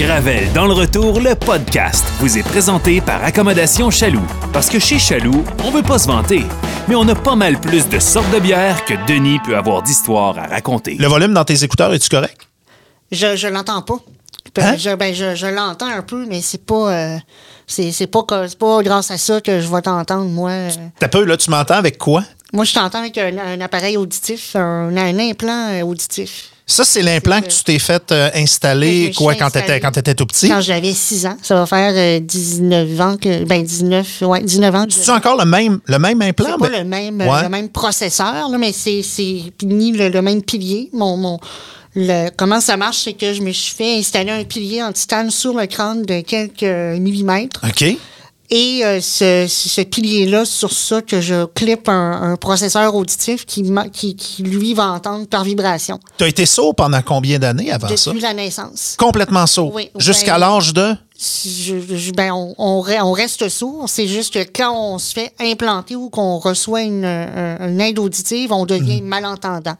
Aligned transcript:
Gravel 0.00 0.50
dans 0.54 0.64
le 0.66 0.72
retour, 0.72 1.20
le 1.20 1.34
podcast 1.34 2.06
vous 2.20 2.38
est 2.38 2.42
présenté 2.42 3.02
par 3.02 3.22
Accommodation 3.22 3.90
Chaloux. 3.90 4.24
Parce 4.50 4.70
que 4.70 4.78
chez 4.78 4.98
Chaloux, 4.98 5.44
on 5.62 5.70
veut 5.70 5.82
pas 5.82 5.98
se 5.98 6.06
vanter, 6.06 6.42
mais 6.88 6.94
on 6.94 7.06
a 7.06 7.14
pas 7.14 7.36
mal 7.36 7.60
plus 7.60 7.86
de 7.86 7.98
sortes 7.98 8.30
de 8.32 8.38
bières 8.38 8.82
que 8.86 8.94
Denis 9.06 9.38
peut 9.44 9.54
avoir 9.54 9.82
d'histoires 9.82 10.38
à 10.38 10.46
raconter. 10.46 10.96
Le 10.98 11.06
volume 11.06 11.34
dans 11.34 11.44
tes 11.44 11.62
écouteurs, 11.64 11.92
es-tu 11.92 12.08
correct? 12.08 12.48
Je, 13.12 13.36
je 13.36 13.48
l'entends 13.48 13.82
pas. 13.82 13.98
Hein? 14.56 14.76
Je, 14.78 14.94
ben, 14.94 15.14
je, 15.14 15.34
je 15.34 15.46
l'entends 15.46 15.88
un 15.88 16.00
peu, 16.00 16.24
mais 16.26 16.40
c'est 16.40 16.64
pas, 16.64 16.94
euh, 16.94 17.18
c'est, 17.66 17.92
c'est 17.92 18.06
pas, 18.06 18.22
pas 18.22 18.82
grâce 18.82 19.10
à 19.10 19.18
ça 19.18 19.42
que 19.42 19.60
je 19.60 19.68
vais 19.68 19.82
t'entendre, 19.82 20.30
moi. 20.30 20.50
Euh, 20.50 20.70
T'as 20.98 21.08
peu, 21.08 21.24
là, 21.26 21.36
tu 21.36 21.50
m'entends 21.50 21.74
avec 21.74 21.98
quoi? 21.98 22.24
Moi, 22.54 22.64
je 22.64 22.72
t'entends 22.72 23.00
avec 23.00 23.18
un, 23.18 23.36
un 23.36 23.60
appareil 23.60 23.98
auditif, 23.98 24.56
un, 24.56 24.96
un 24.96 25.18
implant 25.18 25.68
euh, 25.72 25.82
auditif. 25.82 26.52
Ça, 26.70 26.84
c'est 26.84 27.02
l'implant 27.02 27.40
que 27.40 27.48
tu 27.48 27.64
t'es 27.64 27.78
fait 27.80 28.12
euh, 28.12 28.30
installer, 28.34 29.12
quoi, 29.16 29.34
quand 29.34 29.48
quand 29.52 29.90
t'étais 29.92 30.14
tout 30.14 30.26
petit? 30.26 30.48
Quand 30.48 30.60
j'avais 30.60 30.92
6 30.92 31.26
ans, 31.26 31.36
ça 31.42 31.56
va 31.56 31.66
faire 31.66 31.92
euh, 31.96 32.20
19 32.20 33.00
ans 33.00 33.16
que. 33.16 33.44
Ben, 33.44 33.62
19, 33.64 34.22
ouais, 34.22 34.40
19 34.42 34.74
ans. 34.74 34.84
que 34.86 34.92
je- 34.92 34.96
C'est 34.98 35.10
encore 35.10 35.36
le 35.36 35.44
même, 35.44 35.80
le 35.86 35.98
même 35.98 36.22
implant? 36.22 36.56
C'est 36.62 36.70
pas 36.70 36.78
le 36.78 36.84
même, 36.84 37.20
Ouais. 37.20 37.42
le 37.42 37.48
même 37.48 37.68
processeur, 37.70 38.48
là, 38.48 38.56
mais 38.58 38.72
c'est, 38.72 39.02
ni 39.64 39.92
le, 39.92 40.08
le 40.10 40.22
même 40.22 40.42
pilier. 40.42 40.90
Mon, 40.92 41.16
mon, 41.16 41.38
le, 41.96 42.28
comment 42.36 42.60
ça 42.60 42.76
marche, 42.76 42.98
c'est 43.04 43.14
que 43.14 43.34
je 43.34 43.42
me 43.42 43.50
suis 43.50 43.74
fait 43.74 43.98
installer 43.98 44.30
un 44.30 44.44
pilier 44.44 44.82
en 44.82 44.92
titane 44.92 45.30
sur 45.30 45.54
le 45.54 45.66
crâne 45.66 46.02
de 46.02 46.20
quelques 46.20 46.62
millimètres. 47.00 47.60
OK. 47.64 47.96
Et 48.52 48.84
euh, 48.84 49.00
ce, 49.00 49.46
ce 49.48 49.80
pilier-là, 49.82 50.44
sur 50.44 50.72
ça, 50.72 51.02
que 51.02 51.20
je 51.20 51.44
clip 51.46 51.88
un, 51.88 52.32
un 52.32 52.36
processeur 52.36 52.94
auditif 52.96 53.46
qui, 53.46 53.62
qui, 53.92 54.16
qui, 54.16 54.42
lui, 54.42 54.74
va 54.74 54.90
entendre 54.90 55.26
par 55.28 55.44
vibration 55.44 56.00
T'as 56.18 56.26
été 56.26 56.46
sourd 56.46 56.74
pendant 56.74 57.00
combien 57.02 57.38
d'années 57.38 57.70
avant 57.70 57.86
ça? 57.96 58.10
depuis 58.10 58.22
la 58.22 58.34
naissance. 58.34 58.96
Complètement 58.98 59.46
sourd. 59.46 59.72
Oui, 59.74 59.88
Jusqu'à 59.96 60.32
ben- 60.32 60.38
l'âge 60.48 60.72
de? 60.74 60.94
Je- 61.44 61.96
je- 61.96 62.10
ben, 62.12 62.32
on, 62.32 62.54
on 62.58 62.82
re- 62.82 63.02
on 63.02 63.12
reste 63.12 63.48
sourd. 63.48 63.84
C'est 63.88 64.08
juste 64.08 64.34
que 64.34 64.40
quand 64.52 64.74
on 64.74 64.98
se 64.98 65.12
fait 65.12 65.32
implanter 65.38 65.94
ou 65.94 66.08
qu'on 66.10 66.38
reçoit 66.38 66.82
une, 66.82 67.04
un- 67.04 67.68
une 67.68 67.80
aide 67.80 67.98
auditive, 68.00 68.52
on 68.52 68.66
devient 68.66 69.00
malentendant. 69.02 69.76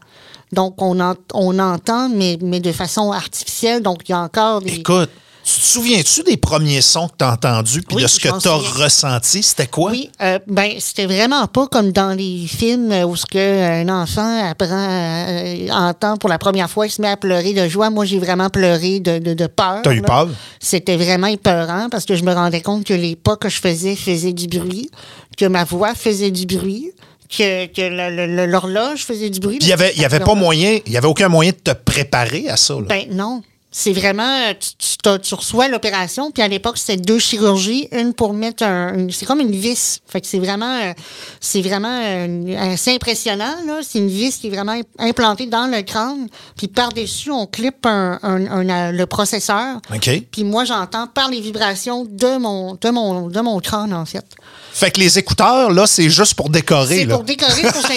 Donc, 0.53 0.81
on, 0.81 0.97
on 1.33 1.59
entend, 1.59 2.09
mais, 2.09 2.37
mais 2.41 2.59
de 2.59 2.71
façon 2.71 3.11
artificielle. 3.11 3.81
Donc, 3.81 4.07
il 4.07 4.11
y 4.11 4.15
a 4.15 4.19
encore 4.21 4.61
des... 4.61 4.75
Écoute, 4.75 5.09
tu 5.55 5.59
te 5.59 5.65
souviens-tu 5.65 6.23
des 6.23 6.37
premiers 6.37 6.81
sons 6.81 7.07
que 7.07 7.13
t'as 7.17 7.33
entendus 7.33 7.81
puis 7.81 7.97
Oui, 7.97 8.03
de 8.03 8.07
ce 8.07 8.19
que 8.19 8.29
t'as 8.29 8.39
souviens. 8.39 8.83
ressenti? 8.83 9.43
C'était 9.43 9.67
quoi? 9.67 9.91
Oui, 9.91 10.09
euh, 10.21 10.39
ben 10.47 10.71
c'était 10.79 11.05
vraiment 11.05 11.47
pas 11.47 11.67
comme 11.67 11.91
dans 11.91 12.13
les 12.15 12.45
films 12.47 12.91
euh, 12.91 13.03
où 13.05 13.15
ce 13.15 13.25
que 13.25 13.81
un 13.83 13.89
enfant 13.89 14.49
apprend, 14.49 14.67
euh, 14.89 15.67
entend 15.71 16.17
pour 16.17 16.29
la 16.29 16.37
première 16.37 16.69
fois, 16.69 16.87
il 16.87 16.91
se 16.91 17.01
met 17.01 17.09
à 17.09 17.17
pleurer 17.17 17.53
de 17.53 17.67
joie. 17.67 17.89
Moi, 17.89 18.05
j'ai 18.05 18.19
vraiment 18.19 18.49
pleuré 18.49 18.99
de, 18.99 19.19
de, 19.19 19.33
de 19.33 19.47
peur. 19.47 19.81
T'as 19.83 19.93
eu 19.93 20.01
peur? 20.01 20.29
C'était 20.59 20.97
vraiment 20.97 21.27
épeurant 21.27 21.87
parce 21.89 22.05
que 22.05 22.15
je 22.15 22.23
me 22.23 22.33
rendais 22.33 22.61
compte 22.61 22.83
que 22.85 22.93
les 22.93 23.15
pas 23.15 23.35
que 23.37 23.49
je 23.49 23.59
faisais 23.59 23.95
faisaient 23.95 24.33
du 24.33 24.47
bruit, 24.47 24.89
que 25.37 25.45
ma 25.45 25.63
voix 25.63 25.95
faisait 25.95 26.31
du 26.31 26.45
bruit, 26.45 26.91
que, 27.29 27.65
que 27.67 28.45
l'horloge 28.45 29.05
faisait 29.05 29.29
du 29.29 29.39
bruit. 29.39 29.57
Il 29.61 29.67
y 29.67 29.73
avait, 29.73 29.93
y 29.95 30.03
avait 30.05 30.19
pas 30.19 30.35
moyen, 30.35 30.79
il 30.85 30.91
y 30.91 30.97
avait 30.97 31.07
aucun 31.07 31.29
moyen 31.29 31.51
de 31.51 31.57
te 31.57 31.71
préparer 31.71 32.49
à 32.49 32.57
ça. 32.57 32.73
là? 32.75 32.81
Ben 32.89 33.05
non. 33.11 33.41
C'est 33.73 33.93
vraiment, 33.93 34.23
euh, 34.49 34.53
tu, 34.59 34.97
tu, 35.23 35.33
reçois 35.33 35.69
l'opération, 35.69 36.29
puis 36.29 36.43
à 36.43 36.47
l'époque, 36.49 36.77
c'était 36.77 37.01
deux 37.01 37.19
chirurgies, 37.19 37.87
une 37.93 38.13
pour 38.13 38.33
mettre 38.33 38.63
un. 38.63 38.93
une- 38.97 39.11
c'est 39.11 39.25
comme 39.25 39.39
une 39.39 39.55
vis. 39.55 40.01
Fait 40.07 40.19
que 40.19 40.27
c'est 40.27 40.39
vraiment, 40.39 40.75
euh, 40.81 40.93
c'est 41.39 41.61
vraiment 41.61 42.01
euh, 42.03 42.73
assez 42.73 42.93
impressionnant, 42.93 43.55
là. 43.65 43.79
C'est 43.81 43.99
une 43.99 44.09
vis 44.09 44.37
qui 44.37 44.47
est 44.47 44.49
vraiment 44.49 44.73
im- 44.73 44.83
implantée 44.99 45.45
dans 45.45 45.67
le 45.67 45.81
crâne, 45.83 46.27
puis 46.57 46.67
par-dessus, 46.67 47.31
on 47.31 47.47
clip 47.47 47.85
un, 47.85 48.19
un- 48.23 48.69
un- 48.69 48.91
le 48.91 49.05
processeur. 49.05 49.77
OK. 49.93 50.09
Puis 50.31 50.43
moi, 50.43 50.65
j'entends 50.65 51.07
par 51.07 51.29
les 51.29 51.39
vibrations 51.39 52.03
de 52.03 52.37
mon, 52.37 52.75
de 52.75 52.89
mon, 52.89 53.27
de 53.29 53.39
mon 53.39 53.59
crâne, 53.61 53.93
en 53.93 54.05
fait. 54.05 54.25
Fait 54.73 54.89
que 54.91 54.99
les 54.99 55.19
écouteurs, 55.19 55.69
là, 55.71 55.85
c'est 55.85 56.09
juste 56.09 56.33
pour 56.33 56.49
décorer. 56.49 56.99
C'est 56.99 57.05
pour 57.07 57.23
décorer, 57.23 57.61
pour 57.61 57.81
que 57.83 57.89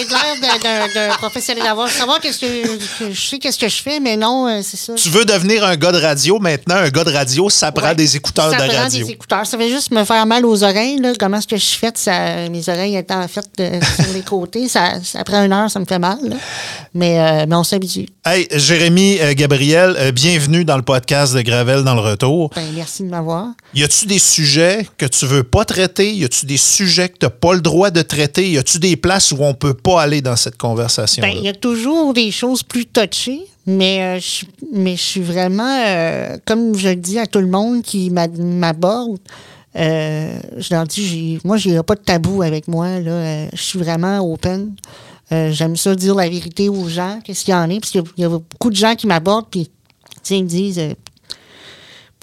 l'air 0.63 0.87
d'un- 0.93 1.15
professionnel 1.15 1.63
d'avoir. 1.63 1.89
Savoir 1.89 2.19
qu'est-ce 2.19 2.39
que, 2.39 2.79
je 3.11 3.19
sais 3.29 3.39
qu'est-ce 3.39 3.57
que 3.57 3.67
je 3.69 3.81
fais, 3.81 3.99
mais 3.99 4.17
non, 4.17 4.47
euh, 4.47 4.59
c'est 4.63 4.77
ça. 4.77 4.93
Tu 4.95 5.09
veux 5.09 5.23
devenir 5.25 5.63
un 5.65 5.75
gars 5.77 5.91
de 5.91 5.99
radio 5.99 6.37
maintenant, 6.39 6.75
un 6.75 6.89
gars 6.89 7.03
de 7.03 7.11
radio, 7.11 7.49
ça 7.49 7.71
prend 7.71 7.87
Ouais. 7.89 7.95
des 7.95 8.15
écouteurs 8.17 8.51
ça 8.51 8.57
de 8.67 8.69
prend 8.71 8.81
radio. 8.83 9.05
des 9.05 9.11
écouteurs. 9.13 9.45
Ça 9.45 9.57
fait 9.57 9.69
juste 9.69 9.91
me 9.91 10.03
faire 10.03 10.25
mal 10.25 10.45
aux 10.45 10.63
oreilles. 10.63 10.99
Là. 10.99 11.13
Comment 11.17 11.37
est-ce 11.37 11.47
que 11.47 11.57
je 11.57 11.65
fais? 11.77 11.91
Ça, 11.95 12.49
mes 12.49 12.67
oreilles 12.67 12.97
étant 12.97 13.21
en 13.21 13.27
fait 13.27 13.45
euh, 13.59 13.79
sur 14.03 14.13
les 14.13 14.21
côtés. 14.21 14.67
Ça, 14.67 14.95
ça- 15.03 15.19
après 15.21 15.37
une 15.45 15.53
heure, 15.53 15.71
ça 15.71 15.79
me 15.79 15.85
fait 15.85 15.99
mal. 15.99 16.17
là. 16.23 16.35
Mais, 16.93 17.19
euh, 17.19 17.45
mais 17.47 17.55
on 17.55 17.63
s'habitue. 17.63 18.07
Hey, 18.25 18.47
Jérémy 18.51 19.19
euh, 19.21 19.33
Gabriel, 19.35 20.11
bienvenue 20.13 20.65
dans 20.65 20.77
le 20.77 20.83
podcast 20.83 21.33
de 21.33 21.41
Gravel 21.41 21.83
dans 21.83 21.95
le 21.95 22.01
retour. 22.01 22.49
Ben, 22.55 22.65
merci 22.75 23.03
de 23.03 23.09
m'avoir. 23.09 23.47
Y 23.73 23.83
a-tu 23.83 24.05
des 24.07 24.19
sujets 24.19 24.87
que 24.97 25.05
tu 25.05 25.25
veux 25.25 25.43
pas 25.43 25.63
traiter? 25.65 26.11
Y 26.13 26.25
a-tu 26.25 26.45
des 26.45 26.57
sujets 26.65 27.09
que 27.09 27.17
t'as 27.19 27.29
pas 27.29 27.53
le 27.53 27.61
droit 27.61 27.91
de 27.91 28.01
traiter? 28.01 28.49
Y 28.51 28.57
a-tu 28.57 28.79
des 28.79 28.95
places 28.97 29.31
où 29.31 29.37
on 29.39 29.53
peut 29.53 29.73
pas 29.73 30.01
aller 30.01 30.21
dans 30.21 30.35
cette 30.35 30.57
conversation? 30.57 31.21
Ben, 31.21 31.33
il 31.35 31.43
y 31.43 31.47
a 31.47 31.53
toujours 31.53 32.13
des 32.13 32.31
choses 32.31 32.63
plus 32.63 32.85
touchées, 32.85 33.41
mais, 33.65 34.01
euh, 34.01 34.19
je, 34.19 34.45
mais 34.73 34.95
je 34.95 35.01
suis 35.01 35.21
vraiment, 35.21 35.83
euh, 35.87 36.37
comme 36.45 36.75
je 36.77 36.89
le 36.89 36.95
dis 36.95 37.19
à 37.19 37.25
tout 37.27 37.39
le 37.39 37.47
monde 37.47 37.81
qui 37.83 38.09
m'a- 38.09 38.27
m'aborde, 38.27 39.19
euh, 39.77 40.37
je 40.57 40.73
leur 40.73 40.85
dis, 40.85 41.39
moi, 41.43 41.57
j'ai 41.57 41.81
pas 41.83 41.95
de 41.95 42.01
tabou 42.01 42.41
avec 42.41 42.67
moi. 42.67 42.99
Là, 42.99 43.47
je 43.53 43.61
suis 43.61 43.79
vraiment 43.79 44.19
open. 44.19 44.73
J'aime 45.31 45.75
ça 45.75 45.95
dire 45.95 46.15
la 46.15 46.29
vérité 46.29 46.69
aux 46.69 46.87
gens, 46.87 47.19
qu'est-ce 47.23 47.43
qu'il 47.45 47.53
y 47.53 47.57
en 47.57 47.69
a, 47.69 47.79
parce 47.79 47.89
qu'il 47.91 48.03
y 48.17 48.21
y 48.21 48.25
a 48.25 48.29
beaucoup 48.29 48.69
de 48.69 48.75
gens 48.75 48.95
qui 48.95 49.07
m'abordent, 49.07 49.47
puis 49.49 49.69
tu 50.23 50.35
ils 50.35 50.43
me 50.43 50.47
disent... 50.49 50.81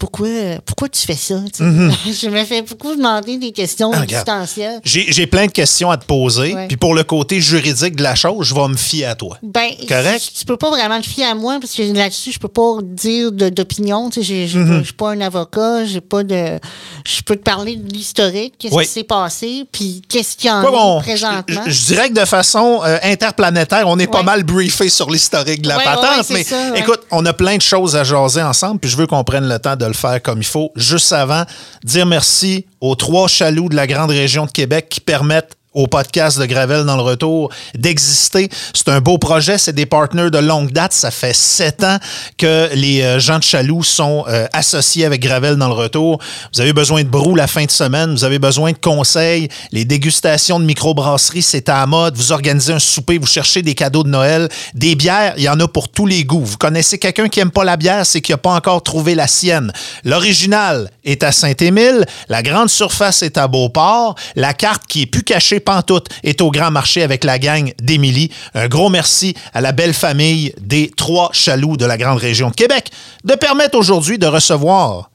pourquoi, 0.03 0.27
pourquoi 0.65 0.89
tu 0.89 0.99
fais 1.05 1.15
ça? 1.15 1.35
sais? 1.53 1.63
je 1.63 2.27
me 2.27 2.43
fais 2.43 2.61
beaucoup 2.61 2.93
demander 2.93 3.37
des 3.37 3.53
questions. 3.53 3.91
Ah, 3.93 4.03
existentielles. 4.03 4.81
J'ai 4.83 5.05
j'ai 5.13 5.27
plein 5.27 5.45
de 5.45 5.51
questions 5.51 5.89
à 5.89 5.95
te 5.97 6.05
poser. 6.05 6.53
Puis 6.67 6.75
pour 6.75 6.93
le 6.93 7.03
côté 7.03 7.39
juridique 7.39 7.95
de 7.95 8.03
la 8.03 8.13
chose, 8.15 8.45
je 8.47 8.53
vais 8.53 8.67
me 8.67 8.75
fier 8.75 9.05
à 9.05 9.15
toi. 9.15 9.37
Ben, 9.41 9.69
Correct? 9.87 10.21
Tu, 10.21 10.39
tu 10.39 10.45
peux 10.45 10.57
pas 10.57 10.69
vraiment 10.71 10.99
te 10.99 11.07
fier 11.07 11.25
à 11.25 11.35
moi 11.35 11.57
parce 11.61 11.73
que 11.73 11.83
là-dessus, 11.93 12.33
je 12.33 12.39
peux 12.39 12.49
pas 12.49 12.79
dire 12.81 13.31
d'opinion. 13.31 14.09
Pas- 14.09 14.21
je 14.21 14.81
suis 14.83 14.93
pas 14.93 15.11
un 15.11 15.21
avocat, 15.21 15.85
j'ai 15.85 16.01
pas 16.01 16.23
de. 16.23 16.59
Je 17.05 17.21
peux 17.21 17.35
te 17.37 17.43
parler 17.43 17.77
de 17.77 17.89
l'historique, 17.93 18.55
qu'est-ce 18.59 18.73
Oui. 18.75 18.83
qui 18.85 18.91
s'est 18.91 19.03
passé, 19.05 19.63
puis 19.71 20.01
qu'est-ce 20.09 20.35
qu'il 20.35 20.49
y 20.49 20.51
en 20.53 20.61
bon, 20.63 20.99
a 20.99 21.01
présentement. 21.01 21.61
je, 21.65 21.71
je 21.71 21.85
dirais 21.85 22.09
que 22.09 22.19
de 22.19 22.25
façon 22.25 22.81
euh, 22.83 22.97
interplanétaire, 23.03 23.83
on 23.87 23.97
est 23.99 24.07
pas 24.11 24.23
mal 24.23 24.43
briefé 24.43 24.89
sur 24.89 25.09
l'historique 25.09 25.61
de 25.61 25.69
la 25.69 25.77
Ouais, 25.77 25.83
patente. 25.85 26.29
ouais, 26.29 26.35
mais 26.35 26.43
ça, 26.43 26.75
écoute, 26.75 27.01
on 27.11 27.25
a 27.25 27.31
plein 27.33 27.55
de 27.57 27.61
choses 27.61 27.95
à 27.95 28.03
jaser 28.03 28.41
ensemble, 28.41 28.79
puis 28.79 28.89
je 28.89 28.97
veux 28.97 29.07
qu'on 29.07 29.23
prenne 29.23 29.47
le 29.47 29.59
temps 29.59 29.75
de 29.77 29.85
le 29.85 29.92
faire 29.93 30.21
comme 30.21 30.39
il 30.39 30.45
faut. 30.45 30.71
Juste 30.75 31.11
avant, 31.13 31.43
dire 31.83 32.05
merci 32.05 32.65
aux 32.81 32.95
trois 32.95 33.27
chaloux 33.27 33.69
de 33.69 33.75
la 33.75 33.87
grande 33.87 34.11
région 34.11 34.45
de 34.45 34.51
Québec 34.51 34.87
qui 34.89 34.99
permettent 34.99 35.55
au 35.73 35.87
podcast 35.87 36.39
de 36.39 36.45
Gravel 36.45 36.85
dans 36.85 36.95
le 36.95 37.01
retour 37.01 37.49
d'exister. 37.75 38.49
C'est 38.73 38.89
un 38.89 39.01
beau 39.01 39.17
projet, 39.17 39.57
c'est 39.57 39.73
des 39.73 39.85
partenaires 39.85 40.31
de 40.31 40.37
longue 40.37 40.71
date. 40.71 40.93
Ça 40.93 41.11
fait 41.11 41.33
sept 41.33 41.83
ans 41.83 41.97
que 42.37 42.69
les 42.73 43.01
euh, 43.01 43.19
gens 43.19 43.39
de 43.39 43.43
Chaloux 43.43 43.83
sont 43.83 44.25
euh, 44.27 44.45
associés 44.53 45.05
avec 45.05 45.21
Gravel 45.21 45.55
dans 45.55 45.67
le 45.67 45.73
retour. 45.73 46.19
Vous 46.53 46.61
avez 46.61 46.73
besoin 46.73 47.03
de 47.03 47.09
brou 47.09 47.35
la 47.35 47.47
fin 47.47 47.65
de 47.65 47.71
semaine, 47.71 48.11
vous 48.11 48.23
avez 48.23 48.39
besoin 48.39 48.71
de 48.71 48.77
conseils. 48.77 49.49
Les 49.71 49.85
dégustations 49.85 50.59
de 50.59 50.65
microbrasserie, 50.65 51.41
c'est 51.41 51.69
à 51.69 51.79
la 51.79 51.85
mode. 51.87 52.15
Vous 52.15 52.31
organisez 52.31 52.73
un 52.73 52.79
souper, 52.79 53.17
vous 53.17 53.27
cherchez 53.27 53.61
des 53.61 53.75
cadeaux 53.75 54.03
de 54.03 54.09
Noël, 54.09 54.49
des 54.73 54.95
bières, 54.95 55.33
il 55.37 55.43
y 55.43 55.49
en 55.49 55.59
a 55.59 55.67
pour 55.67 55.89
tous 55.89 56.05
les 56.05 56.23
goûts. 56.23 56.45
Vous 56.45 56.57
connaissez 56.57 56.99
quelqu'un 56.99 57.29
qui 57.29 57.39
aime 57.39 57.51
pas 57.51 57.63
la 57.63 57.77
bière, 57.77 58.05
c'est 58.05 58.21
qu'il 58.21 58.33
n'a 58.33 58.37
pas 58.37 58.53
encore 58.53 58.83
trouvé 58.83 59.15
la 59.15 59.27
sienne. 59.27 59.71
L'original 60.03 60.91
est 61.03 61.23
à 61.23 61.31
Saint-Émile, 61.31 62.05
la 62.29 62.43
grande 62.43 62.69
surface 62.69 63.23
est 63.23 63.37
à 63.37 63.47
Beauport, 63.47 64.15
la 64.35 64.53
carte 64.53 64.83
qui 64.87 65.03
est 65.03 65.05
plus 65.05 65.23
cachée 65.23 65.59
pantoute 65.63 66.09
est 66.23 66.41
au 66.41 66.51
grand 66.51 66.71
marché 66.71 67.03
avec 67.03 67.23
la 67.23 67.39
gang 67.39 67.73
d'Émilie. 67.81 68.29
Un 68.53 68.67
gros 68.67 68.89
merci 68.89 69.33
à 69.53 69.61
la 69.61 69.71
belle 69.71 69.93
famille 69.93 70.53
des 70.59 70.91
trois 70.95 71.29
chaloux 71.33 71.77
de 71.77 71.85
la 71.85 71.97
grande 71.97 72.19
région 72.19 72.49
de 72.49 72.55
Québec 72.55 72.91
de 73.23 73.33
permettre 73.35 73.77
aujourd'hui 73.77 74.17
de 74.17 74.27
recevoir 74.27 75.09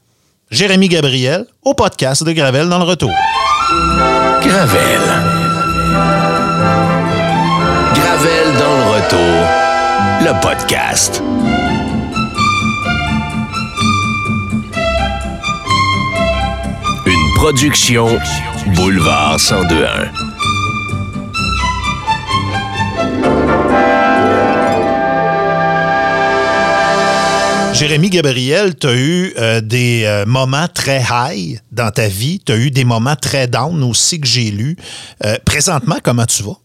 Jérémy 0.51 0.89
Gabriel 0.89 1.45
au 1.63 1.73
podcast 1.73 2.23
de 2.23 2.31
Gravel 2.31 2.69
dans 2.69 2.79
le 2.79 2.85
retour. 2.85 3.13
Gravel. 4.41 5.01
Gravel 7.93 8.57
dans 8.57 8.77
le 8.77 8.83
retour. 8.95 9.59
Le 10.21 10.41
podcast. 10.41 11.21
Une 17.05 17.33
production 17.35 18.07
Boulevard 18.75 19.37
1021. 19.37 20.38
Jérémy 27.79 28.09
Gabriel, 28.09 28.75
tu 28.75 28.87
as 28.87 28.93
eu 28.93 29.33
euh, 29.37 29.61
des 29.61 30.03
euh, 30.03 30.25
moments 30.25 30.67
très 30.67 31.01
high 31.09 31.61
dans 31.71 31.89
ta 31.91 32.09
vie. 32.09 32.41
Tu 32.45 32.51
as 32.51 32.57
eu 32.57 32.71
des 32.71 32.83
moments 32.83 33.15
très 33.15 33.47
down 33.47 33.81
aussi 33.83 34.19
que 34.19 34.27
j'ai 34.27 34.51
lus. 34.51 34.75
Euh, 35.23 35.37
présentement, 35.45 35.95
comment 36.03 36.25
tu 36.25 36.43
vas? 36.43 36.57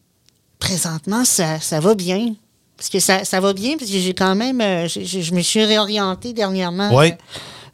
Présentement, 0.58 1.24
ça, 1.24 1.60
ça 1.60 1.78
va 1.78 1.94
bien. 1.94 2.34
Parce 2.76 2.88
que 2.88 2.98
ça, 2.98 3.24
ça 3.24 3.38
va 3.38 3.52
bien, 3.52 3.76
parce 3.78 3.92
que 3.92 3.96
j'ai 3.96 4.12
quand 4.12 4.34
même. 4.34 4.58
je 4.88 5.34
me 5.34 5.40
suis 5.40 5.64
réorienté 5.64 6.32
dernièrement 6.32 6.90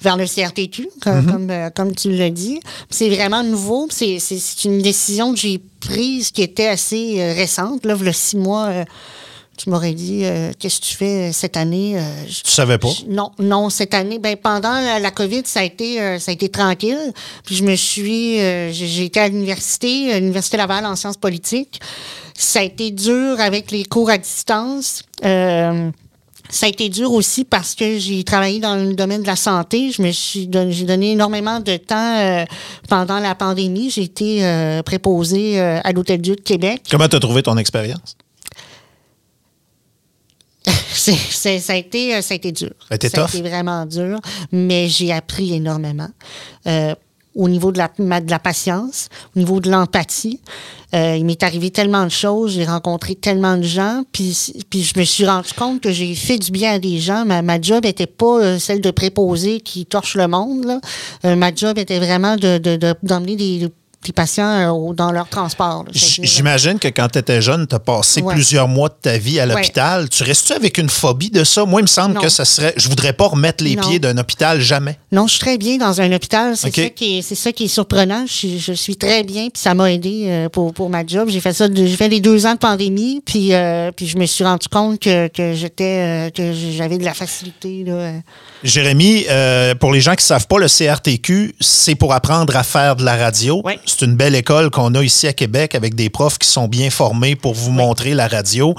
vers 0.01 0.17
le 0.17 0.27
CRTQ, 0.27 0.89
comme, 1.03 1.27
comme, 1.27 1.51
euh, 1.51 1.71
comme 1.71 1.95
tu 1.95 2.11
l'as 2.11 2.31
dit. 2.31 2.61
C'est 2.89 3.09
vraiment 3.09 3.43
nouveau. 3.43 3.89
C'est 3.91 4.19
une 4.65 4.81
décision 4.81 5.33
que 5.33 5.39
j'ai 5.39 5.61
prise 5.81 6.31
qui 6.31 6.43
était 6.43 6.69
assez 6.69 7.21
euh, 7.21 7.35
récente. 7.35 7.85
Là, 7.85 7.97
il 7.99 8.07
y 8.07 8.09
a 8.09 8.13
six 8.13 8.37
mois, 8.37 8.67
euh, 8.67 8.85
tu 9.63 9.69
m'aurais 9.69 9.93
dit, 9.93 10.21
euh, 10.25 10.53
qu'est-ce 10.59 10.81
que 10.81 10.87
tu 10.87 10.95
fais 10.97 11.33
cette 11.33 11.57
année? 11.57 11.99
Euh, 11.99 12.03
je- 12.27 12.43
Tu 12.43 12.51
savais 12.51 12.79
pas? 12.79 12.89
non, 13.09 13.31
non, 13.39 13.69
cette 13.69 13.93
année, 13.93 14.19
ben 14.19 14.37
pendant 14.37 14.73
la, 14.73 14.99
la 14.99 15.11
COVID, 15.11 15.43
ça 15.45 15.61
a 15.61 15.65
été 15.65 16.01
euh, 16.01 16.19
ça 16.19 16.31
a 16.31 16.35
été 16.35 16.49
tranquille. 16.49 16.99
Puis 17.45 17.57
je 17.57 17.65
me 17.65 17.75
suis 17.77 18.41
euh, 18.41 18.73
j'ai 18.73 19.05
été 19.05 19.21
à 19.21 19.29
l'université, 19.29 20.13
à 20.15 20.19
l'université 20.19 20.57
Laval 20.57 20.87
en 20.87 20.97
sciences 20.97 21.19
politiques. 21.19 21.81
Ça 22.35 22.61
a 22.61 22.63
été 22.63 22.91
dur 22.91 23.39
avec 23.39 23.71
les 23.71 23.85
cours 23.85 24.09
à 24.09 24.17
distance. 24.17 25.03
Euh, 25.27 25.91
ça 26.49 26.67
a 26.67 26.69
été 26.71 26.89
dur 26.89 27.13
aussi 27.13 27.45
parce 27.45 27.75
que 27.75 27.99
j'ai 27.99 28.25
travaillé 28.25 28.59
dans 28.61 28.75
le 28.75 28.95
domaine 28.95 29.21
de 29.23 29.27
la 29.27 29.37
santé. 29.37 29.93
Je 29.93 30.01
me 30.03 30.11
suis 30.11 30.49
j'ai 30.71 30.85
donné 30.85 31.13
énormément 31.13 31.61
de 31.61 31.77
temps 31.77 32.17
euh, 32.19 32.45
pendant 32.89 33.19
la 33.21 33.35
pandémie. 33.35 33.91
J'ai 33.91 34.03
été 34.05 34.45
euh, 34.45 34.83
préposée 34.83 35.61
euh, 35.61 35.81
à 35.85 35.93
l'Hôtel 35.93 36.21
Dieu 36.23 36.35
de 36.35 36.41
Québec. 36.41 36.83
Comment 36.91 37.09
tu 37.09 37.17
as 37.17 37.21
trouvé 37.21 37.43
ton 37.43 37.57
expérience? 37.59 38.17
Ça, 41.01 41.73
a 41.73 41.77
été, 41.77 42.15
euh, 42.17 42.23
ça 42.23 42.35
a 42.35 42.37
été 42.37 42.53
dur. 42.53 42.71
Ça 42.81 42.87
a 42.91 42.95
été 42.97 43.09
ça 43.09 43.19
tough? 43.23 43.35
a 43.35 43.39
été 43.39 43.49
vraiment 43.49 43.87
dur, 43.87 44.21
mais 44.53 44.89
j'ai 44.89 45.13
appris 45.13 45.55
énormément. 45.55 46.09
Euh, 46.67 46.95
au 47.37 47.49
niveau 47.49 47.71
de 47.71 47.79
la, 47.79 47.89
ma- 47.99 48.21
de 48.21 48.29
la 48.31 48.41
patience, 48.41 49.09
au 49.37 49.39
niveau 49.39 49.61
de 49.61 49.71
l'empathie. 49.71 50.41
Euh, 50.93 51.15
il 51.17 51.25
m'est 51.25 51.45
arrivé 51.45 51.71
tellement 51.71 52.03
de 52.03 52.09
choses, 52.11 52.55
j'ai 52.55 52.65
rencontré 52.65 53.15
tellement 53.15 53.57
de 53.57 53.63
gens, 53.63 54.03
puis, 54.11 54.37
puis 54.69 54.83
je 54.83 54.99
me 54.99 55.05
suis 55.05 55.25
rendu 55.25 55.53
compte 55.57 55.81
que 55.81 55.93
j'ai 55.93 56.17
fait 56.17 56.39
du 56.39 56.51
bien 56.51 56.73
à 56.75 56.79
des 56.81 56.99
gens. 56.99 57.25
Ma, 57.25 57.41
ma 57.43 57.61
job 57.61 57.85
n'était 57.85 58.09
pas 58.09 58.41
euh, 58.41 58.59
celle 58.59 58.81
de 58.81 58.91
préposer 58.91 59.61
qui 59.61 59.87
torche 59.87 60.17
le 60.17 60.27
monde. 60.27 60.65
là. 60.65 60.81
Euh, 61.25 61.37
ma 61.37 61.55
job 61.55 61.79
était 61.79 62.01
vraiment 62.01 62.35
de, 62.35 62.59
de- 62.59 62.75
de- 62.77 62.95
d'emmener 63.05 63.37
des, 63.37 63.69
des 64.05 64.13
patients 64.13 64.91
euh, 64.91 64.95
dans 64.95 65.13
leur 65.13 65.29
transport. 65.29 65.85
là. 65.85 65.91
J- 65.93 66.01
C'est-à-dire- 66.01 66.31
J'imagine 66.33 66.79
que 66.79 66.89
quand 66.89 67.09
tu 67.09 67.19
étais 67.19 67.43
jeune, 67.43 67.67
tu 67.67 67.75
as 67.75 67.79
passé 67.79 68.23
Ouais. 68.23 68.33
plusieurs 68.35 68.67
mois 68.67 68.89
de 68.89 68.95
ta 69.01 69.19
vie 69.19 69.39
à 69.39 69.45
l'hôpital. 69.47 70.09
Tu 70.09 70.23
restes-tu 70.23 70.55
avec 70.55 70.79
une 70.79 70.89
phobie 70.89 71.31
de 71.31 71.45
ça? 71.45 71.65
Moi, 71.67 71.81
il 71.81 71.85
me 71.85 71.89
semble 71.89 72.15
Non. 72.15 72.21
que 72.23 72.31
ça 72.31 72.45
serait. 72.47 72.73
Je 72.79 72.89
voudrais 72.89 73.13
pas 73.13 73.27
remettre 73.27 73.63
les 73.63 73.77
Non. 73.77 73.83
pieds 73.83 73.99
d'un 73.99 74.17
hôpital 74.17 74.59
jamais. 74.61 74.99
Non, 75.13 75.27
je 75.27 75.33
suis 75.33 75.41
très 75.41 75.59
bien 75.59 75.77
dans 75.77 76.01
un 76.01 76.11
hôpital. 76.13 76.57
C'est 76.57 76.69
OK. 76.69 76.75
ça 76.77 76.89
qui 76.91 77.19
est, 77.19 77.23
c'est 77.23 77.35
ça 77.35 77.53
qui 77.53 77.65
est 77.65 77.69
surprenant. 77.69 78.25
Je, 78.27 78.33
suis- 78.33 78.59
je 78.59 78.73
suis 78.73 78.97
très 78.97 79.23
bien, 79.23 79.49
puis 79.51 79.61
ça 79.63 79.75
m'a 79.75 79.93
aidé 79.93 80.25
euh, 80.29 80.49
pour, 80.49 80.73
pour 80.73 80.89
ma 80.89 81.05
job. 81.07 81.29
J'ai 81.29 81.41
fait 81.41 81.53
ça, 81.53 81.69
de- 81.69 81.85
j'ai 81.87 81.97
fait 81.97 82.09
les 82.09 82.21
deux 82.21 82.47
ans 82.47 82.55
de 82.55 82.59
pandémie, 82.59 83.23
puis 83.25 83.53
euh, 83.53 83.91
puis 83.95 84.07
je 84.07 84.17
me 84.17 84.25
suis 84.25 84.45
rendu 84.45 84.69
compte 84.69 84.99
que, 84.99 85.29
que 85.29 85.53
j'étais, 85.55 86.29
euh, 86.29 86.31
que 86.31 86.53
j'avais 86.55 86.97
de 86.97 87.05
la 87.05 87.13
facilité 87.15 87.85
là. 87.87 87.93
euh. 87.93 88.19
Jérémy, 88.63 89.25
euh, 89.29 89.75
pour 89.75 89.93
les 89.93 90.01
gens 90.01 90.13
qui 90.13 90.19
ne 90.25 90.29
savent 90.29 90.47
pas, 90.47 90.59
le 90.59 90.69
CRTQ, 90.69 91.55
c'est 91.61 91.95
pour 91.95 92.13
apprendre 92.13 92.55
à 92.57 92.63
faire 92.63 92.97
de 92.97 93.05
la 93.05 93.17
radio. 93.17 93.61
Ouais. 93.65 93.79
C'est 93.91 94.07
une 94.07 94.15
belle 94.15 94.37
école 94.37 94.71
qu'on 94.71 94.95
a 94.95 95.03
ici 95.03 95.27
à 95.27 95.33
Québec 95.33 95.75
avec 95.75 95.95
des 95.95 96.11
profs 96.11 96.39
qui 96.39 96.47
sont 96.47 96.69
bien 96.69 96.91
formés 96.91 97.35
pour 97.35 97.55
vous 97.55 97.73
montrer 97.73 98.15
la 98.15 98.29
radio. 98.29 98.75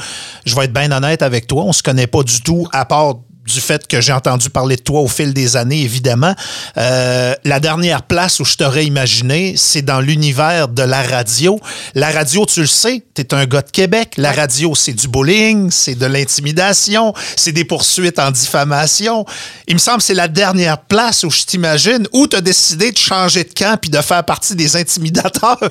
Je 0.45 0.55
vais 0.55 0.65
être 0.65 0.73
bien 0.73 0.91
honnête 0.91 1.21
avec 1.21 1.47
toi, 1.47 1.63
on 1.65 1.73
se 1.73 1.83
connaît 1.83 2.07
pas 2.07 2.23
du 2.23 2.41
tout, 2.41 2.67
à 2.71 2.85
part 2.85 3.15
du 3.45 3.59
fait 3.59 3.87
que 3.87 4.01
j'ai 4.01 4.13
entendu 4.13 4.49
parler 4.49 4.75
de 4.75 4.81
toi 4.81 5.01
au 5.01 5.07
fil 5.07 5.33
des 5.33 5.57
années, 5.57 5.81
évidemment. 5.81 6.33
Euh, 6.77 7.33
la 7.43 7.59
dernière 7.59 8.03
place 8.03 8.39
où 8.39 8.45
je 8.45 8.55
t'aurais 8.55 8.85
imaginé, 8.85 9.55
c'est 9.57 9.81
dans 9.81 9.99
l'univers 9.99 10.67
de 10.67 10.83
la 10.83 11.01
radio. 11.01 11.59
La 11.95 12.11
radio, 12.11 12.45
tu 12.45 12.61
le 12.61 12.67
sais, 12.67 13.03
tu 13.15 13.21
es 13.21 13.33
un 13.33 13.45
gars 13.45 13.61
de 13.63 13.71
Québec. 13.71 14.13
La 14.17 14.31
radio, 14.31 14.75
c'est 14.75 14.93
du 14.93 15.07
bullying, 15.07 15.71
c'est 15.71 15.95
de 15.95 16.05
l'intimidation, 16.05 17.13
c'est 17.35 17.51
des 17.51 17.65
poursuites 17.65 18.19
en 18.19 18.29
diffamation. 18.29 19.25
Il 19.67 19.73
me 19.75 19.79
semble 19.79 19.97
que 19.97 20.03
c'est 20.03 20.13
la 20.13 20.27
dernière 20.27 20.77
place 20.77 21.23
où 21.23 21.31
je 21.31 21.43
t'imagine 21.43 22.07
où 22.13 22.27
tu 22.27 22.35
as 22.35 22.41
décidé 22.41 22.91
de 22.91 22.97
changer 22.97 23.43
de 23.43 23.53
camp 23.53 23.77
puis 23.79 23.89
de 23.89 24.01
faire 24.01 24.23
partie 24.23 24.55
des 24.55 24.75
intimidateurs. 24.75 25.57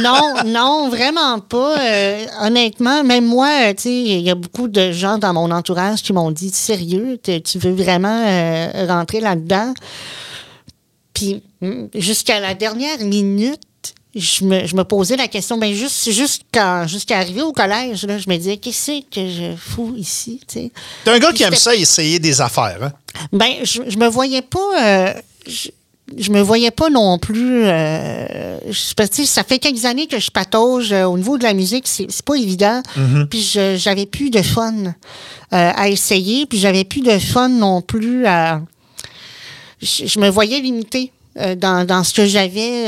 Non, 0.00 0.34
non, 0.46 0.88
vraiment 0.88 1.38
pas. 1.38 1.78
Euh, 1.78 2.26
honnêtement, 2.40 3.04
même 3.04 3.24
moi, 3.24 3.72
tu 3.74 3.82
sais, 3.82 3.92
il 3.92 4.20
y 4.20 4.30
a 4.30 4.34
beaucoup 4.34 4.68
de 4.68 4.92
gens 4.92 5.18
dans 5.18 5.32
mon 5.32 5.50
entourage 5.50 6.02
qui 6.02 6.12
m'ont 6.12 6.30
dit 6.30 6.50
sérieux, 6.50 7.03
tu 7.22 7.40
tu 7.42 7.58
veux 7.58 7.72
vraiment 7.72 8.24
euh, 8.26 8.86
rentrer 8.86 9.20
là-dedans. 9.20 9.74
Puis 11.12 11.42
mm, 11.60 11.86
jusqu'à 11.94 12.40
la 12.40 12.54
dernière 12.54 12.98
minute, 12.98 13.60
je 14.14 14.44
me, 14.44 14.66
je 14.66 14.76
me 14.76 14.84
posais 14.84 15.16
la 15.16 15.26
question, 15.28 15.58
ben 15.58 15.72
juste, 15.74 16.10
juste 16.10 16.42
quand, 16.52 16.86
jusqu'à 16.86 17.18
arriver 17.18 17.42
au 17.42 17.52
collège, 17.52 18.04
là, 18.06 18.16
je 18.18 18.28
me 18.28 18.36
disais, 18.36 18.56
qu'est-ce 18.58 19.00
que 19.10 19.28
je 19.28 19.56
fous 19.56 19.94
ici, 19.96 20.40
tu 20.46 20.54
sais? 20.60 20.72
T'es 21.04 21.10
un 21.10 21.18
gars 21.18 21.28
Puis 21.28 21.38
qui 21.38 21.42
aime 21.42 21.54
ça 21.56 21.74
essayer 21.74 22.18
des 22.20 22.40
affaires, 22.40 22.78
hein? 22.82 22.92
Ben, 23.32 23.52
je, 23.64 23.82
je 23.88 23.96
me 23.96 24.06
voyais 24.06 24.42
pas. 24.42 24.84
euh, 24.84 25.14
je, 25.46 25.68
je 26.18 26.30
me 26.32 26.40
voyais 26.40 26.70
pas 26.70 26.90
non 26.90 27.18
plus. 27.18 27.64
Euh, 27.64 28.58
je- 28.70 29.24
ça 29.24 29.42
fait 29.42 29.58
quelques 29.58 29.84
années 29.86 30.06
que 30.06 30.18
je 30.18 30.30
patauge 30.30 30.92
euh, 30.92 31.04
au 31.04 31.16
niveau 31.16 31.38
de 31.38 31.42
la 31.44 31.54
musique, 31.54 31.86
c'est 31.88 32.22
pas 32.22 32.34
évident. 32.34 32.82
Puis 33.30 33.40
je- 33.40 33.76
j'avais 33.76 34.06
plus 34.06 34.30
de 34.30 34.42
fun 34.42 34.74
euh, 34.84 34.92
à 35.50 35.88
essayer, 35.88 36.46
puis 36.46 36.58
j'avais 36.58 36.84
plus 36.84 37.00
de 37.00 37.18
fun 37.18 37.48
non 37.48 37.80
plus 37.80 38.26
à. 38.26 38.60
Je, 39.82 40.06
je 40.06 40.18
me 40.20 40.28
voyais 40.28 40.60
limité 40.60 41.10
euh, 41.38 41.54
dans, 41.54 41.86
dans 41.86 42.04
ce 42.04 42.12
que 42.14 42.26
j'avais. 42.26 42.84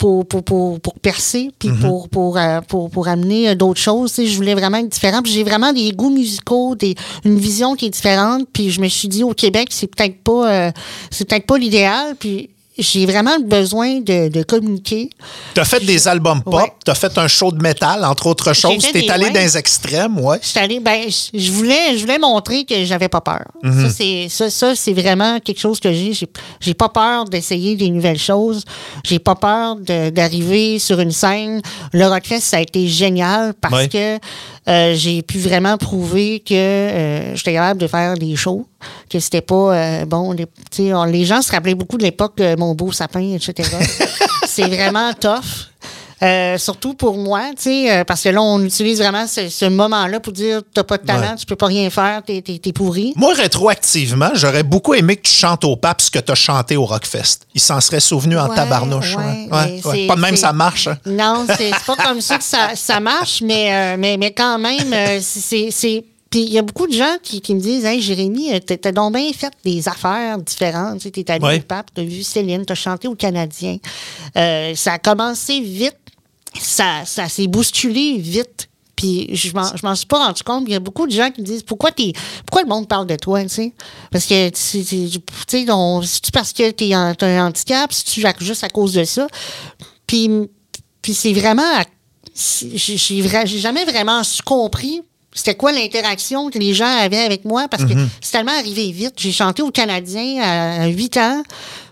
Pour, 0.00 0.24
pour, 0.24 0.42
pour, 0.42 0.80
pour 0.80 0.94
percer, 0.94 1.50
puis 1.58 1.68
pour, 1.78 2.08
pour, 2.08 2.38
euh, 2.38 2.62
pour, 2.62 2.88
pour 2.88 3.06
amener 3.06 3.50
euh, 3.50 3.54
d'autres 3.54 3.82
choses. 3.82 4.10
Tu 4.14 4.22
sais, 4.22 4.26
je 4.26 4.34
voulais 4.34 4.54
vraiment 4.54 4.78
être 4.78 4.88
différent. 4.88 5.20
J'ai 5.22 5.44
vraiment 5.44 5.74
des 5.74 5.92
goûts 5.92 6.08
musicaux, 6.08 6.74
des, 6.74 6.94
une 7.26 7.36
vision 7.36 7.76
qui 7.76 7.84
est 7.84 7.90
différente. 7.90 8.48
Puis 8.50 8.70
je 8.70 8.80
me 8.80 8.88
suis 8.88 9.08
dit, 9.08 9.22
au 9.22 9.34
Québec, 9.34 9.68
c'est 9.70 9.94
peut-être 9.94 10.22
pas, 10.22 10.50
euh, 10.50 10.72
c'est 11.10 11.28
peut-être 11.28 11.44
pas 11.44 11.58
l'idéal. 11.58 12.16
Puis 12.18 12.48
j'ai 12.80 13.06
vraiment 13.06 13.38
besoin 13.40 14.00
de, 14.00 14.28
de 14.28 14.42
communiquer. 14.42 15.10
T'as 15.54 15.64
fait 15.64 15.84
des 15.84 16.08
albums 16.08 16.42
pop, 16.42 16.54
Ouais. 16.54 16.72
t'as 16.84 16.94
fait 16.94 17.16
un 17.18 17.28
show 17.28 17.52
de 17.52 17.62
métal, 17.62 18.04
entre 18.04 18.26
autres 18.26 18.52
choses. 18.52 18.84
T'es 18.92 19.02
des- 19.02 19.08
allé 19.10 19.26
ouais. 19.26 19.30
dans 19.32 19.40
les 19.40 19.56
extrêmes, 19.56 20.18
ouais. 20.20 20.38
Je 20.42 20.58
allée, 20.58 20.80
ben, 20.80 21.04
je- 21.08 21.50
voulais, 21.50 21.96
je 21.96 22.00
voulais 22.00 22.18
montrer 22.18 22.64
que 22.64 22.84
j'avais 22.84 23.08
pas 23.08 23.20
peur. 23.20 23.44
Ça, 23.62 23.90
c'est, 23.90 24.28
ça, 24.28 24.50
ça, 24.50 24.74
c'est 24.74 24.92
vraiment 24.92 25.38
quelque 25.40 25.60
chose 25.60 25.80
que 25.80 25.92
j'ai. 25.92 26.12
J'ai, 26.60 26.74
pas 26.74 26.88
peur 26.88 27.24
d'essayer 27.26 27.76
des 27.76 27.90
nouvelles 27.90 28.18
choses. 28.18 28.64
J'ai 29.04 29.18
pas 29.18 29.34
peur 29.34 29.76
d'arriver 30.10 30.78
sur 30.78 31.00
une 31.00 31.10
scène. 31.12 31.60
Le 31.92 32.06
Rockfest, 32.06 32.40
ça 32.40 32.56
a 32.58 32.60
été 32.60 32.86
génial 32.88 33.54
parce 33.60 33.74
Ouais. 33.74 33.88
que 33.88 34.18
euh, 34.70 34.94
j'ai 34.94 35.22
pu 35.22 35.38
vraiment 35.38 35.76
prouver 35.76 36.40
que 36.40 36.54
euh, 36.54 37.34
j'étais 37.36 37.54
capable 37.54 37.80
de 37.80 37.86
faire 37.86 38.14
des 38.16 38.36
shows, 38.36 38.66
que 39.10 39.18
c'était 39.18 39.40
pas 39.40 39.74
euh, 39.74 40.04
bon. 40.06 40.32
Les, 40.32 40.46
on- 40.94 41.04
les 41.04 41.24
gens 41.24 41.42
se 41.42 41.50
rappelaient 41.50 41.74
beaucoup 41.74 41.98
de 41.98 42.04
l'époque 42.04 42.40
Mon 42.58 42.74
beau 42.74 42.92
sapin, 42.92 43.34
etc. 43.34 43.68
c'est 44.46 44.68
vraiment 44.68 45.12
tough. 45.14 45.68
Euh, 46.22 46.58
surtout 46.58 46.92
pour 46.94 47.16
moi, 47.16 47.42
tu 47.56 47.62
sais, 47.62 47.90
euh, 47.90 48.04
parce 48.04 48.22
que 48.22 48.28
là, 48.28 48.42
on 48.42 48.62
utilise 48.62 48.98
vraiment 48.98 49.26
ce, 49.26 49.48
ce 49.48 49.64
moment-là 49.64 50.20
pour 50.20 50.34
dire 50.34 50.60
t'as 50.74 50.84
pas 50.84 50.98
de 50.98 51.06
talent, 51.06 51.30
Ouais. 51.30 51.36
tu 51.36 51.46
peux 51.46 51.56
pas 51.56 51.66
rien 51.66 51.88
faire, 51.88 52.22
t'es, 52.22 52.42
t'es, 52.42 52.58
t'es 52.58 52.72
pourri. 52.72 53.14
Moi, 53.16 53.32
rétroactivement, 53.34 54.30
j'aurais 54.34 54.62
beaucoup 54.62 54.92
aimé 54.94 55.16
que 55.16 55.22
tu 55.22 55.32
chantes 55.32 55.64
au 55.64 55.76
pape 55.76 56.00
ce 56.02 56.10
que 56.10 56.18
tu 56.18 56.30
as 56.30 56.34
chanté 56.34 56.76
au 56.76 56.84
Rockfest. 56.84 57.40
Il 57.54 57.60
s'en 57.60 57.80
serait 57.80 58.00
souvenu 58.00 58.38
en 58.38 58.48
Ouais, 58.48 58.54
tabarnouche. 58.56 59.16
ouais, 59.16 59.48
ouais. 59.84 60.06
Pas 60.06 60.16
de 60.16 60.20
même, 60.20 60.36
ça 60.36 60.52
marche. 60.52 60.88
hein. 60.88 60.98
Non, 61.06 61.46
c'est, 61.56 61.70
pas 61.86 61.96
comme 61.96 62.20
ça 62.20 62.36
que 62.36 62.44
ça, 62.44 62.70
ça 62.74 63.00
marche, 63.00 63.40
mais, 63.42 63.72
euh, 63.72 63.96
mais, 63.98 64.16
mais 64.18 64.32
quand 64.32 64.58
même, 64.58 64.92
euh, 64.92 65.18
c'est. 65.22 65.70
c'est 65.70 66.04
puis 66.30 66.42
il 66.42 66.52
y 66.52 66.58
a 66.58 66.62
beaucoup 66.62 66.86
de 66.86 66.92
gens 66.92 67.16
qui, 67.24 67.40
qui 67.40 67.56
me 67.56 67.60
disent 67.60 67.84
Hey 67.84 68.00
Jérémy, 68.00 68.54
euh, 68.54 68.60
t'as 68.64 68.76
t'as 68.76 68.92
donc 68.92 69.14
bien 69.16 69.32
fait 69.36 69.50
des 69.64 69.88
affaires 69.88 70.38
différentes. 70.38 71.00
T'es 71.10 71.28
allé 71.28 71.44
Ouais. 71.44 71.58
au 71.58 71.62
pape, 71.62 71.86
t'as 71.92 72.04
vu 72.04 72.22
Céline, 72.22 72.64
t'as 72.64 72.76
chanté 72.76 73.08
au 73.08 73.16
Canadien. 73.16 73.78
Euh, 74.36 74.72
ça 74.76 74.92
a 74.92 74.98
commencé 75.00 75.58
vite, 75.58 75.96
ça, 76.58 77.04
ça 77.04 77.28
s'est 77.28 77.46
bousculé 77.46 78.18
vite. 78.18 78.68
Puis 78.96 79.34
je 79.34 79.52
m'en, 79.54 79.74
je 79.74 79.86
m'en 79.86 79.94
suis 79.94 80.06
pas 80.06 80.26
rendu 80.26 80.42
compte. 80.42 80.64
Il 80.66 80.72
y 80.72 80.74
a 80.74 80.80
beaucoup 80.80 81.06
de 81.06 81.12
gens 81.12 81.30
qui 81.30 81.40
me 81.40 81.46
disent 81.46 81.62
pourquoi 81.62 81.90
t'es, 81.90 82.12
pourquoi 82.44 82.62
le 82.62 82.68
monde 82.68 82.86
parle 82.86 83.06
de 83.06 83.16
toi, 83.16 83.42
tu 83.42 83.48
sais? 83.48 83.72
Parce 84.10 84.26
que 84.26 84.50
tu 84.50 84.60
sais, 84.60 84.84
tu 84.84 85.20
c'est-tu 85.46 86.30
parce 86.32 86.52
que 86.52 86.70
t'es 86.70 86.94
en, 86.94 87.14
t'as 87.14 87.26
un 87.26 87.46
handicap, 87.46 87.90
si 87.92 88.04
tu 88.04 88.22
juste 88.40 88.62
à 88.62 88.68
cause 88.68 88.92
de 88.92 89.04
ça? 89.04 89.26
Puis, 90.06 90.28
puis 91.00 91.14
c'est 91.14 91.32
vraiment, 91.32 91.62
c'est- 92.34 92.76
j'ai, 92.76 93.22
jamais 93.58 93.84
vraiment 93.86 94.20
compris. 94.44 95.00
C'était 95.32 95.54
quoi 95.54 95.72
l'interaction 95.72 96.50
que 96.50 96.58
les 96.58 96.74
gens 96.74 96.84
avaient 96.98 97.24
avec 97.24 97.44
moi? 97.44 97.68
Parce 97.68 97.84
que 97.84 97.92
c'est 98.20 98.32
tellement 98.32 98.58
arrivé 98.58 98.90
vite. 98.90 99.14
J'ai 99.16 99.32
chanté 99.32 99.62
au 99.62 99.70
Canadien 99.70 100.42
à 100.42 100.88
8 100.88 101.16
ans. 101.16 101.42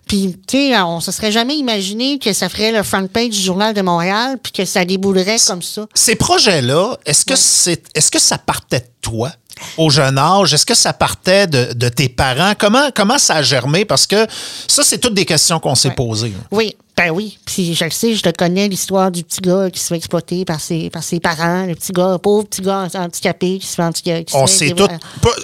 Puis, 0.09 0.37
tu 0.49 0.57
sais, 0.71 0.81
on 0.81 1.01
se 1.01 1.13
serait 1.13 1.31
jamais 1.31 1.55
imaginé 1.57 2.19
que 2.19 2.33
ça 2.33 2.49
ferait 2.49 2.73
le 2.73 2.83
front 2.83 3.07
page 3.07 3.29
du 3.29 3.41
Journal 3.41 3.75
de 3.75 3.83
Montréal 3.83 4.39
puis 4.43 4.53
que 4.53 4.65
ça 4.65 4.85
déboulerait 4.85 5.37
comme 5.47 5.63
ça. 5.63 5.87
Ces 5.95 6.17
projets-là, 6.17 6.97
est-ce 7.07 7.25
que, 7.27 7.37
c'est, 7.37 7.83
est-ce 7.95 8.11
que 8.11 8.19
ça 8.19 8.39
partait 8.39 8.81
de 8.81 8.87
toi 9.03 9.31
au 9.77 9.91
jeune 9.91 10.17
âge? 10.19 10.55
Est-ce 10.55 10.65
que 10.67 10.75
ça 10.75 10.93
partait 10.93 11.47
de, 11.47 11.73
de 11.75 11.89
tes 11.91 12.09
parents? 12.09 12.55
Comment, 12.59 12.89
comment 12.95 13.19
ça 13.19 13.35
a 13.37 13.43
germé? 13.43 13.85
Parce 13.85 14.07
que 14.07 14.27
ça, 14.67 14.83
c'est 14.83 14.99
toutes 14.99 15.15
des 15.15 15.27
questions 15.27 15.61
qu'on 15.61 15.75
s'est 15.75 15.89
Ouais. 15.89 15.95
posées. 15.95 16.33
Oui, 16.51 16.75
Ben 16.99 17.11
oui, 17.11 17.39
puis 17.47 17.77
je 17.77 17.85
le 17.85 17.93
sais, 17.93 18.15
je 18.17 18.23
le 18.25 18.33
connais, 18.33 18.67
l'histoire 18.67 19.13
du 19.13 19.23
petit 19.23 19.41
gars 19.41 19.71
qui 19.71 19.79
se 19.79 19.87
fait 19.87 19.95
exploiter 19.95 20.45
par 20.45 20.61
ses, 20.61 20.91
par 20.91 21.05
ses 21.05 21.21
parents, 21.21 21.65
le 21.65 21.77
petit 21.77 21.93
gars, 21.93 22.19
pauvre 22.21 22.45
petit 22.45 22.61
gars 22.61 22.89
handicapé 22.93 23.59
qui 23.61 23.67
se 23.69 23.77
fait 23.77 23.83
handicapé. 23.85 24.27
On 24.35 24.49
s'est 24.49 24.71
tous... 24.73 24.89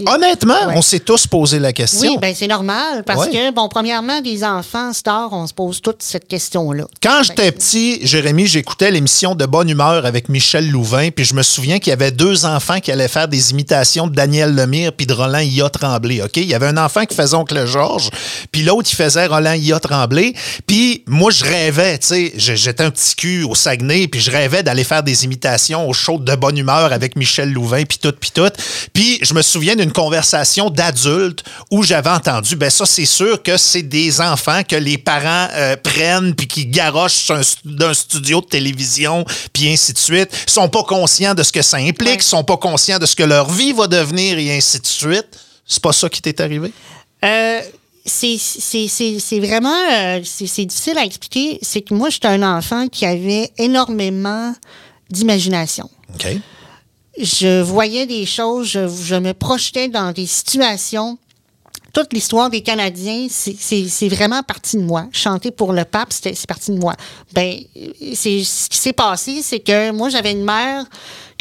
Honnêtement, 0.06 0.54
on 0.75 0.82
s'est 0.82 0.99
tous 0.99 1.28
posé 1.28 1.61
la 1.61 1.73
question. 1.73 2.11
Oui, 2.11 2.18
ben 2.20 2.34
c'est 2.37 2.49
normal, 2.49 3.04
parce 3.04 3.26
Ouais. 3.26 3.30
que, 3.30 3.50
bon, 3.52 3.68
premièrement, 3.68 4.20
des 4.20 4.42
enfants 4.42 4.92
stars, 4.92 5.32
on 5.32 5.46
se 5.46 5.54
pose 5.54 5.80
toute 5.80 6.02
cette 6.02 6.26
question-là. 6.26 6.87
Quand 7.00 7.23
j'étais 7.23 7.52
petit, 7.52 8.04
Jérémy, 8.04 8.46
j'écoutais 8.49 8.90
l'émission 8.90 9.37
de 9.37 9.46
Bonne 9.46 9.70
Humeur 9.70 10.04
avec 10.06 10.28
Michel 10.28 10.68
Louvain, 10.68 11.11
puis 11.11 11.25
je 11.25 11.34
me 11.34 11.42
souviens 11.44 11.78
qu'il 11.78 11.90
y 11.90 11.94
avait 11.94 12.11
deux 12.11 12.46
enfants 12.46 12.80
qui 12.80 12.90
allaient 12.90 13.06
faire 13.06 13.28
des 13.28 13.52
imitations 13.52 14.08
de 14.08 14.14
Daniel 14.14 14.56
Lemire 14.56 14.92
puis 14.92 15.06
de 15.06 15.12
Roland 15.12 15.38
Ia 15.38 15.70
Tremblay, 15.70 16.20
OK? 16.20 16.37
Il 16.38 16.46
y 16.46 16.54
avait 16.54 16.66
un 16.66 16.78
enfant 16.78 17.04
qui 17.04 17.14
faisait 17.14 17.37
Oncle 17.37 17.64
Georges, 17.64 18.11
puis 18.50 18.62
l'autre, 18.64 18.88
il 18.92 18.96
faisait 18.96 19.26
Roland 19.26 19.52
Ia 19.54 19.78
Tremblay, 19.78 20.34
puis 20.66 21.04
moi, 21.06 21.30
je 21.30 21.43
rêvais, 21.44 21.98
tu 21.98 22.06
sais, 22.06 22.32
j'étais 22.36 22.82
un 22.82 22.90
petit 22.90 23.14
cul 23.14 23.42
au 23.44 23.54
Saguenay, 23.54 24.08
puis 24.08 24.20
je 24.20 24.30
rêvais 24.30 24.62
d'aller 24.62 24.84
faire 24.84 25.02
des 25.02 25.24
imitations 25.24 25.88
au 25.88 25.92
show 25.92 26.18
de 26.18 26.34
Bonne 26.34 26.58
Humeur 26.58 26.92
avec 26.92 27.16
Michel 27.16 27.52
Louvain, 27.52 27.84
puis 27.84 27.98
tout, 27.98 28.12
puis 28.18 28.30
tout. 28.32 28.50
Puis 28.92 29.18
je 29.22 29.34
me 29.34 29.42
souviens 29.42 29.76
d'une 29.76 29.92
conversation 29.92 30.70
d'adultes 30.70 31.44
où 31.70 31.82
j'avais 31.82 32.10
entendu, 32.10 32.56
ben 32.56 32.70
ça, 32.70 32.86
c'est 32.86 33.04
sûr 33.04 33.42
que 33.42 33.56
c'est 33.56 33.82
des 33.82 34.20
enfants 34.20 34.62
que 34.68 34.76
les 34.76 34.98
parents 34.98 35.48
euh, 35.54 35.76
prennent 35.76 36.34
puis 36.34 36.46
qui 36.48 36.66
garochent 36.66 37.30
d'un 37.64 37.94
studio 37.94 38.40
de 38.40 38.46
télévision, 38.46 39.24
puis 39.52 39.72
ainsi 39.72 39.92
de 39.92 39.98
suite. 39.98 40.30
Ils 40.48 40.52
sont 40.52 40.68
pas 40.68 40.82
conscients 40.84 41.34
de 41.34 41.42
ce 41.42 41.52
que 41.52 41.62
ça 41.62 41.76
implique, 41.76 42.08
Ouais. 42.08 42.20
sont 42.20 42.44
pas 42.44 42.56
conscients 42.56 42.98
de 42.98 43.06
ce 43.06 43.14
que 43.16 43.22
leur 43.22 43.50
vie 43.50 43.72
va 43.72 43.86
devenir, 43.86 44.38
et 44.38 44.56
ainsi 44.56 44.80
de 44.80 44.86
suite. 44.86 45.26
C'est 45.66 45.82
pas 45.82 45.92
ça 45.92 46.08
qui 46.08 46.20
t'est 46.20 46.40
arrivé? 46.40 46.72
Euh, 47.24 47.60
c'est- 48.04 49.40
vraiment 49.40 49.75
euh, 49.92 50.20
c'est 50.25 50.64
difficile 50.66 50.99
à 50.99 51.04
expliquer. 51.04 51.58
C'est 51.62 51.82
que 51.82 51.94
moi, 51.94 52.11
j'étais 52.11 52.28
un 52.28 52.42
enfant 52.56 52.88
qui 52.88 53.06
avait 53.06 53.50
énormément 53.58 54.54
d'imagination. 55.11 55.88
OK. 56.14 56.26
Je 57.18 57.62
voyais 57.62 58.06
des 58.06 58.26
choses, 58.26 58.66
je, 58.68 58.88
je 58.88 59.14
me 59.14 59.32
projetais 59.34 59.88
dans 59.88 60.12
des 60.12 60.26
situations. 60.26 61.16
Toute 61.92 62.12
l'histoire 62.12 62.50
des 62.50 62.61
Canadiens, 62.61 63.28
c'est- 63.30 64.08
vraiment 64.08 64.42
parti 64.42 64.76
de 64.76 64.82
moi. 64.82 65.06
Chanter 65.12 65.52
pour 65.52 65.73
le 65.73 65.84
pape, 65.84 66.12
c'était- 66.12 66.34
c'est 66.34 66.49
parti 66.49 66.73
de 66.73 66.78
moi. 66.78 66.94
Ben, 67.32 67.56
c'est 68.14 68.42
ce 68.42 68.68
qui 68.68 68.78
s'est 68.78 68.92
passé, 68.92 69.42
c'est 69.42 69.61
que 69.61 69.92
moi, 69.92 70.08
j'avais 70.08 70.32
une 70.32 70.44
mère 70.44 70.84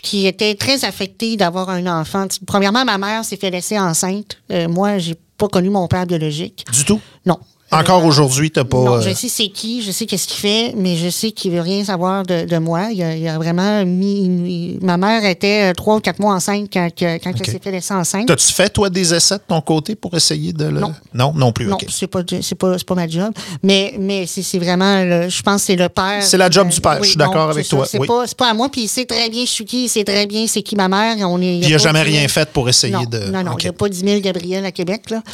qui 0.03 0.27
était 0.27 0.53
très 0.53 0.85
affectée 0.85 1.37
d'avoir 1.37 1.69
un 1.71 1.87
enfant. 1.87 2.27
Premièrement, 2.45 2.85
ma 2.85 2.99
mère 2.99 3.25
s'est 3.25 3.37
fait 3.37 3.49
laisser 3.49 3.79
enceinte. 3.79 4.37
Euh, 4.51 4.67
moi, 4.67 4.99
j'ai 4.99 5.15
pas 5.43 5.49
connu 5.49 5.69
mon 5.69 5.87
père 5.87 6.05
biologique. 6.05 6.65
Du 6.71 6.85
tout? 6.85 7.01
Non. 7.25 7.37
Encore 7.79 8.03
Euh, 8.03 8.07
aujourd'hui, 8.07 8.51
t'as 8.51 8.63
pas... 8.63 8.77
non, 8.77 8.93
euh, 8.95 9.01
je 9.01 9.13
sais 9.13 9.27
c'est 9.29 9.47
qui, 9.49 9.81
je 9.81 9.91
sais 9.91 10.05
qu'est-ce 10.05 10.27
qu'il 10.27 10.39
fait, 10.39 10.73
mais 10.75 10.95
je 10.95 11.09
sais 11.09 11.31
qu'il 11.31 11.51
veut 11.51 11.61
rien 11.61 11.83
savoir 11.83 12.23
de, 12.23 12.45
de 12.45 12.57
moi. 12.57 12.89
Il 12.91 13.01
a, 13.03 13.15
il 13.15 13.27
a 13.27 13.37
vraiment 13.37 13.85
mis. 13.85 14.77
ma 14.81 14.97
mère 14.97 15.25
était 15.25 15.71
euh, 15.71 15.73
trois 15.73 15.95
ou 15.95 15.99
quatre 15.99 16.19
mois 16.19 16.33
enceinte 16.33 16.69
quand, 16.71 16.89
quand 16.99 17.31
elle 17.39 17.45
s'est 17.45 17.59
fait 17.63 17.71
laisser 17.71 17.93
enceinte. 17.93 18.27
T'as-tu 18.27 18.51
fait, 18.53 18.69
toi, 18.69 18.89
des 18.89 19.13
essais 19.13 19.35
de 19.35 19.41
ton 19.47 19.61
côté 19.61 19.95
pour 19.95 20.13
essayer 20.15 20.53
de 20.53 20.65
le... 20.65 20.79
Non. 20.79 20.93
Non, 21.13 21.33
non 21.33 21.51
plus, 21.51 21.65
Non, 21.67 21.75
OK. 21.75 21.85
c'est 21.89 22.07
pas 22.07 22.21
pas 22.59 22.75
pas 22.85 22.95
ma 22.95 23.07
job, 23.07 23.33
mais 23.61 23.95
mais 23.99 24.25
c'est 24.27 24.59
vraiment 24.59 25.03
le- 25.03 25.29
je 25.29 25.41
pense 25.41 25.61
que 25.61 25.67
c'est 25.67 25.75
le 25.75 25.89
père. 25.89 26.21
C'est 26.23 26.37
la 26.37 26.49
job 26.49 26.67
Euh, 26.67 26.71
du 26.71 26.81
père, 26.81 26.97
je 27.03 27.09
suis 27.09 27.17
d'accord 27.17 27.49
avec 27.49 27.65
ça. 27.65 27.75
toi, 27.77 27.85
C'est 27.85 27.99
oui. 27.99 28.07
pas 28.07 28.25
pas 28.37 28.49
à 28.49 28.53
moi 28.53 28.69
puis 28.69 28.81
il 28.83 28.87
sait 28.87 29.05
très 29.05 29.29
bien 29.29 29.45
je 29.45 29.49
suis 29.49 29.65
qui, 29.65 29.85
il 29.85 29.89
sait 29.89 30.03
très 30.03 30.25
bien 30.27 30.45
c'est 30.47 30.61
qui 30.61 30.75
ma 30.75 30.87
mère, 30.87 31.15
on 31.29 31.37
est 31.41 31.59
Puis 31.61 31.69
il 31.69 31.73
a 31.73 31.77
pas 31.77 31.83
jamais 31.83 32.01
rien 32.01 32.27
fait 32.27 32.49
pour 32.49 32.67
essayer 32.69 32.93
non, 32.93 33.03
de... 33.03 33.19
Non, 33.31 33.43
non, 33.43 33.55
il 33.59 33.63
n'y 33.63 33.69
a 33.69 33.73
pas 33.73 33.89
10 33.89 33.99
000 33.99 34.19
Gabriel 34.21 34.65
à 34.65 34.71
Québec, 34.71 35.09
là. 35.09 35.21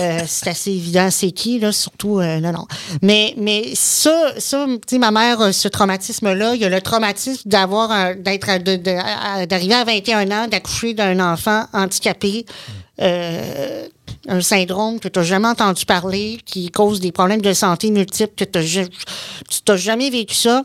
Euh, 0.00 0.20
c'est 0.26 0.48
assez 0.48 0.70
évident, 0.70 1.08
c'est 1.10 1.30
qui, 1.30 1.58
là, 1.58 1.72
surtout, 1.80 2.20
euh, 2.20 2.40
non, 2.40 2.52
non. 2.52 2.66
Mais, 3.02 3.34
mais 3.36 3.74
ça, 3.74 4.32
ça 4.38 4.66
tu 4.66 4.78
sais, 4.86 4.98
ma 4.98 5.10
mère, 5.10 5.40
euh, 5.40 5.52
ce 5.52 5.68
traumatisme-là, 5.68 6.54
il 6.54 6.60
y 6.60 6.64
a 6.64 6.68
le 6.68 6.80
traumatisme 6.80 7.48
d'avoir, 7.48 8.14
d'être, 8.16 8.58
d'arriver 9.46 9.74
à 9.74 9.84
21 9.84 10.30
ans, 10.30 10.48
d'accoucher 10.48 10.94
d'un 10.94 11.18
enfant 11.20 11.64
handicapé, 11.72 12.46
euh, 13.00 13.88
un 14.28 14.40
syndrome 14.40 15.00
que 15.00 15.08
tu 15.08 15.18
n'as 15.18 15.24
jamais 15.24 15.48
entendu 15.48 15.86
parler, 15.86 16.38
qui 16.44 16.70
cause 16.70 17.00
des 17.00 17.12
problèmes 17.12 17.40
de 17.40 17.52
santé 17.52 17.90
multiples, 17.90 18.34
que 18.34 18.44
tu 18.44 18.58
n'as 19.68 19.76
jamais 19.76 20.10
vécu 20.10 20.34
ça. 20.34 20.62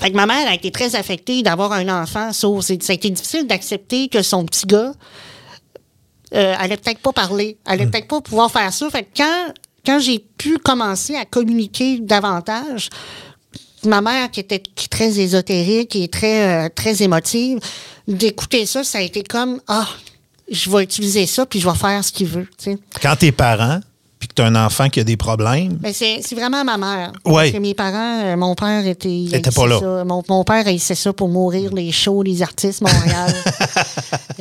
Fait 0.00 0.10
que 0.10 0.16
ma 0.16 0.26
mère 0.26 0.48
a 0.48 0.54
été 0.54 0.70
très 0.70 0.96
affectée 0.96 1.42
d'avoir 1.42 1.72
un 1.72 2.02
enfant 2.02 2.32
sourd. 2.32 2.62
Ça 2.62 2.74
a 2.74 2.92
été 2.92 3.10
difficile 3.10 3.46
d'accepter 3.46 4.08
que 4.08 4.22
son 4.22 4.44
petit 4.44 4.66
gars 4.66 4.92
euh, 6.34 6.54
allait 6.58 6.76
peut-être 6.76 6.98
pas 6.98 7.12
parler, 7.12 7.56
allait 7.64 7.86
peut-être 7.86 8.08
pas 8.08 8.20
pouvoir 8.20 8.50
faire 8.50 8.72
ça. 8.72 8.90
Fait 8.90 9.04
que 9.04 9.16
quand, 9.16 9.52
quand 9.86 10.00
j'ai 10.00 10.18
pu 10.18 10.58
commencer 10.58 11.14
à 11.14 11.24
communiquer 11.24 11.98
davantage, 12.00 12.90
ma 13.84 14.00
mère 14.00 14.30
qui 14.30 14.40
était 14.40 14.60
qui 14.60 14.88
très 14.88 15.18
ésotérique 15.20 15.94
et 15.94 16.08
très, 16.08 16.66
euh, 16.66 16.68
très 16.74 17.02
émotive, 17.02 17.60
d'écouter 18.08 18.66
ça, 18.66 18.82
ça 18.84 18.98
a 18.98 19.00
été 19.02 19.22
comme 19.22 19.60
Ah, 19.68 19.88
je 20.50 20.68
vais 20.70 20.82
utiliser 20.82 21.26
ça 21.26 21.46
puis 21.46 21.60
je 21.60 21.68
vais 21.68 21.76
faire 21.76 22.04
ce 22.04 22.12
qu'il 22.12 22.26
veut. 22.26 22.48
Quand 23.00 23.16
t'es 23.16 23.32
parent, 23.32 23.80
puis 24.18 24.28
que 24.28 24.34
t'as 24.34 24.46
un 24.46 24.54
enfant 24.56 24.88
qui 24.88 25.00
a 25.00 25.04
des 25.04 25.16
problèmes, 25.16 25.78
Mais 25.82 25.92
c'est 25.92 26.20
vraiment 26.34 26.64
ma 26.64 26.76
mère. 26.78 27.12
Ouais. 27.24 27.44
Parce 27.44 27.50
que 27.52 27.58
mes 27.58 27.74
parents, 27.74 28.20
euh, 28.24 28.36
mon 28.36 28.54
père 28.54 28.86
était. 28.86 29.08
il 29.10 29.34
Était 29.34 29.50
pas 29.50 29.62
haïssait 29.64 29.74
là. 29.84 29.98
ça. 29.98 30.04
Mon, 30.04 30.22
mon 30.28 30.42
père, 30.44 30.66
il 30.68 30.80
sait 30.80 30.94
ça 30.94 31.12
pour 31.12 31.28
mourir 31.28 31.72
les 31.74 31.92
shows, 31.92 32.22
les 32.22 32.42
artistes 32.42 32.80
Montréal. 32.80 33.34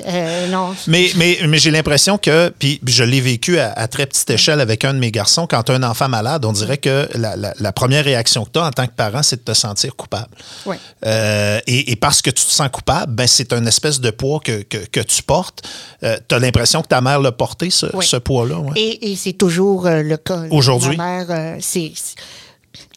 Euh, 0.08 0.48
non. 0.50 0.76
Mais, 0.88 1.10
mais, 1.16 1.40
mais 1.48 1.58
j'ai 1.58 1.72
l'impression 1.72 2.18
que, 2.18 2.50
puis 2.60 2.80
je 2.86 3.04
l'ai 3.04 3.22
vécu 3.22 3.58
à, 3.60 3.72
à 3.72 3.88
très 3.88 4.06
petite 4.06 4.30
échelle 4.30 4.60
avec 4.60 4.84
un 4.86 4.94
de 4.94 5.00
mes 5.00 5.10
garçons, 5.10 5.48
quand 5.50 5.64
tu 5.64 5.72
as 5.72 5.76
un 5.76 5.84
enfant 5.84 6.10
malade, 6.10 6.46
on 6.46 6.52
dirait 6.52 6.78
que 6.78 7.08
la, 7.16 7.36
la- 7.36 7.54
la 7.58 7.72
première 7.72 8.04
réaction 8.04 8.46
que 8.46 8.52
tu 8.52 8.60
as 8.60 8.66
en 8.66 8.72
tant 8.72 8.86
que 8.88 8.92
parent, 8.92 9.24
c'est 9.24 9.38
de 9.38 9.42
te 9.52 9.54
sentir 9.58 9.96
coupable. 9.96 10.28
Ouais. 10.66 10.78
Euh, 11.06 11.60
et, 11.66 11.92
et 11.92 11.96
parce 11.96 12.22
que 12.22 12.30
tu 12.30 12.44
te 12.46 12.52
sens 12.52 12.70
coupable, 12.72 13.14
ben, 13.16 13.26
c'est 13.26 13.52
un 13.54 13.66
espèce 13.66 14.00
de 14.00 14.12
poids 14.12 14.42
que, 14.44 14.62
que, 14.64 14.78
que 14.78 15.00
tu 15.00 15.24
portes. 15.24 15.64
tu 16.02 16.36
as 16.36 16.40
l'impression 16.40 16.82
que 16.82 16.88
ta 16.88 17.02
mère 17.02 17.20
l'a 17.20 17.32
porté, 17.32 17.70
ce, 17.70 17.88
Oui. 17.94 18.06
ce 18.06 18.18
poids-là. 18.18 18.60
ouais. 18.60 18.74
Et, 18.80 19.12
et 19.12 19.16
c'est 19.16 19.34
toujours 19.34 19.65
euh, 19.86 20.02
le 20.04 20.18
cas. 20.18 20.44
Aujourd'hui? 20.52 20.98
Ma 20.98 21.22
euh, 21.22 21.58
c'est. 21.60 21.92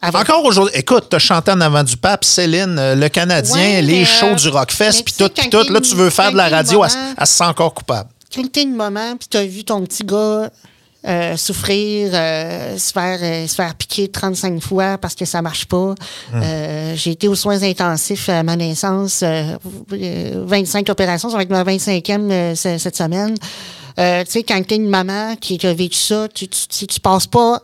Encore 0.01 0.45
aujourd'hui, 0.45 0.73
écoute, 0.77 1.07
tu 1.09 1.15
as 1.15 1.19
chanté 1.19 1.51
en 1.51 1.59
avant 1.61 1.83
du 1.83 1.97
pape, 1.97 2.23
Céline, 2.23 2.77
euh, 2.79 2.95
le 2.95 3.09
Canadien, 3.09 3.55
Ouais, 3.55 3.81
les 3.81 4.05
shows 4.05 4.35
du 4.35 4.47
Rockfest, 4.49 5.03
puis 5.03 5.13
tout, 5.17 5.29
puis 5.35 5.49
tout. 5.49 5.63
Là, 5.71 5.81
tu 5.81 5.95
veux 5.95 6.09
faire 6.09 6.31
de 6.31 6.37
la 6.37 6.47
radio, 6.47 6.83
moment- 6.83 6.87
elle 7.17 7.27
se 7.27 7.33
sent 7.33 7.43
encore 7.43 7.73
coupable. 7.73 8.09
Quand 8.33 8.49
t'es 8.51 8.63
le 8.63 8.71
moment, 8.75 9.15
puis 9.17 9.27
t'as 9.29 9.43
vu 9.43 9.63
ton 9.65 9.81
petit 9.83 10.03
gars 10.03 10.49
euh, 11.07 11.37
souffrir, 11.37 12.11
euh, 12.13 12.77
se, 12.77 12.91
faire, 12.91 13.19
se 13.49 13.55
faire 13.55 13.73
piquer 13.75 14.09
35 14.09 14.61
fois 14.61 14.97
parce 14.97 15.15
que 15.15 15.23
ça 15.25 15.41
marche 15.41 15.65
pas. 15.65 15.95
Euh, 16.33 16.93
J'ai 16.95 17.11
été 17.11 17.27
aux 17.29 17.35
soins 17.35 17.61
intensifs 17.63 18.27
à 18.29 18.43
ma 18.43 18.55
naissance, 18.57 19.21
euh, 19.23 19.55
euh, 19.93 20.43
25 20.45 20.89
opérations, 20.89 21.29
ça 21.29 21.37
va 21.37 21.43
être 21.43 21.49
ma 21.49 21.63
25e 21.63 22.29
euh, 22.31 22.53
ce- 22.55 22.77
cette 22.77 22.97
semaine. 22.97 23.35
Euh, 23.99 24.23
tu 24.23 24.31
sais, 24.31 24.43
quand 24.43 24.61
t'es 24.65 24.77
une 24.77 24.89
maman 24.89 25.35
qui 25.35 25.59
a 25.65 25.73
vécu 25.73 25.97
ça, 25.97 26.27
tu, 26.33 26.47
tu, 26.47 26.67
tu, 26.67 26.87
tu 26.87 26.99
passes 26.99 27.27
pas 27.27 27.61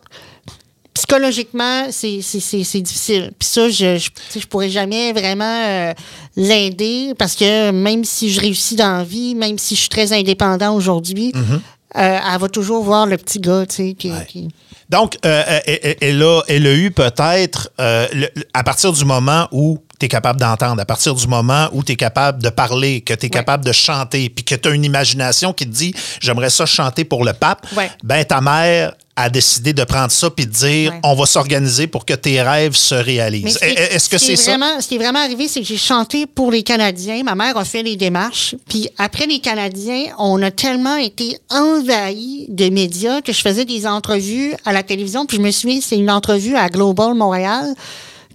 psychologiquement, 0.95 1.87
c'est 1.91 2.17
difficile. 2.17 3.31
Puis 3.37 3.47
ça, 3.47 3.69
je, 3.69 3.97
je, 3.97 4.09
tu 4.31 4.39
je 4.39 4.47
pourrais 4.47 4.69
jamais 4.69 5.11
vraiment 5.11 5.43
euh, 5.67 5.93
l'aider 6.37 7.13
parce 7.17 7.35
que 7.35 7.71
même 7.71 8.05
si 8.05 8.31
je 8.31 8.39
réussis 8.39 8.75
dans 8.75 8.97
la 8.97 9.03
vie, 9.03 9.35
même 9.35 9.57
si 9.57 9.75
je 9.75 9.81
suis 9.81 9.89
très 9.89 10.13
indépendant 10.13 10.73
aujourd'hui, 10.73 11.33
euh, 11.35 11.57
elle 11.95 12.39
va 12.39 12.49
toujours 12.49 12.83
voir 12.83 13.05
le 13.05 13.17
petit 13.17 13.39
gars, 13.39 13.65
tu 13.65 13.75
sais, 13.75 13.93
qui, 13.97 14.11
qui- 14.27 14.49
Donc, 14.89 15.17
euh, 15.25 15.43
euh, 15.47 15.59
elle, 15.65 15.95
elle 16.01 16.23
a, 16.23 16.41
elle 16.47 16.67
a 16.67 16.73
eu 16.73 16.91
peut-être, 16.91 17.69
euh, 17.79 18.07
à 18.53 18.63
partir 18.63 18.91
du 18.91 19.03
moment 19.05 19.47
où 19.51 19.79
tu 19.99 20.05
es 20.05 20.09
capable 20.09 20.39
d'entendre, 20.39 20.81
à 20.81 20.85
partir 20.85 21.15
du 21.15 21.27
moment 21.27 21.69
où 21.71 21.83
tu 21.83 21.93
es 21.93 21.95
capable 21.95 22.43
de 22.43 22.49
parler, 22.49 23.01
que 23.01 23.13
tu 23.13 23.25
es 23.27 23.29
capable 23.29 23.63
de 23.65 23.71
chanter, 23.71 24.29
puis 24.29 24.43
que 24.43 24.55
tu 24.55 24.67
as 24.69 24.71
une 24.73 24.83
imagination 24.85 25.53
qui 25.53 25.65
te 25.65 25.71
dit 25.71 25.95
j'aimerais 26.19 26.49
ça 26.49 26.65
chanter 26.65 27.05
pour 27.05 27.23
le 27.25 27.33
pape, 27.33 27.65
Ouais. 27.75 27.89
ben 28.03 28.23
ta 28.25 28.41
mère 28.41 28.93
a 29.17 29.29
décidé 29.29 29.71
de 29.71 29.83
prendre 29.85 30.11
ça 30.11 30.29
puis 30.29 30.45
de 30.45 30.51
dire 30.51 30.91
Ouais. 30.91 30.99
on 31.03 31.15
va 31.15 31.25
s'organiser 31.25 31.87
pour 31.87 32.03
que 32.05 32.13
tes 32.13 32.41
rêves 32.41 32.75
se 32.75 32.95
réalisent. 32.95 33.57
qui- 33.57 33.63
Est- 33.65 33.95
Est-ce 33.95 34.09
que 34.09 34.17
c'est 34.17 34.33
est 34.33 34.35
ça? 34.35 34.51
vraiment- 34.51 34.81
Ce 34.81 34.87
qui 34.89 34.95
est 34.95 34.97
vraiment 34.97 35.19
arrivé, 35.19 35.47
c'est 35.47 35.61
que 35.61 35.65
j'ai 35.67 35.77
chanté 35.77 36.25
pour 36.25 36.51
les 36.51 36.63
Canadiens. 36.63 37.23
Ma 37.23 37.33
mère 37.35 37.55
a 37.57 37.63
fait 37.63 37.81
les 37.81 37.95
démarches. 37.95 38.55
Puis 38.67 38.89
après 38.97 39.25
les 39.25 39.39
Canadiens, 39.39 40.03
on 40.19 40.41
a 40.41 40.51
tellement 40.51 40.97
été 40.97 41.37
envahis 41.49 42.47
de 42.49 42.69
médias 42.69 43.21
que 43.21 43.31
je 43.31 43.39
faisais 43.41 43.63
des 43.65 43.87
entrevues 43.87 44.53
à 44.65 44.73
la 44.73 44.83
télévision. 44.83 45.25
Puis 45.25 45.37
je 45.37 45.41
me 45.41 45.51
souviens, 45.51 45.79
c'est 45.81 45.97
une 45.97 46.11
entrevue 46.11 46.55
à 46.57 46.67
Global 46.69 47.13
Montréal 47.15 47.73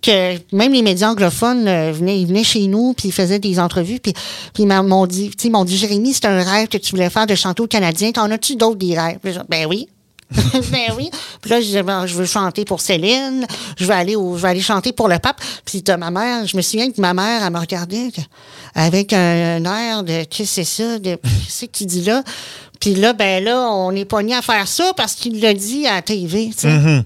que 0.03 0.39
même 0.57 0.73
les 0.73 0.81
médias 0.81 1.11
anglophones 1.11 1.69
euh, 1.69 1.93
venaient, 1.93 2.19
ils 2.19 2.27
venaient 2.27 2.43
chez 2.43 2.67
nous 2.69 2.95
puis 2.95 3.09
ils 3.09 3.13
faisaient 3.13 3.39
des 3.39 3.61
entrevues 3.61 4.01
puis 4.01 4.15
puis 4.55 4.65
m'ont 4.65 5.07
dit 5.07 5.31
tu 5.39 5.51
m'ont 5.51 5.67
dit 5.67 5.77
Jérémy 5.77 6.15
c'est 6.15 6.25
un 6.25 6.43
rêve 6.43 6.69
que 6.69 6.79
tu 6.79 6.93
voulais 6.93 7.11
faire 7.11 7.27
de 7.27 7.35
chanter 7.35 7.63
aux 7.63 7.67
Canadiens 7.67 8.11
t'en 8.11 8.31
as-tu 8.31 8.57
d'autres 8.57 8.79
des 8.79 8.99
rêves? 8.99 9.19
Ben 9.51 9.67
oui 9.67 9.89
ben 10.71 10.95
oui. 10.97 11.11
Puis 11.41 11.51
là, 11.51 11.61
je 11.61 11.67
disais, 11.67 11.83
ben, 11.83 12.07
je 12.07 12.15
veux 12.15 12.27
chanter 12.27 12.65
pour 12.65 12.81
Céline, 12.81 13.47
je 13.77 13.85
vais 13.85 13.95
aller 13.95 14.17
au, 14.17 14.37
je 14.37 14.43
vais 14.43 14.49
aller 14.49 14.61
chanter 14.61 14.93
pour 14.93 15.09
le 15.09 15.19
pape. 15.19 15.41
Puis 15.65 15.83
de 15.83 15.93
ma 15.95 16.11
mère, 16.11 16.47
je 16.47 16.57
me 16.57 16.63
souviens 16.63 16.91
que 16.91 17.01
ma 17.01 17.15
mère, 17.15 17.45
elle 17.45 17.53
me 17.53 17.59
regardait 17.59 18.11
avec 18.75 19.13
un, 19.13 19.65
air 19.65 20.05
de 20.05 20.25
qu'est-ce 20.25 20.57
que 20.57 20.65
c'est 20.65 20.65
ça, 20.65 20.99
de 20.99 21.17
qu'est-ce 21.17 21.65
que 21.67 21.71
tu 21.71 21.87
dis 21.87 22.03
là? 22.03 22.23
Puis 22.79 22.95
là, 22.95 23.13
ben 23.13 23.45
là, 23.45 23.69
on 23.71 23.91
est 23.91 24.07
pogné 24.07 24.35
à 24.35 24.41
faire 24.41 24.67
ça 24.67 24.93
parce 24.97 25.15
qu'il 25.15 25.39
l'a 25.41 25.53
dit 25.53 25.87
à 25.87 25.97
la 25.97 26.03
TV, 26.03 26.47
tu 26.47 26.61
sais. 26.61 26.69
Mm-hmm. 26.69 27.03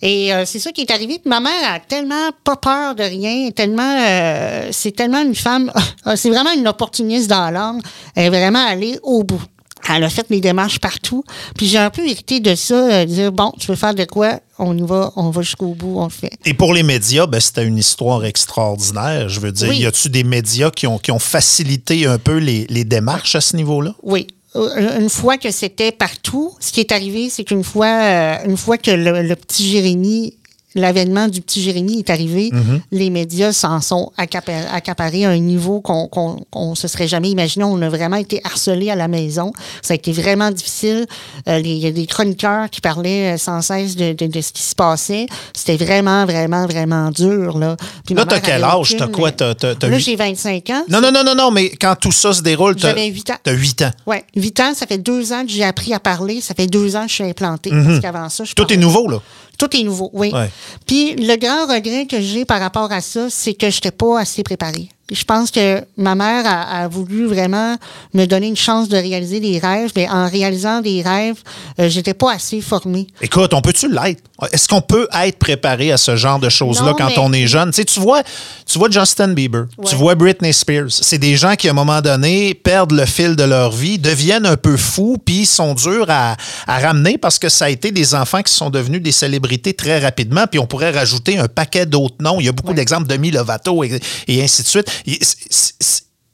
Et 0.00 0.32
euh, 0.32 0.44
c'est 0.46 0.58
ça 0.58 0.72
qui 0.72 0.80
est 0.80 0.90
arrivé. 0.90 1.18
Puis 1.18 1.28
ma 1.28 1.40
mère 1.40 1.52
a 1.70 1.80
tellement 1.80 2.30
pas 2.44 2.56
peur 2.56 2.94
de 2.94 3.02
rien, 3.02 3.50
tellement... 3.50 3.98
euh, 4.00 4.68
c'est 4.72 4.92
tellement 4.92 5.20
une 5.20 5.34
femme... 5.34 5.70
c'est 6.16 6.30
vraiment 6.30 6.52
une 6.52 6.66
opportuniste 6.66 7.28
dans 7.28 7.50
l'âme. 7.50 7.80
Elle 8.14 8.26
est 8.26 8.38
vraiment 8.38 8.66
allée 8.66 8.98
au 9.02 9.22
bout. 9.22 9.42
Elle 9.90 10.04
a 10.04 10.10
fait 10.10 10.26
les 10.30 10.40
démarches 10.40 10.78
partout. 10.80 11.24
Puis 11.56 11.66
j'ai 11.66 11.78
un 11.78 11.90
peu 11.90 12.06
hérité 12.06 12.40
de 12.40 12.54
ça, 12.54 12.74
euh, 12.74 13.04
dire, 13.04 13.32
bon, 13.32 13.52
tu 13.58 13.66
veux 13.68 13.74
faire 13.76 13.94
de 13.94 14.04
quoi? 14.04 14.40
On 14.58 14.76
y 14.76 14.82
va, 14.82 15.12
on 15.16 15.30
va 15.30 15.42
jusqu'au 15.42 15.74
bout, 15.74 15.98
on 15.98 16.04
le 16.04 16.10
fait. 16.10 16.32
Et 16.44 16.52
pour 16.54 16.74
les 16.74 16.82
médias, 16.82 17.26
ben, 17.26 17.40
c'était 17.40 17.64
une 17.64 17.78
histoire 17.78 18.24
extraordinaire. 18.24 19.28
Je 19.28 19.40
veux 19.40 19.52
dire, 19.52 19.68
Oui. 19.68 19.78
y 19.78 19.86
a-tu 19.86 20.08
des 20.10 20.24
médias 20.24 20.70
qui 20.70 20.86
ont, 20.86 20.98
qui 20.98 21.10
ont 21.12 21.18
facilité 21.18 22.06
un 22.06 22.18
peu 22.18 22.38
les, 22.38 22.66
les 22.68 22.84
démarches 22.84 23.34
à 23.34 23.40
ce 23.40 23.56
niveau-là? 23.56 23.94
Oui. 24.02 24.26
Euh, 24.56 24.98
Une 24.98 25.10
fois 25.10 25.36
que 25.36 25.50
c'était 25.50 25.92
partout, 25.92 26.54
ce 26.58 26.72
qui 26.72 26.80
est 26.80 26.90
arrivé, 26.92 27.28
c'est 27.30 27.44
qu'une 27.44 27.62
fois, 27.64 27.86
euh, 27.86 28.36
une 28.46 28.56
fois 28.56 28.78
que 28.78 28.90
le, 28.90 29.22
le 29.22 29.36
petit 29.36 29.68
Jérémy, 29.70 30.34
l'avènement 30.78 31.28
du 31.28 31.40
petit 31.40 31.62
Jérémy 31.62 31.98
est 31.98 32.10
arrivé, 32.10 32.50
les 32.92 33.10
médias 33.10 33.52
s'en 33.52 33.80
sont 33.80 34.12
accapar- 34.16 34.66
accaparés 34.72 35.24
à 35.24 35.30
un 35.30 35.38
niveau 35.38 35.80
qu'on 35.80 36.08
qu'on 36.08 36.74
se 36.74 36.88
serait 36.88 37.08
jamais 37.08 37.30
imaginé. 37.30 37.64
On 37.64 37.80
a 37.82 37.88
vraiment 37.88 38.16
été 38.16 38.40
harcelés 38.44 38.90
à 38.90 38.94
la 38.96 39.08
maison. 39.08 39.52
Ça 39.82 39.92
a 39.92 39.96
été 39.96 40.12
vraiment 40.12 40.50
difficile. 40.50 41.06
Euh, 41.48 41.58
Il 41.60 41.78
y 41.78 41.86
a 41.86 41.90
des 41.90 42.06
chroniqueurs 42.06 42.70
qui 42.70 42.80
parlaient 42.80 43.34
euh, 43.34 43.36
sans 43.38 43.60
cesse 43.62 43.96
de, 43.96 44.12
de- 44.12 44.26
de 44.26 44.40
ce 44.40 44.52
qui 44.52 44.62
se 44.62 44.74
passait. 44.74 45.26
C'était 45.54 45.76
vraiment, 45.76 46.24
vraiment, 46.24 46.66
vraiment 46.66 47.10
dur. 47.10 47.58
Là, 47.58 47.76
Puis 48.06 48.14
Là, 48.14 48.24
t'as 48.24 48.40
quel 48.40 48.64
âge? 48.64 48.96
T'as 48.96 49.06
quoi? 49.08 49.32
T'as- 49.32 49.54
t'as- 49.54 49.74
t'as 49.74 49.88
Là, 49.88 49.98
j'ai 49.98 50.16
25 50.16 50.70
ans. 50.70 50.84
Non, 50.88 51.00
non, 51.00 51.10
non, 51.12 51.24
non, 51.24 51.34
non, 51.34 51.50
mais 51.50 51.70
quand 51.70 51.94
tout 52.00 52.12
ça 52.12 52.32
se 52.32 52.42
déroule, 52.42 52.76
t'as 52.76 52.88
J'avais 52.88 53.06
huit 53.06 53.28
ans. 53.30 53.36
T'as 53.42 53.52
8 53.52 53.82
ans. 53.82 53.90
Oui, 54.06 54.16
8 54.36 54.60
ans, 54.60 54.72
ça 54.74 54.86
fait 54.86 54.98
deux 54.98 55.32
ans 55.32 55.42
que 55.44 55.50
j'ai 55.50 55.64
appris 55.64 55.92
à 55.94 56.00
parler. 56.00 56.40
Ça 56.40 56.54
fait 56.54 56.66
deux 56.66 56.96
ans 56.96 57.02
que 57.02 57.08
je 57.10 57.14
suis 57.14 57.24
implantée. 57.24 57.70
Parce 57.70 58.00
qu'avant 58.00 58.28
ça, 58.28 58.44
je 58.44 58.50
Mhm. 58.50 58.54
Tout 58.54 58.62
parlais- 58.62 58.74
est 58.74 58.78
nouveau, 58.78 59.08
là. 59.08 59.18
Tout 59.58 59.76
est 59.76 59.82
nouveau, 59.82 60.10
oui. 60.12 60.30
Ouais. 60.32 60.50
Puis 60.86 61.14
le 61.16 61.36
grand 61.36 61.66
regret 61.66 62.06
que 62.06 62.20
j'ai 62.20 62.44
par 62.44 62.60
rapport 62.60 62.90
à 62.92 63.00
ça, 63.00 63.28
c'est 63.28 63.54
que 63.54 63.68
je 63.70 63.76
n'étais 63.76 63.90
pas 63.90 64.20
assez 64.20 64.42
préparée. 64.44 64.88
Je 65.10 65.24
pense 65.24 65.50
que 65.50 65.82
ma 65.96 66.14
mère 66.14 66.44
a, 66.46 66.82
a 66.82 66.88
voulu 66.88 67.26
vraiment 67.26 67.76
me 68.14 68.26
donner 68.26 68.46
une 68.46 68.56
chance 68.56 68.88
de 68.88 68.96
réaliser 68.96 69.40
des 69.40 69.58
rêves, 69.58 69.90
mais 69.96 70.08
en 70.08 70.28
réalisant 70.28 70.80
des 70.80 71.02
rêves, 71.02 71.42
euh, 71.80 71.88
j'étais 71.88 72.14
pas 72.14 72.32
assez 72.32 72.60
formée. 72.60 73.06
Écoute, 73.22 73.52
on 73.54 73.62
peut-tu 73.62 73.90
l'être? 73.90 74.22
Est-ce 74.52 74.68
qu'on 74.68 74.80
peut 74.80 75.08
être 75.24 75.38
préparé 75.38 75.90
à 75.90 75.96
ce 75.96 76.14
genre 76.14 76.38
de 76.38 76.48
choses-là 76.48 76.94
quand 76.96 77.08
mais- 77.08 77.18
on 77.18 77.32
est 77.32 77.48
jeune? 77.48 77.70
Tu 77.70 77.76
sais, 77.76 77.84
tu 77.84 77.98
vois, 77.98 78.22
tu 78.66 78.78
vois 78.78 78.88
Justin 78.88 79.28
Bieber, 79.28 79.64
tu 79.84 79.96
vois 79.96 80.14
Britney 80.14 80.52
Spears. 80.52 80.90
C'est 80.90 81.18
des 81.18 81.36
gens 81.36 81.56
qui, 81.56 81.66
à 81.66 81.72
un 81.72 81.74
moment 81.74 82.00
donné, 82.00 82.54
perdent 82.54 82.92
le 82.92 83.04
fil 83.04 83.34
de 83.34 83.42
leur 83.42 83.72
vie, 83.72 83.98
deviennent 83.98 84.46
un 84.46 84.56
peu 84.56 84.76
fous, 84.76 85.16
puis 85.24 85.44
sont 85.44 85.74
durs 85.74 86.06
à, 86.08 86.36
à 86.68 86.78
ramener 86.78 87.18
parce 87.18 87.38
que 87.40 87.48
ça 87.48 87.64
a 87.64 87.68
été 87.68 87.90
des 87.90 88.14
enfants 88.14 88.42
qui 88.42 88.52
sont 88.54 88.70
devenus 88.70 89.02
des 89.02 89.12
célébrités 89.12 89.74
très 89.74 89.98
rapidement, 89.98 90.46
puis 90.48 90.60
on 90.60 90.66
pourrait 90.66 90.92
rajouter 90.92 91.38
un 91.38 91.48
paquet 91.48 91.84
d'autres 91.84 92.16
noms. 92.20 92.38
Il 92.38 92.46
y 92.46 92.48
a 92.48 92.52
beaucoup 92.52 92.74
d'exemples, 92.74 93.08
Demi 93.08 93.32
Lovato 93.32 93.82
et, 93.82 93.98
et 94.28 94.42
ainsi 94.42 94.62
de 94.62 94.68
suite. 94.68 94.88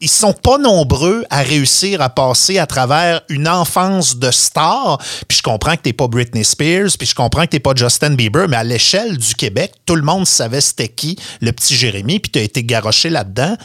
Ils 0.05 0.11
sont 0.11 0.35
pas 0.35 0.59
nombreux 0.59 1.25
à 1.31 1.41
réussir 1.41 2.03
à 2.03 2.11
passer 2.11 2.59
à 2.59 2.67
travers 2.67 3.23
une 3.31 3.49
enfance 3.49 4.19
de 4.19 4.31
star. 4.31 4.99
Puis 5.29 5.39
je 5.39 5.43
comprends 5.43 5.77
que 5.77 5.81
t'es 5.81 5.95
pas 5.95 6.09
Britney 6.09 6.45
Spears, 6.45 6.91
puis 6.99 7.09
je 7.09 7.15
comprends 7.15 7.45
que 7.47 7.53
t'es 7.53 7.59
pas 7.59 7.73
Justin 7.75 8.11
Bieber, 8.11 8.47
mais 8.47 8.59
à 8.59 8.65
l'échelle 8.65 9.17
du 9.17 9.35
Québec, 9.35 9.73
tout 9.87 9.97
le 9.97 10.03
monde 10.03 10.27
savait 10.27 10.61
c'était 10.61 10.89
qui 10.89 11.19
le 11.41 11.53
petit 11.53 11.75
Jérémy, 11.75 12.21
puis 12.21 12.31
t'as 12.31 12.43
été 12.43 12.65
garoché 12.65 13.09
là-dedans. 13.09 13.57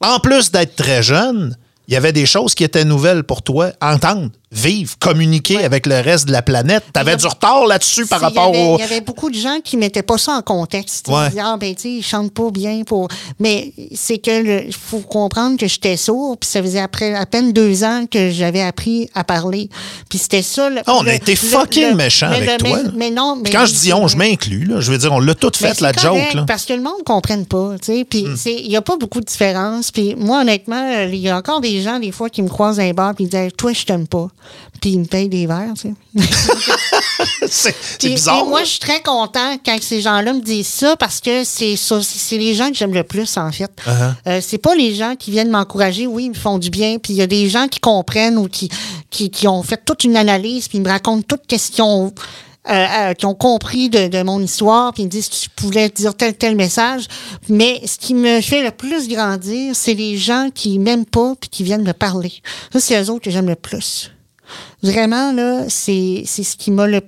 En 0.00 0.18
plus 0.18 0.50
d'être 0.50 0.76
très 0.76 1.02
jeune, 1.02 1.58
il 1.88 1.92
y 1.92 1.96
avait 1.98 2.14
des 2.14 2.24
choses 2.24 2.54
qui 2.54 2.64
étaient 2.64 2.86
nouvelles 2.86 3.24
pour 3.24 3.42
toi. 3.42 3.72
Entendre, 3.82 4.30
vivre, 4.54 4.94
communiquer 4.98 5.64
avec 5.64 5.86
le 5.86 6.00
reste 6.00 6.26
de 6.26 6.32
la 6.32 6.42
planète. 6.42 6.84
T'avais 6.92 7.12
Il 7.12 7.14
y 7.14 7.14
a- 7.14 7.16
du 7.16 7.26
retard 7.26 7.66
là-dessus 7.66 8.04
par 8.06 8.20
rapport 8.20 8.50
au... 8.50 8.76
Il 8.76 8.80
y 8.80 8.84
avait 8.84 9.00
beaucoup 9.00 9.30
de 9.30 9.34
gens 9.34 9.58
qui 9.64 9.76
mettaient 9.78 10.02
pas 10.02 10.18
ça 10.18 10.32
en 10.32 10.42
contexte. 10.42 11.06
Ils 11.08 11.14
Ouais. 11.14 11.28
disaient, 11.30 11.40
ah, 11.42 11.56
ben, 11.58 11.74
tu 11.74 11.82
sais, 11.82 11.90
ils 11.90 12.02
chantent 12.02 12.32
pas 12.34 12.50
bien 12.50 12.82
pour. 12.84 13.08
Mais 13.40 13.72
c'est 13.94 14.18
que, 14.18 14.66
il 14.66 14.72
faut 14.74 14.98
comprendre 15.00 15.56
que 15.58 15.66
j'étais 15.66 15.96
sourd, 15.96 16.36
puis 16.38 16.48
ça 16.50 16.62
faisait 16.62 16.80
après 16.80 17.14
à 17.14 17.24
peine 17.24 17.52
deux 17.52 17.82
ans 17.82 18.04
que 18.10 18.30
j'avais 18.30 18.60
appris 18.62 19.08
à 19.14 19.24
parler. 19.24 19.70
Puis 20.10 20.18
c'était 20.18 20.42
ça. 20.42 20.68
le- 20.68 20.80
Ah, 20.86 20.96
on 21.00 21.06
a 21.06 21.14
été 21.14 21.34
fucking 21.34 21.94
méchant 21.94 22.26
avec 22.30 22.50
le- 22.50 22.56
toi. 22.58 22.78
Mais, 22.94 23.10
non, 23.10 23.36
mais. 23.42 23.48
Quand 23.50 23.64
je 23.66 23.72
dis 23.74 23.92
on, 23.92 24.06
je 24.06 24.16
m'inclus. 24.18 24.64
là. 24.64 24.80
Je 24.80 24.92
veux 24.92 24.98
dire, 24.98 25.12
on 25.12 25.20
l'a 25.20 25.34
tout 25.34 25.50
Mais 25.62 25.68
fait, 25.68 25.74
c'est 25.74 25.80
la 25.80 25.92
correct, 25.92 26.24
joke. 26.26 26.34
Là. 26.34 26.44
Parce 26.46 26.66
que 26.66 26.74
le 26.74 26.82
monde 26.82 26.98
ne 26.98 27.04
comprenne 27.04 27.46
pas, 27.46 27.76
tu 27.80 27.86
sais. 27.86 28.04
Puis 28.08 28.26
c'est- 28.36 28.52
il 28.60 28.68
n'y 28.68 28.76
a 28.76 28.82
pas 28.82 28.96
beaucoup 28.98 29.20
de 29.20 29.24
différence. 29.26 29.90
Puis 29.90 30.14
moi, 30.14 30.42
honnêtement, 30.42 31.04
il 31.10 31.16
y 31.16 31.30
a 31.30 31.36
encore 31.38 31.60
des 31.62 31.80
gens, 31.80 31.98
des 31.98 32.12
fois, 32.12 32.28
qui 32.28 32.42
me 32.42 32.48
croisent 32.48 32.76
dans 32.76 32.82
les 32.82 32.92
bars 32.92 33.14
puis 33.14 33.24
ils 33.24 33.28
disent 33.30 33.52
Toi, 33.56 33.72
je 33.72 33.84
t'aime 33.84 34.06
pas. 34.06 34.28
Puis 34.80 34.90
ils 34.90 35.00
me 35.00 35.04
payent 35.04 35.28
des 35.28 35.46
verres, 35.46 35.74
tu 35.80 35.94
sais. 36.16 36.74
c'est 37.48 38.08
bizarre. 38.08 38.46
moi, 38.46 38.64
je 38.64 38.70
suis 38.70 38.78
très 38.80 39.00
content 39.02 39.56
quand 39.64 39.76
ces 39.80 40.00
gens-là 40.00 40.32
me 40.32 40.40
disent 40.40 40.66
ça 40.66 40.96
parce 40.96 41.20
que 41.20 41.44
c'est 41.44 41.76
ça, 41.76 42.00
c'est 42.02 42.38
les 42.38 42.54
gens 42.54 42.68
que 42.68 42.74
j'aime 42.74 42.94
le 42.94 43.04
plus, 43.04 43.36
en 43.36 43.52
fait. 43.52 43.70
Uh-huh. 43.86 44.14
Euh, 44.26 44.40
c'est 44.42 44.58
pas 44.58 44.74
les 44.74 44.94
gens 44.94 45.14
qui 45.16 45.30
viennent 45.30 45.50
m'encourager. 45.50 46.06
Oui, 46.06 46.24
ils 46.24 46.30
me 46.30 46.34
font 46.34 46.58
du 46.58 46.70
bien. 46.70 46.98
Puis 46.98 47.12
il 47.12 47.16
y 47.16 47.22
a 47.22 47.26
des 47.26 47.48
gens 47.48 47.68
qui 47.68 47.80
comprennent 47.80 48.38
ou 48.38 48.48
qui, 48.48 48.68
qui, 49.10 49.30
qui 49.30 49.46
ont 49.46 49.62
fait 49.62 49.80
toute 49.84 50.04
une 50.04 50.16
analyse 50.16 50.68
puis 50.68 50.78
ils 50.78 50.84
me 50.84 50.90
racontent 50.90 51.24
toutes 51.26 51.46
questions. 51.46 52.12
Euh, 52.70 52.72
euh, 52.74 53.14
qui 53.14 53.26
ont 53.26 53.34
compris 53.34 53.90
de, 53.90 54.06
de 54.06 54.22
mon 54.22 54.40
histoire, 54.40 54.92
puis 54.92 55.02
ils 55.02 55.06
me 55.06 55.10
disent 55.10 55.28
tu 55.28 55.50
pouvais 55.50 55.88
dire 55.88 56.14
tel 56.14 56.36
tel 56.36 56.54
message. 56.54 57.08
Mais 57.48 57.82
ce 57.84 57.98
qui 57.98 58.14
me 58.14 58.40
fait 58.40 58.62
le 58.62 58.70
plus 58.70 59.08
grandir, 59.08 59.74
c'est 59.74 59.94
les 59.94 60.16
gens 60.16 60.48
qui 60.54 60.78
m'aiment 60.78 61.04
pas 61.04 61.34
puis 61.40 61.50
qui 61.50 61.64
viennent 61.64 61.82
me 61.82 61.92
parler. 61.92 62.32
Ça, 62.72 62.78
c'est 62.78 63.02
eux 63.02 63.10
autres 63.10 63.24
que 63.24 63.32
j'aime 63.32 63.48
le 63.48 63.56
plus. 63.56 64.12
Vraiment, 64.82 65.32
là, 65.32 65.64
c'est 65.68 66.22
c'est 66.26 66.42
ce 66.44 66.56
qui 66.56 66.70
m'a 66.70 66.86
le 66.86 67.00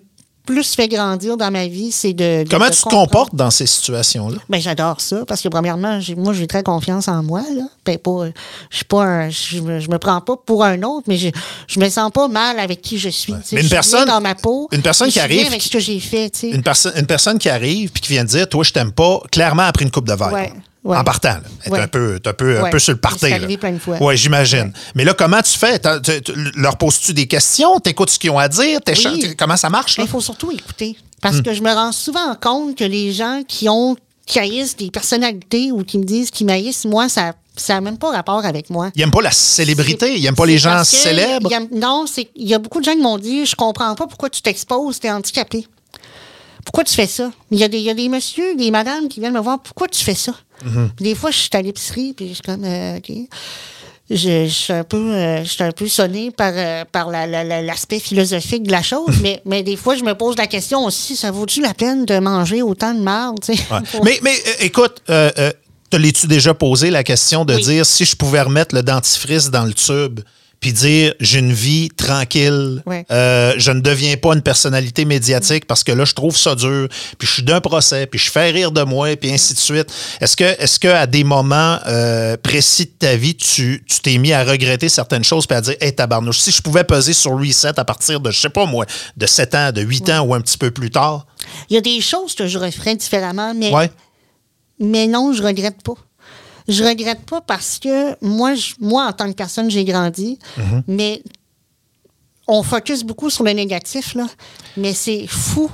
plus 0.46 0.74
fait 0.74 0.88
grandir 0.88 1.38
dans 1.38 1.50
ma 1.50 1.66
vie, 1.66 1.90
c'est 1.90 2.12
de, 2.12 2.42
de- 2.44 2.48
Comment 2.50 2.68
de 2.68 2.74
tu 2.74 2.82
te 2.82 2.88
comportes 2.90 3.34
dans 3.34 3.50
ces 3.50 3.64
situations-là? 3.64 4.36
Ben, 4.50 4.60
j'adore 4.60 5.00
ça 5.00 5.24
parce 5.26 5.40
que 5.40 5.48
premièrement, 5.48 5.98
moi, 6.18 6.34
j'ai 6.34 6.46
très 6.46 6.62
confiance 6.62 7.08
en 7.08 7.22
moi. 7.22 7.40
Là. 7.56 7.62
Ben, 7.86 7.96
pas, 7.96 8.26
je 8.68 8.76
suis 8.76 8.84
pas 8.84 9.04
un- 9.04 9.30
je, 9.30 9.60
me, 9.60 9.80
je 9.80 9.88
me 9.88 9.96
prends 9.98 10.20
pas 10.20 10.36
pour 10.36 10.62
un 10.62 10.82
autre, 10.82 11.04
mais 11.08 11.16
je, 11.16 11.30
je 11.66 11.80
me 11.80 11.88
sens 11.88 12.10
pas 12.12 12.28
mal 12.28 12.58
avec 12.58 12.82
qui 12.82 12.98
je 12.98 13.08
suis. 13.08 13.32
Mais 13.32 13.38
une 13.52 13.56
Je 13.56 13.60
suis 13.62 13.68
personne- 13.70 14.04
dans 14.06 14.20
ma 14.20 14.34
peau. 14.34 14.68
une 14.70 14.82
personne 14.82 15.06
qui 15.06 15.12
suis 15.12 15.20
arrive 15.20 15.46
avec 15.46 15.62
ce 15.62 15.70
que 15.70 15.78
j'ai 15.78 15.98
fait. 15.98 16.30
Une, 16.42 16.62
perso- 16.62 16.90
une 16.94 17.06
personne 17.06 17.38
qui 17.38 17.48
arrive 17.48 17.90
puis 17.90 18.02
qui 18.02 18.12
vient 18.12 18.24
de 18.24 18.28
dire 18.28 18.46
Toi, 18.46 18.64
je 18.64 18.72
t'aime 18.72 18.92
pas, 18.92 19.20
clairement, 19.32 19.62
a 19.62 19.72
pris 19.72 19.86
une 19.86 19.90
coupe 19.90 20.06
de 20.06 20.12
verre. 20.14 20.30
Ouais, 20.30 20.52
ouais. 20.84 20.96
En 20.96 21.04
partant, 21.04 21.36
est 21.64 21.70
Ouais. 21.70 21.80
un 21.80 21.88
peu, 21.88 22.20
t'es 22.20 22.28
un 22.30 22.32
peu, 22.34 22.58
un 22.58 22.62
Ouais. 22.64 22.70
peu 22.70 22.78
sur 22.78 22.92
le 22.92 22.98
fois. 23.78 24.02
Ouais, 24.02 24.16
j'imagine. 24.16 24.72
Mais 24.94 25.04
là, 25.04 25.14
comment 25.14 25.40
tu 25.42 25.58
fais? 25.58 25.78
Tu- 25.80 26.22
tu- 26.22 26.32
leur 26.56 26.76
poses-tu 26.76 27.12
des 27.14 27.26
questions? 27.26 27.80
T'écoutes 27.80 28.10
ce 28.10 28.18
qu'ils 28.18 28.30
ont 28.30 28.38
à 28.38 28.48
dire? 28.48 28.80
Oui. 28.86 29.34
Comment 29.36 29.56
ça 29.56 29.70
marche? 29.70 29.96
Il 29.98 30.06
faut 30.08 30.20
surtout 30.20 30.50
écouter. 30.52 30.96
Hmm. 30.98 31.04
Parce 31.22 31.40
que 31.40 31.52
je 31.54 31.62
me 31.62 31.72
rends 31.72 31.92
souvent 31.92 32.34
compte 32.40 32.76
que 32.76 32.84
les 32.84 33.12
gens 33.12 33.42
qui 33.46 33.68
ont 33.68 33.96
qui 34.26 34.38
haïssent 34.38 34.76
des 34.76 34.90
personnalités 34.90 35.70
ou 35.70 35.84
qui 35.84 35.98
me 35.98 36.04
disent 36.04 36.30
qu'ils 36.30 36.46
m'haïssent, 36.46 36.86
moi, 36.86 37.08
ça 37.10 37.34
ça 37.56 37.74
n'a 37.74 37.80
même 37.82 37.98
pas 37.98 38.10
rapport 38.10 38.44
avec 38.44 38.68
moi. 38.70 38.90
Ils 38.96 39.00
n'aiment 39.00 39.10
pas 39.12 39.20
la 39.22 39.30
célébrité, 39.30 40.16
ils 40.16 40.22
n'aiment 40.22 40.34
pas 40.34 40.46
les 40.46 40.58
gens 40.58 40.82
célèbres. 40.82 41.48
il 41.48 41.52
y 41.52 41.54
a- 41.54 41.78
non, 41.78 42.04
c'est 42.10 42.28
il 42.34 42.48
y 42.48 42.54
a 42.54 42.58
beaucoup 42.58 42.80
de 42.80 42.84
gens 42.84 42.94
qui 42.94 43.02
m'ont 43.02 43.18
dit 43.18 43.46
je 43.46 43.54
comprends 43.54 43.94
pas 43.94 44.06
pourquoi 44.06 44.28
tu 44.30 44.40
t'exposes, 44.42 44.98
t'es 44.98 45.10
handicapé. 45.10 45.66
Pourquoi 46.64 46.84
tu 46.84 46.94
fais 46.94 47.06
ça? 47.06 47.30
Il 47.50 47.58
y, 47.58 47.64
a 47.64 47.68
des, 47.68 47.78
il 47.78 47.84
y 47.84 47.90
a 47.90 47.94
des 47.94 48.08
messieurs, 48.08 48.54
des 48.56 48.70
madames 48.70 49.08
qui 49.08 49.20
viennent 49.20 49.34
me 49.34 49.40
voir, 49.40 49.60
pourquoi 49.60 49.88
tu 49.88 50.02
fais 50.02 50.14
ça? 50.14 50.32
Mm-hmm. 50.64 50.88
Des 51.00 51.14
fois, 51.14 51.30
je 51.30 51.36
suis 51.38 51.50
à 51.52 51.62
l'épicerie, 51.62 52.14
puis 52.14 52.28
je 52.28 52.34
suis 52.34 52.42
comme, 52.42 52.64
euh. 52.64 52.98
Je, 54.10 54.44
je 54.46 54.52
suis 54.52 54.72
un 54.72 54.84
peu, 54.84 54.98
euh, 55.14 55.42
je 55.44 55.48
suis 55.48 55.62
un 55.62 55.72
peu 55.72 55.88
sonné 55.88 56.30
par, 56.30 56.52
euh, 56.54 56.84
par 56.92 57.08
la- 57.10 57.26
la- 57.26 57.42
la- 57.42 57.62
l'aspect 57.62 57.98
philosophique 57.98 58.62
de 58.64 58.70
la 58.70 58.82
chose, 58.82 59.16
mais, 59.22 59.40
mais 59.46 59.62
des 59.62 59.76
fois, 59.76 59.96
je 59.96 60.04
me 60.04 60.12
pose 60.14 60.36
la 60.36 60.46
question 60.46 60.84
aussi, 60.84 61.16
ça 61.16 61.30
vaut-tu 61.30 61.62
la 61.62 61.72
peine 61.72 62.04
de 62.04 62.18
manger 62.18 62.60
autant 62.60 62.92
de 62.92 63.00
marde? 63.00 63.38
Ouais. 63.48 63.56
Pour- 63.92 64.04
Mais, 64.04 64.18
mais 64.22 64.34
écoute, 64.60 65.00
te 65.06 65.96
l'es-tu 65.96 66.26
déjà 66.26 66.52
posé 66.52 66.90
la 66.90 67.02
question 67.02 67.46
de 67.46 67.54
Oui. 67.54 67.62
dire 67.62 67.86
si 67.86 68.04
je 68.04 68.14
pouvais 68.14 68.42
remettre 68.42 68.74
le 68.74 68.82
dentifrice 68.82 69.48
dans 69.50 69.64
le 69.64 69.72
tube 69.72 70.20
puis 70.64 70.72
dire 70.72 71.12
j'ai 71.20 71.40
une 71.40 71.52
vie 71.52 71.90
tranquille, 71.94 72.82
Ouais. 72.86 73.04
euh, 73.10 73.52
je 73.58 73.70
ne 73.70 73.80
deviens 73.82 74.16
pas 74.16 74.32
une 74.32 74.40
personnalité 74.40 75.04
médiatique 75.04 75.66
parce 75.66 75.84
que 75.84 75.92
là 75.92 76.06
je 76.06 76.14
trouve 76.14 76.38
ça 76.38 76.54
dur, 76.54 76.88
puis 77.18 77.28
je 77.28 77.34
suis 77.34 77.42
d'un 77.42 77.60
procès, 77.60 78.06
puis 78.06 78.18
je 78.18 78.30
fais 78.30 78.48
rire 78.50 78.72
de 78.72 78.82
moi, 78.82 79.14
puis 79.14 79.30
ainsi 79.30 79.52
de 79.52 79.58
suite. 79.58 79.92
Est-ce 80.22 80.34
que, 80.38 80.44
est-ce 80.44 80.78
que 80.80 80.88
à 80.88 81.06
des 81.06 81.22
moments 81.22 81.78
euh, 81.86 82.38
précis 82.38 82.86
de 82.86 82.92
ta 82.98 83.14
vie, 83.14 83.34
tu, 83.36 83.84
tu 83.86 84.00
t'es 84.00 84.16
mis 84.16 84.32
à 84.32 84.42
regretter 84.42 84.88
certaines 84.88 85.22
choses 85.22 85.46
puis 85.46 85.54
à 85.54 85.60
dire 85.60 85.74
hey 85.82 85.94
tabarnouche, 85.94 86.38
si 86.40 86.50
je 86.50 86.62
pouvais 86.62 86.84
peser 86.84 87.12
sur 87.12 87.32
reset 87.38 87.78
à 87.78 87.84
partir 87.84 88.20
de 88.20 88.30
je 88.30 88.40
sais 88.40 88.48
pas 88.48 88.64
moi, 88.64 88.86
de 89.18 89.26
7 89.26 89.54
ans, 89.54 89.70
de 89.70 89.82
8 89.82 90.08
ans 90.08 90.20
ou 90.22 90.32
un 90.34 90.40
petit 90.40 90.56
peu 90.56 90.70
plus 90.70 90.88
tard, 90.90 91.26
Il 91.68 91.74
y 91.74 91.76
a 91.76 91.82
des 91.82 92.00
choses 92.00 92.34
que 92.34 92.46
je 92.46 92.58
referais 92.58 92.96
différemment, 92.96 93.52
mais 93.54 93.70
ouais. 93.70 93.90
Mais 94.80 95.06
non, 95.08 95.34
je 95.34 95.42
regrette 95.42 95.82
pas. 95.82 95.92
Je 96.68 96.82
regrette 96.84 97.20
pas 97.26 97.40
parce 97.40 97.78
que 97.78 98.16
moi, 98.24 98.54
je- 98.54 98.74
moi 98.80 99.06
en 99.06 99.12
tant 99.12 99.28
que 99.28 99.34
personne, 99.36 99.70
j'ai 99.70 99.84
grandi, 99.84 100.38
mais 100.86 101.22
on 102.46 102.62
focus 102.62 103.02
beaucoup 103.04 103.30
sur 103.30 103.44
le 103.44 103.52
négatif, 103.52 104.14
là. 104.14 104.26
Mais 104.76 104.94
c'est 104.94 105.26
fou 105.26 105.70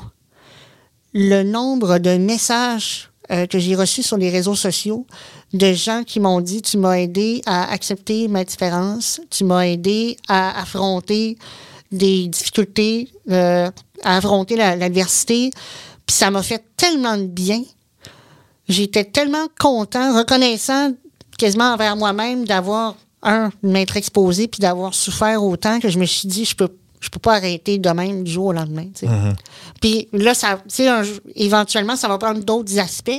le 1.12 1.42
nombre 1.42 1.98
de 1.98 2.16
messages 2.16 3.11
euh, 3.33 3.46
que 3.46 3.59
j'ai 3.59 3.74
reçus 3.76 4.03
sur 4.03 4.16
les 4.16 4.31
réseaux 4.31 4.55
sociaux 4.57 5.07
de 5.53 5.72
gens 5.72 6.03
qui 6.05 6.18
m'ont 6.20 6.40
dit 6.40 6.62
Tu 6.62 6.76
m'as 6.79 6.98
aidé 6.98 7.42
à 7.46 7.70
accepter 7.70 8.26
ma 8.29 8.44
différence, 8.44 9.20
tu 9.31 9.44
m'as 9.44 9.66
aidé 9.66 10.16
à 10.29 10.61
affronter 10.61 11.38
des 11.92 12.26
difficultés 12.29 13.12
euh, 13.31 13.70
à 14.03 14.16
affronter 14.16 14.57
la- 14.57 14.74
l'adversité. 14.76 15.50
Puis 16.07 16.16
ça 16.16 16.31
m'a 16.31 16.42
fait 16.42 16.64
tellement 16.76 17.16
de 17.16 17.24
bien. 17.26 17.62
J'étais 18.70 19.04
tellement 19.04 19.46
content, 19.59 20.16
reconnaissant 20.16 20.92
quasiment 21.38 21.72
envers 21.72 21.96
moi-même 21.96 22.44
d'avoir, 22.44 22.94
un, 23.22 23.50
m'être 23.62 23.96
exposé, 23.96 24.48
puis 24.48 24.61
d'avoir 24.61 24.94
souffert 24.94 25.42
autant 25.44 25.80
que 25.80 25.88
je 25.88 25.98
me 25.98 26.06
suis 26.06 26.28
dit, 26.28 26.44
je 26.44 26.54
peux 26.56 26.68
je 27.02 27.09
peux 27.09 27.18
pas 27.18 27.37
arrêter 27.37 27.78
de 27.78 27.88
même 27.88 28.24
du 28.24 28.30
jour 28.30 28.46
au 28.48 28.52
lendemain. 28.52 28.85
sais. 28.94 29.06
Puis 29.80 30.06
là, 30.12 30.35
ça, 30.35 30.61
un 30.80 31.02
éventuellement, 31.35 31.96
ça 31.96 32.09
va 32.09 32.18
prendre 32.18 32.44
d'autres 32.44 32.78
aspects. 32.78 33.11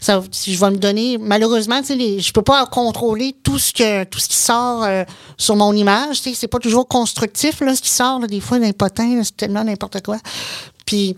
Ça, 0.00 0.20
je 0.46 0.58
vais 0.58 0.70
me 0.72 0.78
donner, 0.78 1.16
malheureusement, 1.16 1.80
les- 1.90 2.18
je 2.18 2.32
peux 2.32 2.42
pas 2.42 2.66
contrôler 2.66 3.36
tout 3.44 3.56
ce 3.60 3.72
que 3.72 4.02
tout 4.02 4.18
ce 4.18 4.26
qui 4.28 4.36
sort 4.36 4.82
euh, 4.82 5.04
sur 5.38 5.54
mon 5.54 5.72
image. 5.74 6.20
C'est 6.20 6.48
pas 6.48 6.58
toujours 6.58 6.88
constructif 6.88 7.60
là, 7.60 7.76
ce 7.76 7.82
qui 7.82 7.90
sort. 7.90 8.18
là. 8.18 8.26
des 8.26 8.40
fois, 8.40 8.58
n'importe 8.58 8.98
c'est 9.22 9.36
tellement 9.36 9.62
n'importe 9.62 10.02
quoi. 10.02 10.18
Puis 10.84 11.16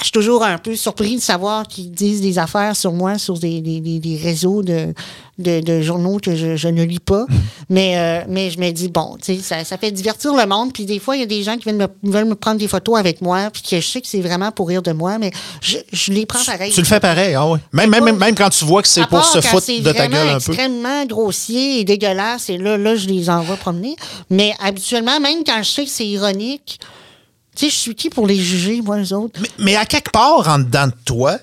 je 0.00 0.04
suis 0.06 0.12
toujours 0.12 0.42
un 0.42 0.58
peu 0.58 0.74
surpris 0.76 1.16
de 1.16 1.20
savoir 1.20 1.66
qu'ils 1.68 1.90
disent 1.90 2.20
des 2.22 2.38
affaires 2.38 2.74
sur 2.74 2.92
moi 2.92 3.18
sur 3.18 3.38
des, 3.38 3.60
des- 3.60 3.80
des- 3.80 4.16
réseaux 4.16 4.62
de, 4.62 4.94
de, 5.38 5.60
de 5.60 5.80
journaux 5.82 6.18
que 6.18 6.34
je, 6.34 6.56
je 6.56 6.68
ne 6.68 6.82
lis 6.82 6.98
pas. 7.00 7.26
Mais, 7.68 7.96
euh, 7.98 8.24
mais 8.28 8.50
je 8.50 8.58
me 8.58 8.68
dis, 8.72 8.88
bon, 8.88 9.16
tu 9.22 9.36
sais, 9.36 9.40
ça, 9.40 9.62
ça 9.64 9.78
fait 9.78 9.92
divertir 9.92 10.34
le 10.34 10.44
monde. 10.44 10.72
Puis 10.72 10.86
des 10.86 10.98
fois, 10.98 11.14
il 11.16 11.20
y 11.20 11.22
a 11.22 11.26
des 11.26 11.44
gens 11.44 11.56
qui 11.56 11.62
viennent 11.64 11.76
me, 12.02 12.10
veulent 12.10 12.24
me 12.24 12.34
prendre 12.34 12.58
des 12.58 12.66
photos 12.66 12.98
avec 12.98 13.20
moi, 13.22 13.48
puis 13.52 13.62
que 13.62 13.78
je 13.80 13.86
sais 13.86 14.00
que 14.00 14.08
c'est 14.08 14.20
vraiment 14.20 14.50
pour 14.50 14.66
rire 14.66 14.82
de 14.82 14.90
moi, 14.90 15.18
mais 15.18 15.30
je, 15.62 15.78
je 15.92 16.12
les 16.12 16.26
prends 16.26 16.42
pareil. 16.44 16.72
Tu 16.72 16.80
le 16.80 16.86
fais 16.86 16.98
pareil, 16.98 17.34
ah 17.34 17.46
oui. 17.48 17.60
Même, 17.72 17.90
même, 17.90 18.16
même 18.16 18.34
quand 18.34 18.50
tu 18.50 18.64
vois 18.64 18.82
que 18.82 18.88
c'est 18.88 19.06
pour 19.06 19.24
se 19.24 19.40
foutre 19.40 19.66
de 19.68 19.92
ta 19.92 20.08
gueule 20.08 20.28
un 20.30 20.40
peu. 20.40 20.50
extrêmement 20.50 21.04
grossier 21.06 21.78
et 21.78 21.84
dégueulasse, 21.84 22.50
et 22.50 22.58
là, 22.58 22.76
là, 22.76 22.96
je 22.96 23.06
les 23.06 23.30
envoie 23.30 23.54
promener. 23.56 23.94
Mais 24.30 24.52
habituellement, 24.60 25.20
même 25.20 25.44
quand 25.46 25.62
je 25.62 25.70
sais 25.70 25.84
que 25.84 25.90
c'est 25.90 26.06
ironique, 26.08 26.80
tu 27.60 27.66
sais, 27.66 27.70
je 27.70 27.76
suis 27.76 27.94
qui 27.94 28.08
pour 28.08 28.26
les 28.26 28.36
juger, 28.36 28.80
moi, 28.80 28.96
les 28.96 29.12
autres? 29.12 29.38
Mais, 29.58 29.76
à 29.76 29.84
quelque 29.84 30.10
part, 30.10 30.48
en 30.48 30.60
dedans 30.60 30.86
de 30.86 30.94
toi, 31.04 31.38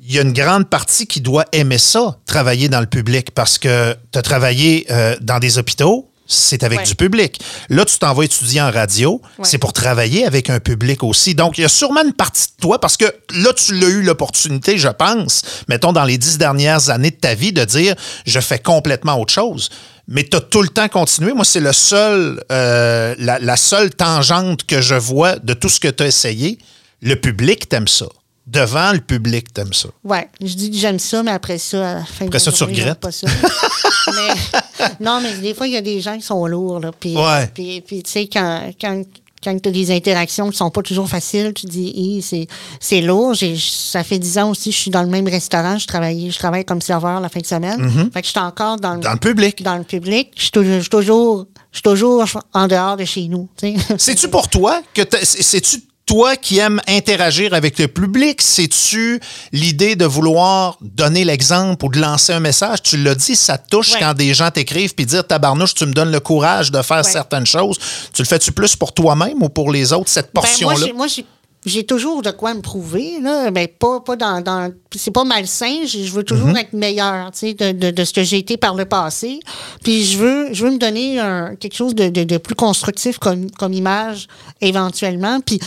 il 0.00 0.12
y 0.12 0.18
a 0.18 0.22
une 0.22 0.32
grande 0.32 0.68
partie 0.68 1.06
qui 1.06 1.20
doit 1.20 1.44
aimer 1.52 1.78
ça, 1.78 2.18
travailler 2.26 2.68
dans 2.68 2.80
le 2.80 2.86
public, 2.86 3.30
parce 3.30 3.56
que 3.56 3.94
tu 4.10 4.18
as 4.18 4.22
travaillé 4.22 4.86
euh, 4.90 5.14
dans 5.20 5.38
des 5.38 5.58
hôpitaux, 5.58 6.09
c'est 6.32 6.62
avec 6.62 6.78
Ouais. 6.80 6.84
du 6.84 6.94
public. 6.94 7.40
Là, 7.68 7.84
tu 7.84 7.98
t'en 7.98 8.14
vas 8.14 8.22
étudier 8.24 8.62
en 8.62 8.70
radio, 8.70 9.20
Ouais. 9.38 9.44
c'est 9.44 9.58
pour 9.58 9.72
travailler 9.72 10.24
avec 10.24 10.48
un 10.48 10.60
public 10.60 11.02
aussi. 11.02 11.34
Donc, 11.34 11.58
il 11.58 11.62
y 11.62 11.64
a 11.64 11.68
sûrement 11.68 12.02
une 12.04 12.12
partie 12.12 12.46
de 12.46 12.62
toi, 12.62 12.80
parce 12.80 12.96
que 12.96 13.04
là, 13.34 13.52
tu 13.52 13.74
l'as 13.74 13.88
eu 13.88 14.02
l'opportunité, 14.02 14.78
je 14.78 14.88
pense, 14.88 15.42
mettons, 15.68 15.92
dans 15.92 16.04
les 16.04 16.18
dix 16.18 16.38
dernières 16.38 16.88
années 16.90 17.10
de 17.10 17.16
ta 17.16 17.34
vie, 17.34 17.52
de 17.52 17.64
dire, 17.64 17.94
je 18.26 18.38
fais 18.40 18.58
complètement 18.60 19.20
autre 19.20 19.32
chose. 19.32 19.70
Mais 20.08 20.24
tu 20.24 20.36
as 20.36 20.40
tout 20.40 20.62
le 20.62 20.68
temps 20.68 20.88
continué. 20.88 21.32
Moi, 21.32 21.44
c'est 21.44 21.60
le 21.60 21.72
seul, 21.72 22.42
euh, 22.50 23.14
la, 23.18 23.38
la 23.38 23.56
seule 23.56 23.90
tangente 23.90 24.64
que 24.66 24.80
je 24.80 24.94
vois 24.94 25.36
de 25.36 25.54
tout 25.54 25.68
ce 25.68 25.78
que 25.80 25.88
tu 25.88 26.02
as 26.02 26.06
essayé. 26.06 26.58
Le 27.02 27.14
public 27.16 27.68
t'aime 27.68 27.88
ça. 27.88 28.06
Devant 28.46 28.92
le 28.92 28.98
public 29.00 29.52
t'aime 29.54 29.72
ça. 29.72 29.88
Ouais, 30.02 30.28
je 30.40 30.54
dis 30.54 30.70
que 30.72 30.76
j'aime 30.76 30.98
ça, 30.98 31.22
mais 31.22 31.30
après 31.30 31.58
ça, 31.58 31.90
à 31.90 31.94
la 31.94 32.04
fin 32.04 32.26
Après 32.26 32.40
ça, 32.40 32.50
tu 32.50 32.58
journée, 32.58 32.74
j'aime 32.74 32.84
regrettes. 32.84 33.00
pas 33.00 33.12
ça. 33.12 33.26
mais, 34.08 34.60
non, 35.00 35.20
mais 35.22 35.34
des 35.38 35.54
fois, 35.54 35.66
il 35.66 35.72
y 35.74 35.76
a 35.76 35.80
des 35.82 36.00
gens 36.00 36.16
qui 36.16 36.22
sont 36.22 36.46
lourds. 36.46 36.80
Là, 36.80 36.90
puis, 36.98 37.16
Ouais. 37.16 37.48
puis, 37.54 37.80
puis, 37.80 38.02
tu 38.02 38.10
sais, 38.10 38.26
quand, 38.26 38.70
quand, 38.80 39.02
quand 39.42 39.58
tu 39.62 39.68
as 39.68 39.72
des 39.72 39.90
interactions 39.90 40.50
qui 40.50 40.56
sont 40.56 40.70
pas 40.70 40.82
toujours 40.82 41.08
faciles, 41.08 41.52
tu 41.54 41.66
dis, 41.66 41.92
Hi, 41.94 42.22
c'est, 42.22 42.46
c'est 42.78 43.00
lourd. 43.00 43.32
J'ai, 43.34 43.56
ça 43.58 44.04
fait 44.04 44.18
dix 44.18 44.36
ans 44.38 44.50
aussi, 44.50 44.70
je 44.72 44.76
suis 44.76 44.90
dans 44.90 45.02
le 45.02 45.08
même 45.08 45.26
restaurant. 45.28 45.78
Je 45.78 45.86
travaille, 45.86 46.30
je 46.30 46.38
travaille 46.38 46.64
comme 46.64 46.80
serveur 46.82 47.20
la 47.20 47.28
fin 47.28 47.40
de 47.40 47.46
semaine. 47.46 48.10
Fait 48.12 48.20
que 48.20 48.26
je 48.26 48.32
suis 48.32 48.40
encore 48.40 48.76
dans, 48.76 48.96
Mm-hmm. 48.98 49.02
Dans 49.02 49.12
le 49.12 49.18
public. 49.18 49.62
Dans 49.62 49.76
le 49.78 49.84
public. 49.84 50.32
Je 50.36 50.42
suis 50.42 50.50
toujours, 50.50 51.46
je 51.72 51.76
suis 51.78 51.82
toujours, 51.82 52.24
en 52.52 52.66
dehors 52.66 52.96
de 52.96 53.04
chez 53.04 53.28
nous. 53.28 53.48
C'est-tu 53.96 54.28
pour 54.28 54.48
toi 54.48 54.82
que 54.94 55.02
c'est-tu 55.22 55.82
toi 56.10 56.34
qui 56.34 56.58
aimes 56.58 56.80
interagir 56.88 57.54
avec 57.54 57.78
le 57.78 57.86
public? 57.86 58.42
C'est-tu 58.42 59.20
l'idée 59.52 59.94
de 59.94 60.04
vouloir 60.04 60.76
donner 60.80 61.24
l'exemple 61.24 61.84
ou 61.84 61.88
de 61.88 62.00
lancer 62.00 62.32
un 62.32 62.40
message? 62.40 62.82
Tu 62.82 62.96
l'as 62.96 63.14
dit, 63.14 63.36
ça 63.36 63.56
te 63.58 63.68
touche 63.70 63.92
Ouais. 63.92 64.00
quand 64.00 64.14
des 64.14 64.34
gens 64.34 64.50
t'écrivent 64.50 64.92
puis 64.92 65.06
dire 65.06 65.24
tabarnouche, 65.24 65.72
tu 65.74 65.86
me 65.86 65.92
donnes 65.92 66.10
le 66.10 66.18
courage 66.18 66.72
de 66.72 66.82
faire 66.82 67.04
Ouais. 67.04 67.12
certaines 67.12 67.46
choses. 67.46 67.78
Tu 68.12 68.22
le 68.22 68.26
fais-tu 68.26 68.50
plus 68.50 68.74
pour 68.74 68.92
toi-même 68.92 69.40
ou 69.40 69.48
pour 69.48 69.70
les 69.70 69.92
autres, 69.92 70.08
cette 70.10 70.30
Ben, 70.34 70.40
portion-là? 70.40 70.74
moi, 70.76 70.84
j'ai- 70.86 70.92
moi, 70.92 71.06
j'ai, 71.06 71.24
j'ai 71.66 71.84
toujours 71.86 72.22
de 72.22 72.30
quoi 72.32 72.54
me 72.54 72.60
prouver, 72.62 73.20
là. 73.22 73.50
Ben, 73.52 73.68
pas, 73.68 74.00
pas 74.00 74.16
dans, 74.16 74.40
dans- 74.40 74.72
c'est 74.96 75.10
pas 75.12 75.24
malsain. 75.24 75.84
Je 75.86 76.10
veux 76.10 76.24
toujours 76.24 76.48
Mhm. 76.48 76.56
être 76.56 76.72
meilleur, 76.72 77.30
de, 77.30 77.72
de, 77.72 77.90
de 77.92 78.04
ce 78.04 78.12
que 78.14 78.24
j'ai 78.24 78.38
été 78.38 78.56
par 78.56 78.74
le 78.74 78.84
passé. 78.86 79.38
Puis 79.84 80.04
je 80.06 80.18
veux, 80.18 80.52
je 80.54 80.64
veux 80.64 80.70
me 80.72 80.78
donner 80.78 81.20
un- 81.20 81.54
quelque 81.56 81.76
chose 81.76 81.94
de 81.94 82.36
plus 82.38 82.54
constructif 82.56 83.18
comme, 83.18 83.50
comme 83.52 83.74
image, 83.74 84.26
éventuellement. 84.62 85.40
Puis 85.40 85.60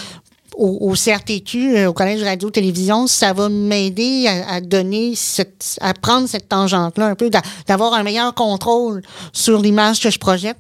au, 0.57 0.93
CRTQ, 0.93 1.77
euh, 1.77 1.89
au 1.89 1.93
Collège 1.93 2.23
Radio-Télévision, 2.23 3.07
ça 3.07 3.33
va 3.33 3.49
m'aider 3.49 4.27
à, 4.27 4.61
donner 4.61 5.13
cette, 5.15 5.77
à 5.81 5.93
prendre 5.93 6.27
cette 6.27 6.49
tangente-là 6.49 7.07
un 7.07 7.15
peu, 7.15 7.29
d'a- 7.29 7.41
d'avoir 7.67 7.93
un 7.93 8.03
meilleur 8.03 8.33
contrôle 8.33 9.01
sur 9.31 9.61
l'image 9.61 9.99
que 9.99 10.09
je 10.09 10.19
projette. 10.19 10.57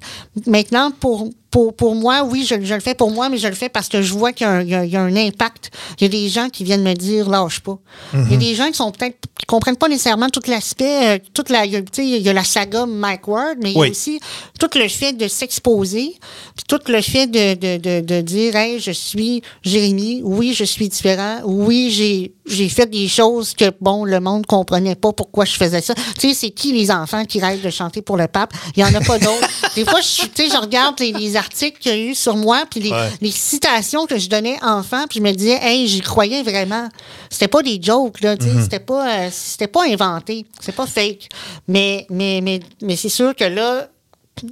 Maintenant, 0.47 0.91
pour, 0.91 1.29
pour, 1.53 1.75
pour 1.75 1.93
moi, 1.93 2.23
oui, 2.23 2.45
je, 2.49 2.55
je 2.63 2.73
le 2.73 2.79
fais 2.79 2.95
pour 2.95 3.11
moi, 3.11 3.29
mais 3.29 3.37
je 3.37 3.47
le 3.47 3.53
fais 3.53 3.69
parce 3.69 3.87
que 3.87 4.01
je 4.01 4.11
vois 4.13 4.33
qu'il 4.33 4.45
y 4.47 4.49
a, 4.49 4.53
un- 4.53 4.61
il 4.63 4.69
y 4.69 4.75
a- 4.75 4.85
il 4.85 4.91
y 4.91 4.95
a 4.97 5.01
un 5.01 5.15
impact. 5.15 5.69
Il 5.99 6.03
y 6.03 6.05
a 6.05 6.09
des 6.09 6.27
gens 6.27 6.49
qui 6.49 6.63
viennent 6.63 6.81
me 6.83 6.93
dire 6.95 7.29
lâche 7.29 7.59
pas. 7.59 7.77
Il 8.13 8.31
y 8.31 8.33
a 8.33 8.37
des 8.37 8.55
gens 8.55 8.67
qui 8.69 8.73
sont 8.73 8.91
peut-être 8.91 9.17
qui 9.39 9.45
comprennent 9.45 9.77
pas 9.77 9.87
nécessairement 9.87 10.29
tout 10.29 10.41
l'aspect, 10.47 11.15
euh, 11.15 11.19
toute 11.33 11.49
la, 11.49 11.65
il 11.65 11.71
y 11.73 11.75
a- 11.75 11.81
tu 11.81 11.87
sais, 11.93 12.05
il 12.07 12.21
y 12.21 12.29
a 12.29 12.33
la 12.33 12.43
saga 12.43 12.85
Mike 12.87 13.27
Ward, 13.27 13.57
mais 13.61 13.71
il 13.71 13.75
y 13.75 13.77
a 13.77 13.79
aussi 13.91 14.19
tout 14.59 14.69
le 14.75 14.87
fait 14.87 15.13
de 15.13 15.27
s'exposer, 15.27 16.15
puis 16.55 16.65
tout 16.67 16.79
le 16.87 17.01
fait 17.01 17.27
de, 17.27 17.53
de, 17.53 17.77
de, 17.77 18.01
de 18.05 18.21
dire 18.21 18.55
hey, 18.55 18.79
je 18.79 18.91
suis 18.91 19.41
Jérémy, 19.63 20.21
oui, 20.23 20.53
je 20.53 20.63
suis 20.63 20.89
différent, 20.89 21.41
oui, 21.45 21.89
j'ai 21.91 22.33
j'ai 22.45 22.67
fait 22.69 22.87
des 22.87 23.07
choses 23.07 23.53
que 23.53 23.71
bon, 23.79 24.03
le 24.03 24.19
monde 24.19 24.45
comprenait 24.45 24.95
pas 24.95 25.13
pourquoi 25.13 25.45
je 25.45 25.53
faisais 25.53 25.79
ça. 25.81 25.93
Tu 26.19 26.27
sais, 26.29 26.33
c'est 26.33 26.49
qui 26.49 26.73
les 26.73 26.91
enfants 26.91 27.23
qui 27.25 27.39
rêvent 27.39 27.63
de 27.63 27.69
chanter 27.69 28.01
pour 28.01 28.17
le 28.17 28.27
pape? 28.27 28.53
Il 28.75 28.81
y 28.81 28.83
en 28.83 28.93
a 28.93 28.99
pas 29.01 29.17
d'autres. 29.17 29.47
Des 29.75 29.85
fois, 29.85 30.01
je 30.01 30.23
tu 30.27 30.29
sais, 30.35 30.49
je 30.49 30.57
regarde 30.59 30.99
les, 30.99 31.13
les 31.13 31.35
articles 31.37 31.79
qu'il 31.79 31.91
y 31.91 31.95
a 31.95 31.97
eu 31.97 32.15
sur 32.15 32.35
moi, 32.35 32.63
puis 32.69 32.79
les, 32.81 32.91
Ouais. 32.91 33.09
les 33.21 33.31
citations 33.31 34.05
que 34.05 34.17
je 34.17 34.27
donnais 34.29 34.57
enfant, 34.61 35.05
puis 35.09 35.19
je 35.19 35.23
me 35.23 35.31
disais 35.31 35.57
hey, 35.61 35.87
j'y 35.87 36.01
croyais 36.01 36.43
vraiment. 36.43 36.89
C'était 37.29 37.47
pas 37.47 37.61
des 37.63 37.79
jokes 37.81 38.19
là, 38.21 38.35
tu 38.37 38.45
sais, 38.45 38.61
c'était 38.61 38.79
pas 38.79 39.09
euh, 39.25 39.29
c'était 39.31 39.67
pas 39.67 39.85
inventé, 39.87 40.45
c'est 40.59 40.75
pas 40.75 40.85
fake. 40.85 41.29
Mais 41.67 42.05
mais 42.09 42.41
mais 42.43 42.59
mais 42.81 42.95
c'est 42.97 43.09
sûr 43.09 43.33
que 43.35 43.45
là 43.45 43.87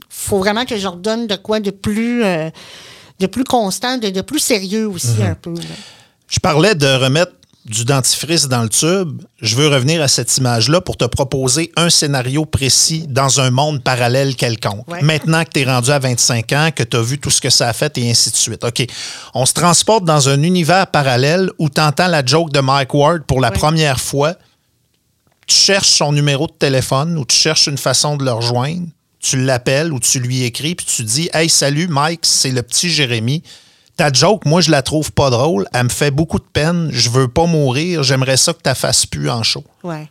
faut 0.09 0.37
vraiment 0.39 0.63
que 0.65 0.77
je 0.77 0.83
leur 0.83 0.95
donne 0.95 1.27
de 1.27 1.35
quoi 1.35 1.59
de 1.59 1.71
plus 1.71 2.23
euh, 2.23 2.49
de 3.19 3.27
plus 3.27 3.43
constant, 3.43 3.97
de, 3.97 4.09
de 4.09 4.21
plus 4.21 4.39
sérieux 4.39 4.87
aussi 4.87 5.21
un 5.21 5.35
peu. 5.35 5.53
là. 5.53 5.75
Je 6.29 6.39
parlais 6.39 6.73
de 6.75 6.87
remettre 6.87 7.33
du 7.65 7.85
dentifrice 7.85 8.47
dans 8.47 8.63
le 8.63 8.69
tube. 8.69 9.21
Je 9.39 9.55
veux 9.55 9.67
revenir 9.67 10.01
à 10.01 10.07
cette 10.07 10.35
image-là 10.37 10.81
pour 10.81 10.97
te 10.97 11.05
proposer 11.05 11.71
un 11.75 11.89
scénario 11.91 12.43
précis 12.45 13.05
dans 13.07 13.39
un 13.39 13.51
monde 13.51 13.83
parallèle 13.83 14.35
quelconque. 14.35 14.87
Ouais. 14.89 15.01
Maintenant 15.03 15.43
que 15.43 15.49
tu 15.53 15.59
es 15.59 15.63
rendu 15.65 15.91
à 15.91 15.99
25 15.99 16.51
ans, 16.53 16.69
que 16.75 16.81
tu 16.83 16.97
as 16.97 17.01
vu 17.01 17.19
tout 17.19 17.29
ce 17.29 17.39
que 17.39 17.51
ça 17.51 17.69
a 17.69 17.73
fait 17.73 17.95
et 17.99 18.09
ainsi 18.09 18.31
de 18.31 18.35
suite. 18.35 18.63
OK. 18.63 18.85
On 19.35 19.45
se 19.45 19.53
transporte 19.53 20.05
dans 20.05 20.27
un 20.27 20.41
univers 20.41 20.87
parallèle 20.87 21.51
où 21.59 21.69
tu 21.69 21.79
entends 21.79 22.07
la 22.07 22.25
joke 22.25 22.51
de 22.51 22.59
Mike 22.61 22.93
Ward 22.95 23.23
pour 23.27 23.39
la 23.39 23.49
Ouais. 23.49 23.57
première 23.57 23.99
fois. 23.99 24.33
Tu 25.45 25.55
cherches 25.55 25.89
son 25.89 26.13
numéro 26.13 26.47
de 26.47 26.53
téléphone 26.53 27.17
ou 27.17 27.25
tu 27.25 27.35
cherches 27.35 27.67
une 27.67 27.77
façon 27.77 28.17
de 28.17 28.25
le 28.25 28.31
rejoindre. 28.31 28.87
Tu 29.19 29.37
l'appelles 29.43 29.93
ou 29.93 29.99
tu 29.99 30.19
lui 30.19 30.43
écris 30.43 30.73
puis 30.73 30.85
tu 30.87 31.03
dis 31.03 31.29
Hey, 31.31 31.47
salut 31.47 31.87
Mike, 31.87 32.21
c'est 32.23 32.49
le 32.51 32.63
petit 32.63 32.89
Jérémy. 32.89 33.43
Ta 34.01 34.11
joke, 34.11 34.45
moi, 34.47 34.61
je 34.61 34.71
la 34.71 34.81
trouve 34.81 35.11
pas 35.11 35.29
drôle. 35.29 35.67
Elle 35.73 35.83
me 35.83 35.89
fait 35.89 36.09
beaucoup 36.09 36.39
de 36.39 36.43
peine. 36.51 36.89
Je 36.91 37.11
veux 37.11 37.27
pas 37.27 37.45
mourir. 37.45 38.01
J'aimerais 38.01 38.35
ça 38.35 38.51
que 38.51 38.59
ta 38.59 38.73
fasses 38.73 39.05
plus 39.05 39.29
en 39.29 39.43
show. 39.43 39.63
Ouais. 39.83 40.09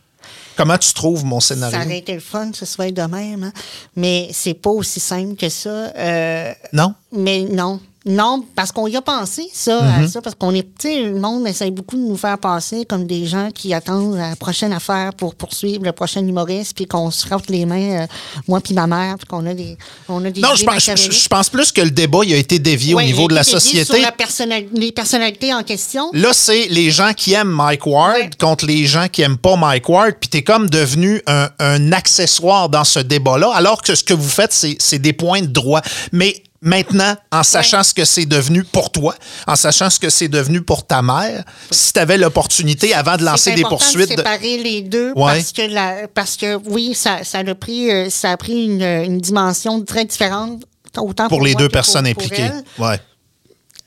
Comment 0.55 0.77
tu 0.77 0.93
trouves 0.93 1.25
mon 1.25 1.41
scénario? 1.41 1.77
Ça 1.77 1.83
aurait 1.85 1.97
été 1.97 2.13
le 2.13 2.21
fun 2.21 2.51
que 2.51 2.57
ce 2.57 2.65
soit 2.65 2.89
de 2.91 3.01
même, 3.01 3.43
hein. 3.43 3.51
mais 3.97 4.29
c'est 4.31 4.53
pas 4.53 4.69
aussi 4.69 5.01
simple 5.01 5.35
que 5.35 5.49
ça. 5.49 5.91
Euh, 5.97 6.53
Non? 6.71 6.95
mais 7.11 7.41
non. 7.41 7.81
Non, 8.03 8.43
parce 8.55 8.71
qu'on 8.71 8.87
y 8.87 8.95
a 8.95 9.01
pensé, 9.01 9.47
ça, 9.53 9.79
à 9.97 10.07
ça, 10.07 10.21
parce 10.23 10.35
qu'on 10.35 10.55
est, 10.55 10.63
tu 10.63 10.87
sais, 10.89 11.03
le 11.03 11.19
monde 11.19 11.47
essaie 11.47 11.69
beaucoup 11.69 11.95
de 11.97 12.01
nous 12.01 12.17
faire 12.17 12.39
passer 12.39 12.83
comme 12.85 13.05
des 13.05 13.27
gens 13.27 13.49
qui 13.53 13.75
attendent 13.75 14.15
la 14.15 14.35
prochaine 14.35 14.73
affaire 14.73 15.13
pour 15.13 15.35
poursuivre 15.35 15.83
le 15.83 15.91
prochain 15.91 16.25
humoriste, 16.25 16.73
puis 16.75 16.87
qu'on 16.87 17.11
se 17.11 17.27
frotte 17.27 17.47
les 17.49 17.65
mains, 17.67 18.01
euh, 18.01 18.07
moi 18.47 18.59
puis 18.59 18.73
ma 18.73 18.87
mère, 18.87 19.17
puis 19.19 19.27
qu'on 19.27 19.45
a 19.45 19.53
des, 19.53 19.77
on 20.09 20.25
a 20.25 20.31
des 20.31 20.41
Non, 20.41 20.55
je 20.55 20.65
pense, 20.65 20.83
je, 20.83 21.27
pense 21.27 21.49
plus 21.49 21.71
que 21.71 21.81
le 21.81 21.91
débat 21.91 22.21
il 22.23 22.33
a 22.33 22.37
été 22.37 22.57
dévié 22.57 22.95
Ouais, 22.95 23.03
au 23.03 23.05
niveau 23.05 23.27
de 23.27 23.35
la 23.35 23.43
société. 23.43 23.85
Sur 23.93 24.01
la 24.01 24.11
personnali- 24.11 24.69
les 24.73 24.91
personnalités 24.91 25.53
en 25.53 25.61
question. 25.61 26.09
Là, 26.13 26.31
c'est 26.33 26.69
les 26.69 26.89
gens 26.89 27.13
qui 27.15 27.33
aiment 27.33 27.49
Mike 27.51 27.85
Ward 27.85 28.15
Ouais. 28.15 28.29
contre 28.39 28.65
les 28.65 28.87
gens 28.87 29.07
qui 29.11 29.21
aiment 29.21 29.37
pas 29.37 29.55
Mike 29.57 29.87
Ward. 29.87 30.15
Puis 30.19 30.29
t'es 30.29 30.41
comme 30.43 30.71
devenu 30.71 31.21
un, 31.27 31.49
un 31.59 31.91
accessoire 31.91 32.67
dans 32.67 32.83
ce 32.83 32.97
débat-là, 32.99 33.51
alors 33.53 33.83
que 33.83 33.93
ce 33.93 34.03
que 34.03 34.15
vous 34.15 34.27
faites, 34.27 34.53
c'est 34.53 34.75
c'est 34.79 34.97
des 34.99 35.13
points 35.13 35.41
de 35.41 35.47
droit. 35.47 35.81
Mais 36.11 36.41
maintenant, 36.61 37.15
en 37.31 37.43
sachant 37.43 37.83
ce 37.83 37.93
que 37.93 38.05
c'est 38.05 38.25
devenu 38.25 38.63
pour 38.63 38.91
toi, 38.91 39.15
en 39.47 39.55
sachant 39.55 39.89
ce 39.89 39.99
que 39.99 40.09
c'est 40.09 40.27
devenu 40.27 40.61
pour 40.61 40.85
ta 40.85 41.01
mère, 41.01 41.43
si 41.71 41.91
tu 41.93 41.99
avais 41.99 42.17
l'opportunité 42.17 42.93
avant 42.93 43.17
de 43.17 43.23
lancer 43.23 43.53
des 43.55 43.63
poursuites... 43.63 44.09
De 44.11 44.15
séparer 44.17 44.57
les 44.57 44.81
deux 44.81 45.11
Ouais. 45.15 45.33
parce 45.33 45.51
que 45.51 45.61
la, 45.63 46.07
parce 46.07 46.37
que 46.37 46.55
oui, 46.69 46.93
ça, 46.93 47.23
ça 47.23 47.39
a 47.39 47.55
pris 47.55 47.89
euh, 47.91 48.09
ça 48.09 48.31
a 48.31 48.37
pris 48.37 48.65
une, 48.65 48.81
une 48.83 49.19
dimension 49.19 49.83
très 49.83 50.05
différente 50.05 50.63
autant 50.97 51.27
pour 51.27 51.37
pour, 51.39 51.45
les 51.45 51.53
moi 51.53 51.61
deux 51.61 51.67
que 51.67 51.73
personnes 51.73 52.11
pour- 52.13 52.23
impliquées. 52.23 52.49
Ouais. 52.77 52.99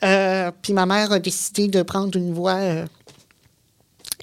Euh, 0.02 0.50
puis 0.60 0.72
ma 0.72 0.84
mère 0.86 1.12
a 1.12 1.18
décidé 1.18 1.68
de 1.68 1.82
prendre 1.82 2.16
une 2.18 2.34
voie 2.34 2.54
euh, 2.56 2.84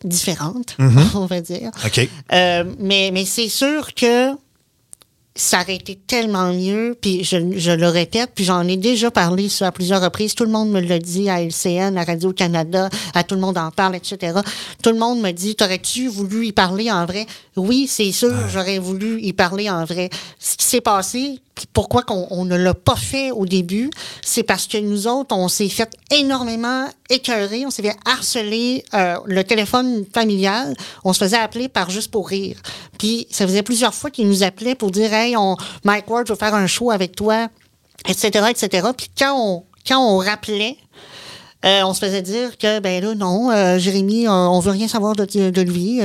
différente, 0.04 0.76
on 1.16 1.26
va 1.26 1.42
dire. 1.42 1.72
OK. 1.86 2.10
Euh, 2.34 2.64
mais 2.80 3.12
mais 3.14 3.26
c'est 3.26 3.50
sûr 3.50 3.94
que 3.96 4.32
ça 5.42 5.62
aurait 5.62 5.76
été 5.76 5.96
tellement 5.96 6.54
mieux, 6.54 6.96
puis 7.02 7.24
je, 7.24 7.38
je 7.58 7.72
le 7.72 7.88
répète, 7.88 8.30
puis 8.36 8.46
j'en 8.46 8.68
ai 8.68 8.78
déjà 8.78 9.10
parlé 9.10 9.50
ça 9.50 9.68
à 9.68 9.72
plusieurs 9.72 10.02
reprises. 10.02 10.36
Tout 10.36 10.46
le 10.46 10.52
monde 10.52 10.70
me 10.70 10.80
l'a 10.80 11.00
dit 11.00 11.30
à 11.30 11.42
LCN, 11.42 11.98
à 11.98 12.04
Radio-Canada, 12.04 12.90
à 13.16 13.24
Tout 13.24 13.36
le 13.36 13.42
monde 13.42 13.58
en 13.58 13.72
parle, 13.72 13.96
etc. 13.96 14.40
Tout 14.84 14.92
le 14.92 15.00
monde 15.00 15.20
me 15.20 15.32
dit 15.32 15.56
T'aurais-tu 15.56 16.08
voulu 16.10 16.46
y 16.46 16.52
parler 16.52 16.92
en 16.92 17.06
vrai? 17.06 17.26
Oui, 17.56 17.88
c'est 17.90 18.12
sûr, 18.12 18.34
j'aurais 18.50 18.78
voulu 18.78 19.20
y 19.20 19.34
parler 19.34 19.68
en 19.70 19.84
vrai. 19.84 20.12
Ce 20.40 20.56
qui 20.56 20.66
s'est 20.66 20.82
passé, 20.82 21.40
pourquoi 21.74 22.04
qu'on 22.04 22.28
on 22.30 22.46
ne 22.46 22.56
l'a 22.56 22.74
pas 22.74 22.96
fait 22.96 23.32
au 23.32 23.46
début, 23.46 23.90
c'est 24.22 24.44
parce 24.44 24.68
que 24.68 24.78
nous 24.78 25.08
autres, 25.08 25.36
on 25.36 25.48
s'est 25.48 25.70
fait 25.70 25.90
énormément 26.12 26.88
écœurer, 27.10 27.66
on 27.66 27.72
s'est 27.72 27.82
fait 27.82 27.96
harceler 28.06 28.84
euh, 28.94 29.18
le 29.26 29.44
téléphone 29.44 30.06
familial, 30.14 30.76
on 31.04 31.14
se 31.14 31.20
faisait 31.20 31.38
appeler 31.38 31.70
par 31.70 31.90
juste 31.90 32.12
pour 32.12 32.30
rire. 32.30 32.58
Puis 32.98 33.28
ça 33.30 33.46
faisait 33.48 33.64
plusieurs 33.64 33.94
fois 33.94 34.10
qu'ils 34.10 34.28
nous 34.28 34.44
appelaient 34.44 34.76
pour 34.76 34.92
dire 34.92 35.14
Hey, 35.14 35.36
on, 35.38 35.58
Mike 35.84 36.10
Ward, 36.10 36.28
je 36.28 36.34
veux 36.34 36.40
faire 36.40 36.56
un 36.56 36.68
show 36.68 36.92
avec 36.92 37.16
toi, 37.16 37.48
etc., 38.08 38.46
etc. 38.50 38.90
Puis 38.96 39.10
quand 39.18 39.36
on, 39.38 39.64
quand 39.88 40.00
on 40.00 40.18
rappelait, 40.18 40.78
euh, 41.66 41.84
on 41.84 41.94
se 41.94 42.00
faisait 42.00 42.24
dire 42.24 42.58
que 42.58 42.80
ben 42.80 43.04
là 43.04 43.14
non 43.14 43.52
euh, 43.52 43.78
Jérémy 43.78 44.28
on, 44.28 44.32
on 44.32 44.60
veut 44.62 44.72
rien 44.72 44.88
savoir 44.88 45.16
de, 45.16 45.62
lui 45.62 46.02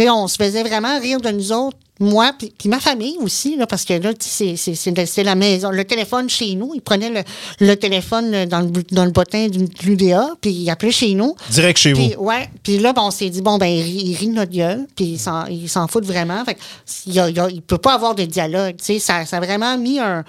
on 0.00 0.28
se 0.28 0.36
faisait 0.36 0.62
vraiment 0.62 0.98
rire 0.98 1.20
de 1.20 1.28
nous 1.28 1.52
autres 1.52 1.76
moi 2.00 2.32
puis 2.36 2.52
puis 2.58 2.68
ma 2.68 2.80
famille 2.80 3.16
aussi 3.20 3.56
là 3.56 3.66
parce 3.66 3.84
que 3.84 3.94
là 3.94 4.12
c'est 4.18 5.22
la 5.22 5.34
maison 5.36 5.70
le 5.70 5.84
téléphone 5.84 6.28
chez 6.28 6.54
nous 6.56 6.72
il 6.74 6.80
prenait 6.80 7.10
le, 7.10 7.22
le 7.60 7.74
téléphone 7.76 8.46
dans 8.46 8.60
le 8.60 8.70
dans 8.90 9.04
le 9.04 9.12
bottin 9.12 9.46
de 9.48 9.68
l'UDA 9.84 10.30
puis 10.40 10.50
il 10.50 10.70
appelait 10.70 10.90
chez 10.90 11.14
nous 11.14 11.36
Direct 11.50 11.78
chez 11.78 11.92
puis, 11.92 12.14
vous. 12.16 12.24
ouais, 12.24 12.48
puis 12.62 12.78
là, 12.78 12.92
ben, 12.92 13.02
on 13.02 13.10
s'est 13.10 13.30
dit, 13.30 13.42
bon, 13.42 13.58
ben, 13.58 13.66
il 13.66 13.82
rit, 13.82 14.02
il 14.06 14.16
rit 14.16 14.26
de 14.28 14.32
notre 14.32 14.50
gueule, 14.52 14.86
puis 14.96 15.18
il 15.50 15.68
s'en, 15.68 15.86
fout 15.88 16.04
vraiment. 16.04 16.44
Fait 16.44 16.54
que 16.54 16.60
il, 17.06 17.52
il 17.52 17.62
peut 17.62 17.78
pas 17.78 17.94
avoir 17.94 18.14
de 18.14 18.24
dialogue. 18.24 18.76
Ça, 18.78 19.24
ça 19.24 19.36
a 19.36 19.40
vraiment 19.40 19.76
mis 19.78 19.98
un- 20.00 20.24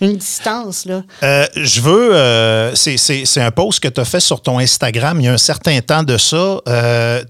une 0.00 0.16
distance, 0.16 0.86
là. 0.86 1.02
Euh, 1.22 1.46
je 1.56 1.80
veux. 1.80 2.14
euh, 2.14 2.74
c'est- 2.74 3.38
un 3.40 3.50
post 3.50 3.80
que 3.80 3.88
tu 3.88 4.00
as 4.00 4.04
fait 4.04 4.20
sur 4.20 4.40
ton 4.42 4.58
Instagram 4.58 5.20
il 5.20 5.24
y 5.24 5.28
a 5.28 5.32
un 5.32 5.38
certain 5.38 5.80
temps 5.80 6.02
de 6.02 6.16
ça. 6.18 6.60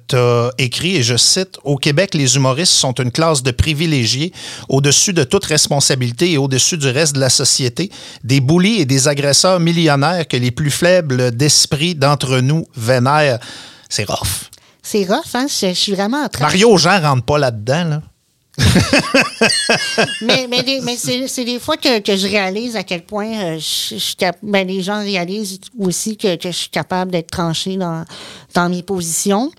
tu 0.08 0.16
as 0.16 0.50
écrit, 0.58 0.96
et 0.96 1.02
je 1.02 1.16
cite 1.16 1.58
Au 1.64 1.76
Québec, 1.76 2.14
les 2.14 2.36
humoristes 2.36 2.72
sont 2.72 2.92
une 2.94 3.10
classe 3.12 3.42
de 3.42 3.50
privilégiés 3.50 4.32
au-dessus 4.68 5.12
de 5.12 5.24
toute 5.24 5.44
responsabilité 5.44 6.32
et 6.32 6.38
au-dessus 6.38 6.76
du 6.78 6.88
reste 6.88 7.14
de 7.14 7.20
la 7.20 7.30
société. 7.30 7.90
Des 8.24 8.40
boulis 8.40 8.80
et 8.80 8.84
des 8.86 9.08
agresseurs 9.08 9.60
millionnaires 9.60 10.26
que 10.28 10.36
les 10.36 10.50
plus 10.50 10.70
faibles 10.70 11.30
d'esprit 11.32 11.94
d'entre 11.94 12.38
nous 12.40 12.66
vénèrent. 12.76 13.38
C'est 13.88 14.04
rough. 14.08 14.48
C'est 14.82 15.04
rough, 15.04 15.34
hein? 15.34 15.46
Je, 15.48 15.68
je 15.68 15.72
suis 15.74 15.92
vraiment 15.92 16.24
en 16.24 16.28
train. 16.28 16.44
Mario 16.44 16.76
Jean 16.78 17.00
rentre 17.00 17.24
pas 17.24 17.38
là-dedans. 17.38 17.84
Là. 17.84 18.02
mais 20.22 20.46
c'est, 20.96 21.44
des 21.44 21.58
fois 21.58 21.76
que, 21.76 21.88
je 22.04 22.26
réalise 22.26 22.76
à 22.76 22.82
quel 22.82 23.02
point 23.04 23.32
euh, 23.32 23.58
je, 23.58 24.30
ben, 24.42 24.66
les 24.66 24.82
gens 24.82 25.00
réalisent 25.00 25.60
aussi 25.78 26.16
que, 26.16 26.36
que 26.36 26.50
je 26.50 26.56
suis 26.56 26.70
capable 26.70 27.10
d'être 27.12 27.30
tranché 27.30 27.76
dans, 27.76 28.04
dans 28.54 28.68
mes 28.68 28.82
positions. 28.82 29.50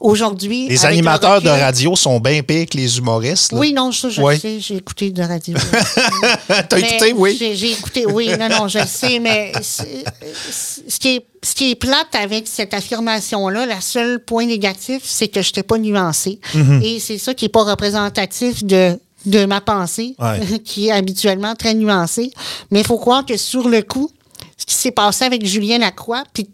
Aujourd'hui. 0.00 0.68
Les 0.68 0.84
animateurs 0.84 1.42
de 1.42 1.48
radio 1.48 1.96
sont 1.96 2.20
bien 2.20 2.42
pires 2.42 2.66
que 2.66 2.76
les 2.76 2.98
humoristes. 2.98 3.52
là. 3.52 3.58
Oui, 3.58 3.72
non, 3.72 3.92
ça, 3.92 4.08
je 4.08 4.20
le 4.22 4.36
sais, 4.38 4.60
j'ai 4.60 4.76
écouté 4.76 5.10
de 5.10 5.22
radio. 5.22 5.56
T'as 6.68 6.78
écouté, 6.78 7.12
oui? 7.16 7.36
J'ai, 7.38 7.72
écouté, 7.72 8.06
oui, 8.06 8.30
non, 8.38 8.48
non, 8.48 8.68
je 8.68 8.78
le 8.78 8.86
sais, 8.86 9.18
mais 9.18 9.52
ce 9.62 10.98
qui, 10.98 11.16
est, 11.16 11.26
ce 11.42 11.54
qui 11.54 11.70
est 11.70 11.74
plate 11.74 12.14
avec 12.14 12.46
cette 12.46 12.74
affirmation-là, 12.74 13.66
le 13.66 13.80
seul 13.80 14.24
point 14.24 14.46
négatif, 14.46 15.02
c'est 15.04 15.28
que 15.28 15.42
je 15.42 15.48
n'étais 15.48 15.62
pas 15.62 15.78
nuancée. 15.78 16.40
Mhm. 16.54 16.80
Et 16.82 17.00
c'est 17.00 17.18
ça 17.18 17.34
qui 17.34 17.44
n'est 17.44 17.50
pas 17.50 17.64
représentatif 17.64 18.64
de 18.64 18.98
de 19.26 19.44
ma 19.46 19.60
pensée, 19.60 20.14
Ouais. 20.18 20.40
qui 20.64 20.88
est 20.88 20.92
habituellement 20.92 21.54
très 21.54 21.74
nuancée. 21.74 22.30
Mais 22.70 22.80
il 22.80 22.86
faut 22.86 22.98
croire 22.98 23.26
que 23.26 23.36
sur 23.36 23.68
le 23.68 23.82
coup, 23.82 24.10
ce 24.56 24.64
qui 24.64 24.74
s'est 24.74 24.92
passé 24.92 25.24
avec 25.24 25.44
Julien 25.44 25.78
Lacroix, 25.78 26.22
puis 26.32 26.48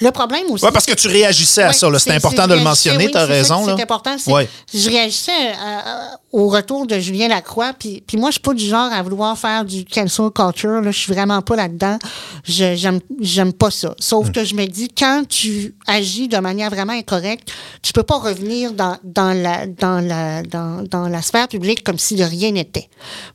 le 0.00 0.10
problème 0.10 0.44
aussi... 0.50 0.64
Oui, 0.64 0.70
parce 0.72 0.86
que 0.86 0.94
tu 0.94 1.08
réagissais 1.08 1.62
à 1.62 1.68
Ouais, 1.68 1.72
ça. 1.72 1.98
C'est 1.98 2.12
important 2.14 2.46
de 2.46 2.54
le 2.54 2.60
mentionner, 2.60 3.06
réagissais, 3.06 3.12
tu 3.12 3.18
as 3.18 3.24
oui, 3.26 3.32
raison. 3.32 3.76
C'est 3.76 3.82
important. 3.82 4.16
Ouais. 4.28 4.48
Je 4.72 4.88
réagissais 4.90 5.32
à- 5.60 5.78
à- 6.12 6.20
au 6.32 6.48
retour 6.48 6.86
de 6.86 6.98
Julien 6.98 7.28
Lacroix, 7.28 7.72
puis, 7.78 8.02
puis 8.06 8.16
moi, 8.16 8.28
je 8.30 8.34
suis 8.34 8.40
pas 8.42 8.52
du 8.54 8.64
genre 8.66 8.92
à 8.92 9.02
vouloir 9.02 9.36
faire 9.38 9.64
du 9.64 9.84
cancel 9.84 10.26
culture. 10.30 10.80
Là, 10.82 10.90
je 10.90 10.98
suis 10.98 11.12
vraiment 11.12 11.40
pas 11.42 11.56
là-dedans. 11.56 11.98
Je, 12.44 12.74
j'aime, 13.20 13.52
pas 13.52 13.70
ça. 13.70 13.94
Sauf 13.98 14.30
que 14.30 14.44
je 14.44 14.54
me 14.54 14.66
dis, 14.66 14.88
quand 14.88 15.22
tu 15.28 15.74
agis 15.86 16.28
de 16.28 16.36
manière 16.38 16.70
vraiment 16.70 16.92
incorrecte, 16.92 17.50
tu 17.82 17.92
peux 17.92 18.02
pas 18.02 18.18
revenir 18.18 18.72
dans, 18.72 18.96
dans, 19.04 19.32
la, 19.32 19.66
dans, 19.66 20.00
la, 20.06 20.42
dans, 20.42 20.82
dans 20.82 21.08
la 21.08 21.22
sphère 21.22 21.48
publique 21.48 21.82
comme 21.82 21.98
si 21.98 22.14
de 22.14 22.24
rien 22.24 22.50
n'était. 22.52 22.88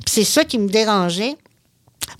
C'est 0.05 0.23
ça 0.23 0.43
qui 0.45 0.57
me 0.59 0.69
dérangeait. 0.69 1.35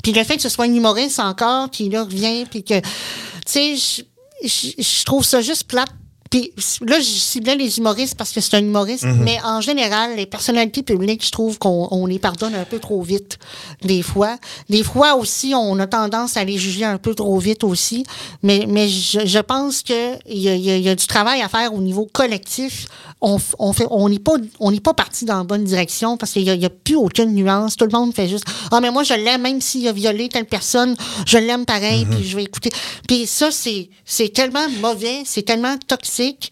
Puis 0.01 0.11
le 0.13 0.23
fait 0.23 0.37
que 0.37 0.41
ce 0.41 0.49
soit 0.49 0.65
un 0.65 0.73
humoriste 0.73 1.19
encore 1.19 1.69
qui 1.69 1.89
là 1.89 2.03
revient, 2.03 2.45
puis 2.49 2.63
que, 2.63 2.79
tu 2.79 3.77
sais, 3.77 4.05
je- 4.47 5.03
trouve 5.05 5.23
ça 5.25 5.41
juste 5.41 5.65
plate. 5.65 5.89
Puis 6.33 6.51
là, 6.81 6.99
je 6.99 7.03
ciblais 7.05 7.55
les 7.55 7.77
humoristes 7.77 8.15
parce 8.15 8.31
que 8.31 8.41
c'est 8.41 8.55
un 8.55 8.59
humoriste, 8.61 9.03
mais 9.23 9.37
en 9.45 9.61
général, 9.61 10.15
les 10.15 10.25
personnalités 10.25 10.81
publiques, 10.81 11.23
je 11.23 11.29
trouve 11.29 11.59
qu'on 11.59 11.87
on 11.91 12.07
les 12.07 12.17
pardonne 12.17 12.55
un 12.55 12.65
peu 12.65 12.79
trop 12.79 13.03
vite, 13.03 13.37
des 13.83 14.01
fois. 14.01 14.37
Des 14.67 14.81
fois 14.83 15.13
aussi, 15.13 15.53
on 15.55 15.77
a 15.77 15.85
tendance 15.85 16.35
à 16.35 16.43
les 16.43 16.57
juger 16.57 16.85
un 16.85 16.97
peu 16.97 17.13
trop 17.13 17.37
vite 17.37 17.63
aussi. 17.63 18.03
Mais, 18.41 18.65
mais 18.67 18.89
je, 18.89 19.27
je 19.27 19.37
pense 19.37 19.83
qu'il 19.83 20.17
y 20.27 20.39
y, 20.39 20.49
a, 20.49 20.55
il 20.55 20.81
y 20.81 20.89
a 20.89 20.95
du 20.95 21.05
travail 21.05 21.41
à 21.43 21.49
faire 21.49 21.71
au 21.71 21.81
niveau 21.81 22.07
collectif. 22.11 22.87
On 23.21 23.37
f- 23.37 23.53
on 23.59 23.71
fait, 23.71 23.85
on 23.91 24.09
n'est 24.09 24.17
pas, 24.17 24.33
on 24.59 24.71
n'est 24.71 24.79
pas 24.79 24.95
parti 24.95 25.25
dans 25.25 25.37
la 25.37 25.43
bonne 25.43 25.63
direction 25.65 26.17
parce 26.17 26.31
qu'il 26.31 26.43
n'y 26.45 26.49
a, 26.49 26.55
il 26.55 26.61
y 26.63 26.65
a 26.65 26.69
plus 26.71 26.95
aucune 26.95 27.35
nuance. 27.35 27.75
Tout 27.75 27.85
le 27.85 27.91
monde 27.95 28.11
fait 28.15 28.27
juste 28.27 28.45
Ah, 28.71 28.81
mais 28.81 28.89
moi, 28.89 29.03
je 29.03 29.13
l'aime, 29.13 29.43
même 29.43 29.61
s'il 29.61 29.87
a 29.87 29.91
violé 29.91 30.29
telle 30.29 30.45
personne, 30.45 30.95
je 31.27 31.37
l'aime 31.37 31.65
pareil, 31.65 32.05
puis 32.09 32.27
je 32.27 32.35
vais 32.35 32.43
écouter. 32.43 32.71
Puis 33.07 33.27
ça, 33.27 33.51
c'est, 33.51 33.89
c'est 34.03 34.29
tellement 34.33 34.67
mauvais, 34.81 35.21
c'est 35.25 35.43
tellement 35.43 35.75
toxique 35.87 36.22
classique 36.23 36.51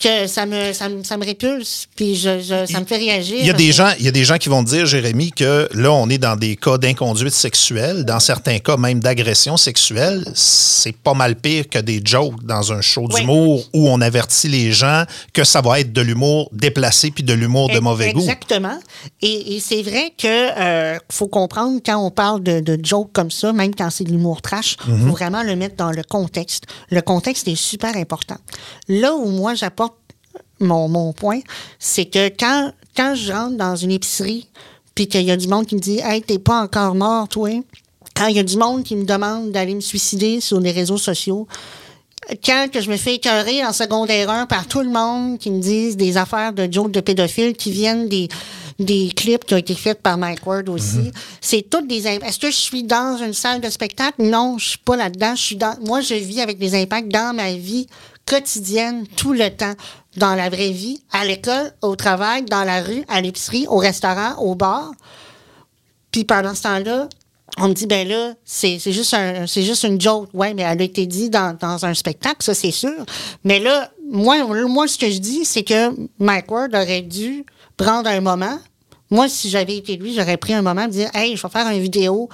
que 0.00 0.26
ça 0.26 0.46
me, 0.46 0.72
ça 0.72 0.88
me, 0.88 1.02
ça 1.02 1.16
me 1.16 1.24
répulse, 1.24 1.86
puis 1.96 2.14
je, 2.16 2.40
je- 2.40 2.66
ça 2.70 2.80
me 2.80 2.84
fait 2.84 2.96
réagir. 2.96 3.36
Il 3.40 3.46
y, 3.46 3.50
a 3.50 3.52
des 3.54 3.68
que- 3.68 3.72
gens, 3.74 3.90
il 3.98 4.04
y 4.04 4.08
a 4.08 4.10
des 4.12 4.24
gens 4.24 4.36
qui 4.38 4.48
vont 4.48 4.62
dire, 4.62 4.86
Jérémy, 4.86 5.30
que 5.32 5.68
là, 5.74 5.92
on 5.92 6.08
est 6.08 6.18
dans 6.18 6.36
des 6.36 6.56
cas 6.56 6.78
d'inconduite 6.78 7.32
sexuelle, 7.34 8.04
dans 8.04 8.20
certains 8.20 8.58
cas 8.58 8.76
même 8.76 9.00
d'agression 9.00 9.56
sexuelle. 9.56 10.24
C'est 10.34 10.96
pas 10.96 11.14
mal 11.14 11.36
pire 11.36 11.68
que 11.68 11.78
des 11.78 12.00
jokes 12.04 12.42
dans 12.44 12.72
un 12.72 12.80
show 12.80 13.06
Oui. 13.10 13.20
d'humour 13.20 13.64
où 13.72 13.88
on 13.88 14.00
avertit 14.00 14.48
les 14.48 14.72
gens 14.72 15.04
que 15.32 15.44
ça 15.44 15.60
va 15.60 15.80
être 15.80 15.92
de 15.92 16.00
l'humour 16.00 16.48
déplacé 16.52 17.10
puis 17.10 17.24
de 17.24 17.32
l'humour 17.32 17.68
de 17.70 17.78
mauvais 17.80 18.12
goût. 18.12 18.20
Exactement. 18.20 18.78
Et, 19.22 19.56
et 19.56 19.60
c'est 19.60 19.82
vrai 19.82 20.12
que 20.16 20.26
euh, 20.26 20.98
faut 21.10 21.28
comprendre 21.28 21.80
quand 21.84 21.96
on 22.04 22.10
parle 22.10 22.42
de, 22.42 22.60
de 22.60 22.78
jokes 22.84 23.10
comme 23.12 23.30
ça, 23.30 23.52
même 23.52 23.74
quand 23.74 23.90
c'est 23.90 24.04
de 24.04 24.10
l'humour 24.10 24.42
trash, 24.42 24.76
Mhm. 24.86 25.06
faut 25.06 25.12
vraiment 25.12 25.42
le 25.42 25.56
mettre 25.56 25.76
dans 25.76 25.90
le 25.90 26.02
contexte. 26.02 26.64
Le 26.90 27.00
contexte 27.00 27.48
est 27.48 27.54
super 27.56 27.96
important. 27.96 28.36
Là 28.88 29.14
où 29.14 29.30
moi 29.30 29.54
j'apporte 29.54 29.93
mon, 30.60 30.88
mon 30.88 31.12
point, 31.12 31.40
c'est 31.78 32.06
que 32.06 32.28
quand, 32.28 32.72
quand 32.96 33.14
je 33.14 33.32
rentre 33.32 33.56
dans 33.56 33.76
une 33.76 33.90
épicerie, 33.90 34.48
puis 34.94 35.08
qu'il 35.08 35.22
y 35.22 35.30
a 35.30 35.36
du 35.36 35.48
monde 35.48 35.66
qui 35.66 35.74
me 35.74 35.80
dit 35.80 36.00
Hey, 36.02 36.22
t'es 36.22 36.38
pas 36.38 36.60
encore 36.62 36.94
mort, 36.94 37.28
toi. 37.28 37.50
Quand 38.16 38.28
il 38.28 38.36
y 38.36 38.38
a 38.38 38.44
du 38.44 38.56
monde 38.56 38.84
qui 38.84 38.94
me 38.94 39.04
demande 39.04 39.50
d'aller 39.50 39.74
me 39.74 39.80
suicider 39.80 40.40
sur 40.40 40.60
les 40.60 40.70
réseaux 40.70 40.98
sociaux, 40.98 41.48
quand 42.44 42.68
que 42.72 42.80
je 42.80 42.90
me 42.90 42.96
fais 42.96 43.14
écœurer 43.16 43.64
en 43.64 43.72
secondaire 43.72 44.30
1 44.30 44.46
par 44.46 44.66
tout 44.66 44.80
le 44.80 44.88
monde 44.88 45.38
qui 45.38 45.50
me 45.50 45.60
disent 45.60 45.96
des 45.96 46.16
affaires 46.16 46.52
de 46.52 46.70
jokes 46.70 46.92
de 46.92 47.00
pédophiles 47.00 47.54
qui 47.54 47.70
viennent 47.70 48.08
des, 48.08 48.28
des 48.78 49.10
clips 49.14 49.44
qui 49.44 49.54
ont 49.54 49.58
été 49.58 49.74
faits 49.74 50.00
par 50.00 50.16
Mike 50.16 50.46
Ward 50.46 50.68
aussi. 50.68 51.10
C'est 51.40 51.68
toutes 51.68 51.86
des 51.86 52.06
Est-ce 52.06 52.38
que 52.38 52.50
je 52.50 52.56
suis 52.56 52.82
dans 52.82 53.18
une 53.18 53.34
salle 53.34 53.60
de 53.60 53.68
spectacle? 53.68 54.22
Non, 54.22 54.58
je 54.58 54.70
suis 54.70 54.78
pas 54.78 54.96
là-dedans. 54.96 55.34
Je 55.36 55.42
suis 55.42 55.56
dans. 55.56 55.76
Moi, 55.84 56.00
je 56.00 56.14
vis 56.14 56.40
avec 56.40 56.58
des 56.58 56.74
impacts 56.80 57.08
dans 57.08 57.34
ma 57.34 57.52
vie 57.52 57.86
quotidienne, 58.26 59.06
tout 59.16 59.32
le 59.32 59.50
temps. 59.50 59.74
Dans 60.16 60.36
la 60.36 60.48
vraie 60.48 60.70
vie, 60.70 61.02
à 61.10 61.24
l'école, 61.24 61.72
au 61.82 61.96
travail, 61.96 62.44
dans 62.44 62.62
la 62.62 62.82
rue, 62.82 63.04
à 63.08 63.20
l'épicerie, 63.20 63.66
au 63.68 63.78
restaurant, 63.78 64.36
au 64.38 64.54
bar. 64.54 64.92
Puis 66.12 66.24
pendant 66.24 66.54
ce 66.54 66.62
temps-là, 66.62 67.08
on 67.58 67.68
me 67.68 67.74
dit, 67.74 67.86
ben 67.86 68.06
là, 68.06 68.34
c'est 68.44 68.78
juste, 68.78 69.14
un, 69.14 69.46
juste 69.46 69.82
une 69.84 70.00
joke. 70.00 70.28
Ouais, 70.32 70.54
mais 70.54 70.62
elle 70.62 70.80
a 70.80 70.84
été 70.84 71.06
dit 71.06 71.30
dans, 71.30 71.56
dans 71.58 71.84
un 71.84 71.94
spectacle, 71.94 72.42
ça, 72.42 72.54
c'est 72.54 72.70
sûr. 72.70 73.04
Mais 73.42 73.58
là, 73.58 73.90
moi, 74.10 74.44
moi, 74.66 74.86
ce 74.86 74.98
que 74.98 75.10
je 75.10 75.18
dis, 75.18 75.44
c'est 75.44 75.62
que 75.62 75.90
Mike 76.18 76.50
Ward 76.50 76.74
aurait 76.74 77.02
dû 77.02 77.44
prendre 77.76 78.08
un 78.08 78.20
moment. 78.20 78.58
Moi, 79.10 79.28
si 79.28 79.50
j'avais 79.50 79.76
été 79.76 79.96
lui, 79.96 80.14
j'aurais 80.14 80.36
pris 80.36 80.54
un 80.54 80.62
moment 80.62 80.86
de 80.86 80.92
dire, 80.92 81.10
hey, 81.14 81.36
je 81.36 81.42
vais 81.42 81.48
faire 81.48 81.68
une 81.68 81.80
vidéo, 81.80 82.28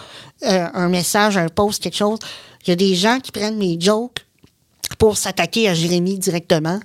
euh, 0.44 0.66
un 0.72 0.88
message, 0.88 1.36
un 1.36 1.48
post, 1.48 1.82
quelque 1.82 1.96
chose. 1.96 2.18
Il 2.66 2.70
y 2.70 2.72
a 2.72 2.76
des 2.76 2.94
gens 2.94 3.20
qui 3.20 3.32
prennent 3.32 3.56
mes 3.56 3.78
jokes 3.78 4.26
pour 4.98 5.16
s'attaquer 5.16 5.68
à 5.68 5.74
Jérémy 5.74 6.18
directement. 6.18 6.80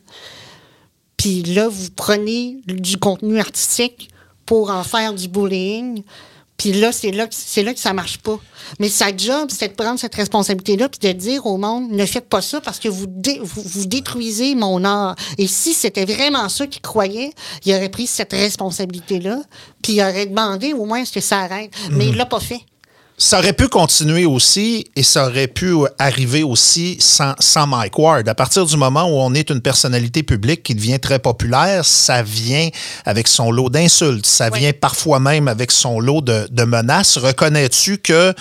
Puis 1.17 1.43
là, 1.43 1.67
vous 1.67 1.89
prenez 1.95 2.57
du 2.67 2.97
contenu 2.97 3.39
artistique 3.39 4.09
pour 4.45 4.69
en 4.69 4.83
faire 4.83 5.13
du 5.13 5.27
bullying, 5.27 6.03
Puis 6.57 6.71
là, 6.71 6.91
c'est 6.93 7.11
là, 7.11 7.27
c'est 7.31 7.63
là 7.63 7.73
que 7.73 7.79
ça 7.81 7.91
marche 7.93 8.19
pas. 8.19 8.39
Mais 8.79 8.87
sa 8.89 9.15
job, 9.15 9.49
c'est 9.51 9.67
de 9.69 9.73
prendre 9.73 9.99
cette 9.99 10.15
responsabilité-là 10.15 10.87
puis 10.87 10.99
de 11.11 11.11
dire 11.17 11.45
au 11.47 11.57
monde, 11.57 11.91
ne 11.91 12.05
faites 12.05 12.29
pas 12.29 12.41
ça 12.41 12.61
parce 12.61 12.79
que 12.79 12.87
vous, 12.87 13.07
dé- 13.07 13.39
vous, 13.41 13.61
vous 13.65 13.85
détruisez 13.87 14.55
mon 14.55 14.83
art. 14.85 15.15
Et 15.37 15.47
si 15.47 15.73
c'était 15.73 16.05
vraiment 16.05 16.47
ça 16.47 16.65
qu'il 16.67 16.81
croyait, 16.81 17.31
il 17.65 17.73
aurait 17.73 17.89
pris 17.89 18.07
cette 18.07 18.31
responsabilité-là 18.31 19.41
puis 19.81 19.93
il 19.93 20.01
aurait 20.01 20.27
demandé 20.27 20.71
au 20.73 20.85
moins 20.85 21.03
ce 21.03 21.11
que 21.11 21.19
ça 21.21 21.39
arrête. 21.39 21.71
Mais 21.91 22.07
il 22.07 22.15
l'a 22.15 22.25
pas 22.25 22.39
fait. 22.39 22.61
Ça 23.17 23.39
aurait 23.39 23.53
pu 23.53 23.69
continuer 23.69 24.25
aussi 24.25 24.87
et 24.97 25.01
ça 25.01 25.27
aurait 25.27 25.47
pu 25.47 25.73
arriver 25.99 26.43
aussi 26.43 26.97
sans, 26.99 27.33
sans 27.39 27.65
Mike 27.65 27.97
Ward. 27.97 28.27
À 28.27 28.35
partir 28.35 28.65
du 28.65 28.75
moment 28.75 29.05
où 29.05 29.13
on 29.21 29.33
est 29.33 29.49
une 29.49 29.61
personnalité 29.61 30.21
publique 30.21 30.63
qui 30.63 30.75
devient 30.75 30.99
très 30.99 31.19
populaire, 31.19 31.85
ça 31.85 32.21
vient 32.23 32.67
avec 33.05 33.29
son 33.29 33.51
lot 33.53 33.69
d'insultes, 33.69 34.25
ça 34.25 34.49
Oui. 34.51 34.59
vient 34.59 34.73
parfois 34.73 35.21
même 35.21 35.47
avec 35.47 35.71
son 35.71 36.01
lot 36.01 36.19
de, 36.19 36.45
de 36.51 36.63
menaces. 36.65 37.17
Reconnais-tu 37.17 37.99
que 37.99 38.33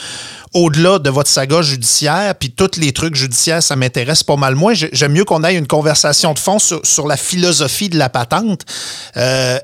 au-delà 0.52 0.98
de 0.98 1.08
votre 1.10 1.30
saga 1.30 1.62
judiciaire, 1.62 2.34
puis 2.34 2.50
tous 2.50 2.76
les 2.76 2.92
trucs 2.92 3.14
judiciaires, 3.14 3.62
ça 3.62 3.76
m'intéresse 3.76 4.24
pas 4.24 4.36
mal 4.36 4.56
moins. 4.56 4.74
J'ai- 4.74 4.90
J'aime 4.92 5.12
mieux 5.12 5.24
qu'on 5.24 5.44
ait 5.44 5.54
une 5.54 5.68
conversation 5.68 6.32
de 6.34 6.38
fond 6.40 6.58
sur, 6.58 6.84
sur 6.84 7.06
la 7.06 7.16
philosophie 7.16 7.90
de 7.90 7.96
la 7.98 8.08
patente. 8.08 8.62
Euh, 9.16 9.58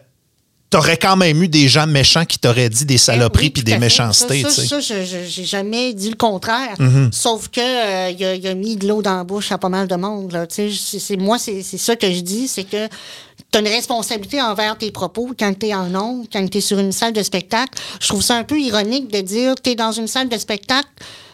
T'aurais 0.70 0.96
quand 0.96 1.16
même 1.16 1.42
eu 1.42 1.48
des 1.48 1.66
gens 1.68 1.88
méchants 1.88 2.24
qui 2.24 2.38
t'auraient 2.38 2.68
dit 2.68 2.84
des 2.84 2.96
saloperies 2.96 3.46
Oui, 3.46 3.50
puis 3.50 3.62
des 3.64 3.76
méchancetés. 3.76 4.42
Ça, 4.48 4.80
ça, 4.80 4.80
j'ai 4.80 5.44
jamais 5.44 5.92
dit 5.94 6.10
le 6.10 6.14
contraire. 6.16 6.76
Mm-hmm. 6.78 7.12
Sauf 7.12 7.48
que 7.48 7.60
euh, 7.60 8.10
il 8.10 8.24
a, 8.24 8.34
il 8.36 8.46
a 8.46 8.54
mis 8.54 8.76
de 8.76 8.86
l'eau 8.86 9.02
dans 9.02 9.16
la 9.16 9.24
bouche 9.24 9.50
à 9.50 9.58
pas 9.58 9.68
mal 9.68 9.88
de 9.88 9.96
monde. 9.96 10.30
Là. 10.30 10.46
C'est- 10.48 11.16
moi, 11.16 11.38
c'est 11.40 11.62
ça 11.62 11.96
que 11.96 12.10
je 12.12 12.20
dis, 12.20 12.46
c'est 12.46 12.62
que 12.62 12.86
tu 12.86 13.58
as 13.58 13.60
une 13.60 13.66
responsabilité 13.68 14.40
envers 14.40 14.78
tes 14.78 14.92
propos 14.92 15.30
quand 15.36 15.52
tu 15.58 15.66
es 15.66 15.74
en 15.74 15.92
ondes, 15.92 16.26
quand 16.32 16.48
tu 16.48 16.58
es 16.58 16.60
sur 16.60 16.78
une 16.78 16.92
salle 16.92 17.14
de 17.14 17.22
spectacle. 17.24 17.72
Je 18.00 18.06
trouve 18.06 18.22
ça 18.22 18.36
un 18.36 18.44
peu 18.44 18.60
ironique 18.60 19.10
de 19.12 19.22
dire 19.22 19.56
que 19.56 19.62
tu 19.62 19.70
es 19.70 19.74
dans 19.74 19.90
une 19.90 20.06
salle 20.06 20.28
de 20.28 20.38
spectacle. 20.38 20.88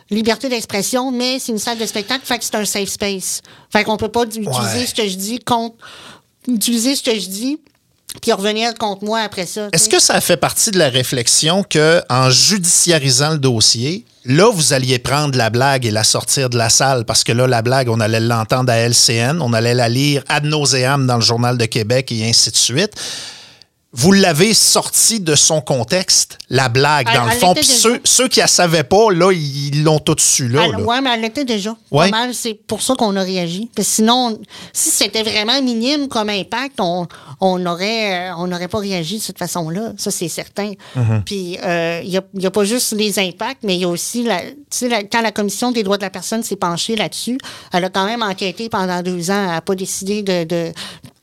Liberté 0.08 0.48
d'expression, 0.48 1.10
mais 1.10 1.38
c'est 1.40 1.52
une 1.52 1.58
salle 1.58 1.76
de 1.78 1.84
spectacle, 1.84 2.24
fait 2.24 2.38
que 2.38 2.44
c'est 2.44 2.54
un 2.54 2.64
safe 2.64 2.88
space. 2.88 3.42
Fait 3.70 3.84
qu'on 3.84 3.96
peut 3.98 4.08
pas 4.08 4.22
utiliser 4.22 4.48
Ouais. 4.50 4.86
ce 4.86 4.94
que 4.94 5.06
je 5.06 5.16
dis 5.16 5.40
contre. 5.40 5.74
Utiliser 6.48 6.94
ce 6.94 7.02
que 7.02 7.18
je 7.18 7.26
dis, 7.28 7.58
puis 8.20 8.32
revenir 8.32 8.74
contre 8.74 9.04
moi 9.04 9.20
après 9.20 9.46
ça. 9.46 9.68
tu 9.70 9.76
Est-ce 9.76 9.88
que 9.88 10.00
ça 10.00 10.20
fait 10.20 10.36
partie 10.36 10.70
de 10.70 10.78
la 10.78 10.88
réflexion 10.88 11.62
que, 11.62 12.02
en 12.08 12.30
judiciarisant 12.30 13.30
le 13.30 13.38
dossier, 13.38 14.04
là, 14.24 14.50
vous 14.52 14.72
alliez 14.72 14.98
prendre 14.98 15.36
la 15.36 15.50
blague 15.50 15.86
et 15.86 15.90
la 15.90 16.04
sortir 16.04 16.50
de 16.50 16.58
la 16.58 16.70
salle? 16.70 17.04
Parce 17.04 17.24
que 17.24 17.32
là, 17.32 17.46
la 17.46 17.62
blague, 17.62 17.88
on 17.88 18.00
allait 18.00 18.20
l'entendre 18.20 18.72
à 18.72 18.76
LCN, 18.76 19.40
on 19.40 19.52
allait 19.52 19.74
la 19.74 19.88
lire 19.88 20.22
ad 20.28 20.44
nauseam 20.44 21.06
dans 21.06 21.16
le 21.16 21.22
Journal 21.22 21.56
de 21.58 21.66
Québec 21.66 22.10
et 22.12 22.28
ainsi 22.28 22.50
de 22.50 22.56
suite. 22.56 22.92
Vous 23.92 24.12
l'avez 24.12 24.52
sorti 24.52 25.20
de 25.20 25.34
son 25.34 25.62
contexte, 25.62 26.36
la 26.50 26.68
blague, 26.68 27.06
Elle- 27.08 27.16
dans 27.16 27.24
le 27.24 27.30
fond. 27.30 27.54
Puis 27.54 27.64
ceux, 27.64 27.98
ceux 28.04 28.28
qui 28.28 28.40
ne 28.40 28.44
la 28.44 28.48
savaient 28.48 28.84
pas, 28.84 29.10
là, 29.10 29.32
ils 29.32 29.82
l'ont 29.84 30.00
tout 30.00 30.16
su, 30.18 30.48
là. 30.48 30.68
Ouais, 30.68 31.00
mais 31.00 31.14
elle 31.14 31.22
l'était 31.22 31.46
déjà. 31.46 31.74
Ouais. 31.90 32.10
C'est 32.32 32.54
pour 32.54 32.82
ça 32.82 32.94
qu'on 32.94 33.16
a 33.16 33.22
réagi. 33.22 33.70
Parce 33.74 33.88
que 33.88 33.94
sinon, 33.94 34.38
si 34.74 34.90
c'était 34.90 35.22
vraiment 35.22 35.62
minime 35.62 36.08
comme 36.08 36.28
impact, 36.28 36.78
on 36.80 37.06
on 37.40 37.58
n'aurait 37.58 38.30
on 38.36 38.46
n'aurait 38.48 38.68
pas 38.68 38.78
réagi 38.78 39.16
de 39.16 39.22
cette 39.22 39.38
façon-là. 39.38 39.92
Ça, 39.96 40.10
c'est 40.10 40.28
certain. 40.28 40.72
Mm-hmm. 40.96 41.22
Puis, 41.24 41.58
euh, 41.64 42.00
il 42.04 42.20
n'y 42.34 42.46
a, 42.46 42.50
pas 42.50 42.64
juste 42.64 42.92
les 42.92 43.18
impacts, 43.18 43.62
mais 43.62 43.76
il 43.76 43.80
y 43.80 43.84
a 43.84 43.88
aussi, 43.88 44.24
la, 44.24 44.40
tu 44.42 44.54
sais, 44.70 44.88
la- 44.88 45.04
quand 45.04 45.22
la 45.22 45.32
Commission 45.32 45.70
des 45.72 45.82
droits 45.82 45.96
de 45.96 46.02
la 46.02 46.10
personne 46.10 46.42
s'est 46.42 46.56
penchée 46.56 46.96
là-dessus, 46.96 47.38
elle 47.72 47.84
a 47.84 47.88
quand 47.88 48.04
même 48.04 48.22
enquêté 48.22 48.68
pendant 48.68 49.02
deux 49.02 49.30
ans. 49.30 49.40
Elle 49.42 49.50
n'a 49.52 49.60
pas 49.62 49.74
décidé 49.74 50.22
de... 50.22 50.44
de 50.44 50.72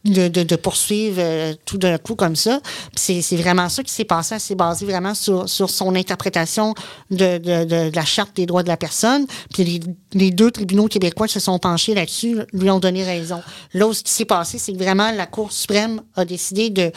de, 0.06 0.28
de- 0.28 0.44
de 0.44 0.56
poursuivre 0.56 1.18
euh, 1.20 1.54
tout 1.66 1.78
d'un 1.78 1.98
coup 1.98 2.16
comme 2.16 2.36
ça. 2.36 2.60
C'est 2.96 3.22
c'est 3.22 3.36
vraiment 3.38 3.70
ça 3.70 3.84
qui 3.84 3.92
s'est 3.92 4.04
passé. 4.06 4.36
Elle 4.36 4.42
s'est 4.42 4.56
basée 4.56 4.86
vraiment 4.86 5.13
sur, 5.16 5.48
sur 5.48 5.70
son 5.70 5.96
interprétation 5.96 6.74
de, 7.12 7.38
de- 7.38 7.92
la 7.96 8.06
Charte 8.06 8.36
des 8.36 8.46
droits 8.46 8.63
de 8.63 8.68
la 8.68 8.78
personne. 8.78 9.26
Puis 9.54 9.63
les, 9.63 9.80
les 10.13 10.32
deux 10.32 10.52
tribunaux 10.52 10.88
québécois 10.88 11.28
se 11.28 11.39
sont 11.39 11.58
penchés 11.60 11.94
là-dessus, 11.94 12.39
lui 12.54 12.70
ont 12.70 12.80
donné 12.80 13.04
raison. 13.04 13.42
Là, 13.74 13.94
ce 13.94 14.04
qui 14.04 14.12
s'est 14.12 14.26
passé, 14.26 14.58
c'est 14.58 14.74
que 14.74 14.78
vraiment 14.78 15.12
la 15.12 15.26
Cour 15.26 15.52
suprême 15.52 16.02
a 16.16 16.26
décidé 16.26 16.70
de... 16.70 16.92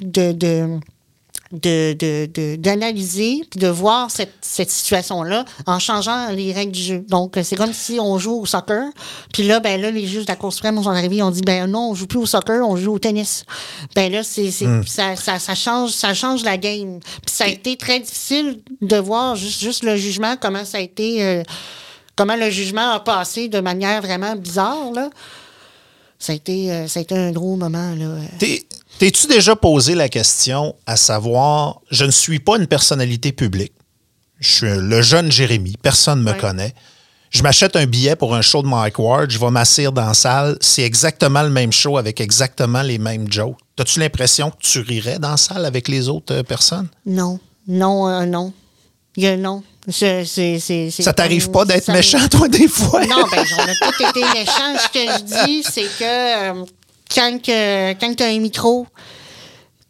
de, 0.00 0.78
de 1.52 1.92
de, 1.92 1.94
de, 1.98 2.26
de- 2.32 2.56
d'analyser 2.56 3.42
puis 3.50 3.60
de 3.60 3.68
voir 3.68 4.10
cette, 4.10 4.32
cette 4.40 4.70
situation-là 4.70 5.44
en 5.66 5.78
changeant 5.78 6.28
les 6.30 6.52
règles 6.52 6.72
du 6.72 6.82
jeu. 6.82 7.04
Donc, 7.08 7.36
euh, 7.36 7.42
c'est 7.42 7.56
comme 7.56 7.72
si 7.72 7.98
on 8.00 8.18
joue 8.18 8.40
au 8.40 8.46
soccer, 8.46 8.84
puis 9.32 9.42
là, 9.44 9.60
ben 9.60 9.80
là, 9.80 9.90
les 9.90 10.06
juges 10.06 10.24
de 10.24 10.30
la 10.30 10.36
Cour 10.36 10.52
suprême 10.52 10.82
sont 10.82 10.90
arrivés, 10.90 11.16
ils 11.16 11.22
ont 11.22 11.30
dit, 11.30 11.42
ben 11.42 11.66
non, 11.70 11.90
on 11.90 11.94
joue 11.94 12.06
plus 12.06 12.18
au 12.18 12.26
soccer, 12.26 12.66
on 12.66 12.76
joue 12.76 12.94
au 12.94 12.98
tennis. 12.98 13.44
Ben 13.94 14.10
là, 14.10 14.22
c'est, 14.22 14.50
c'est, 14.50 14.66
ça, 14.86 15.14
ça, 15.16 15.38
ça, 15.38 15.54
change, 15.54 15.90
ça 15.90 16.14
change 16.14 16.42
la 16.42 16.56
game. 16.56 17.00
Puis 17.00 17.34
ça 17.34 17.44
a 17.44 17.48
été 17.48 17.76
très 17.76 18.00
difficile 18.00 18.60
de 18.80 18.96
voir 18.96 19.36
juste, 19.36 19.60
juste 19.60 19.82
le 19.84 19.96
jugement, 19.96 20.36
comment 20.40 20.64
ça 20.64 20.78
a 20.78 20.80
été, 20.80 21.22
euh, 21.22 21.42
comment 22.16 22.36
le 22.36 22.50
jugement 22.50 22.90
a 22.92 23.00
passé 23.00 23.48
de 23.48 23.60
manière 23.60 24.00
vraiment 24.02 24.36
bizarre, 24.36 24.90
là. 24.94 25.10
Ça 26.22 26.32
a 26.32 26.36
été, 26.36 26.70
euh, 26.70 26.86
ça 26.86 27.00
a 27.00 27.02
été 27.02 27.16
un 27.16 27.32
gros 27.32 27.56
moment, 27.56 27.96
T'es-tu 29.00 29.26
déjà 29.26 29.56
posé 29.56 29.96
la 29.96 30.08
question 30.08 30.76
à 30.86 30.96
savoir, 30.96 31.80
je 31.90 32.04
ne 32.04 32.12
suis 32.12 32.38
pas 32.38 32.58
une 32.58 32.68
personnalité 32.68 33.32
publique. 33.32 33.72
Je 34.38 34.48
suis 34.48 34.66
le 34.68 35.02
jeune 35.02 35.32
Jérémy, 35.32 35.74
personne 35.82 36.20
ne 36.20 36.24
me 36.26 36.30
Ouais. 36.30 36.38
connaît. 36.38 36.74
Je 37.30 37.42
m'achète 37.42 37.74
un 37.74 37.86
billet 37.86 38.14
pour 38.14 38.36
un 38.36 38.40
show 38.40 38.62
de 38.62 38.68
Mike 38.68 39.00
Ward, 39.00 39.30
je 39.32 39.38
vais 39.40 39.50
m'asseoir 39.50 39.90
dans 39.90 40.06
la 40.06 40.14
salle, 40.14 40.56
c'est 40.60 40.82
exactement 40.82 41.42
le 41.42 41.50
même 41.50 41.72
show 41.72 41.96
avec 41.98 42.20
exactement 42.20 42.82
les 42.82 42.98
mêmes 42.98 43.28
jokes. 43.28 43.56
As-tu 43.80 43.98
l'impression 43.98 44.50
que 44.50 44.58
tu 44.60 44.78
rirais 44.78 45.18
dans 45.18 45.32
la 45.32 45.36
salle 45.36 45.64
avec 45.64 45.88
les 45.88 46.08
autres 46.08 46.34
euh, 46.34 46.42
personnes? 46.44 46.86
Non, 47.04 47.40
non, 47.66 48.06
euh, 48.08 48.26
non. 48.26 48.52
Il 49.16 49.24
y 49.24 49.26
a 49.26 49.36
non. 49.36 49.62
Je- 49.86 50.24
c'est- 50.24 50.58
c'est- 50.58 50.90
c'est 50.90 51.02
Ça 51.02 51.12
t'arrive 51.12 51.50
pas 51.50 51.64
d'être 51.64 51.84
ça- 51.84 51.92
méchant, 51.92 52.26
toi, 52.28 52.48
des 52.48 52.68
fois? 52.68 53.04
Non, 53.06 53.24
ben, 53.30 53.44
on 53.58 53.62
a 53.62 53.74
tous 53.92 54.04
été 54.08 54.20
méchants. 54.20 54.78
Ce 54.78 54.88
que 54.88 55.00
je 55.00 55.44
dis, 55.46 55.62
c'est 55.64 55.82
que 55.82 56.52
euh, 56.60 56.64
quand, 57.14 57.38
que, 57.42 57.92
quand 57.94 58.14
tu 58.14 58.22
as 58.22 58.26
un 58.28 58.38
micro, 58.38 58.86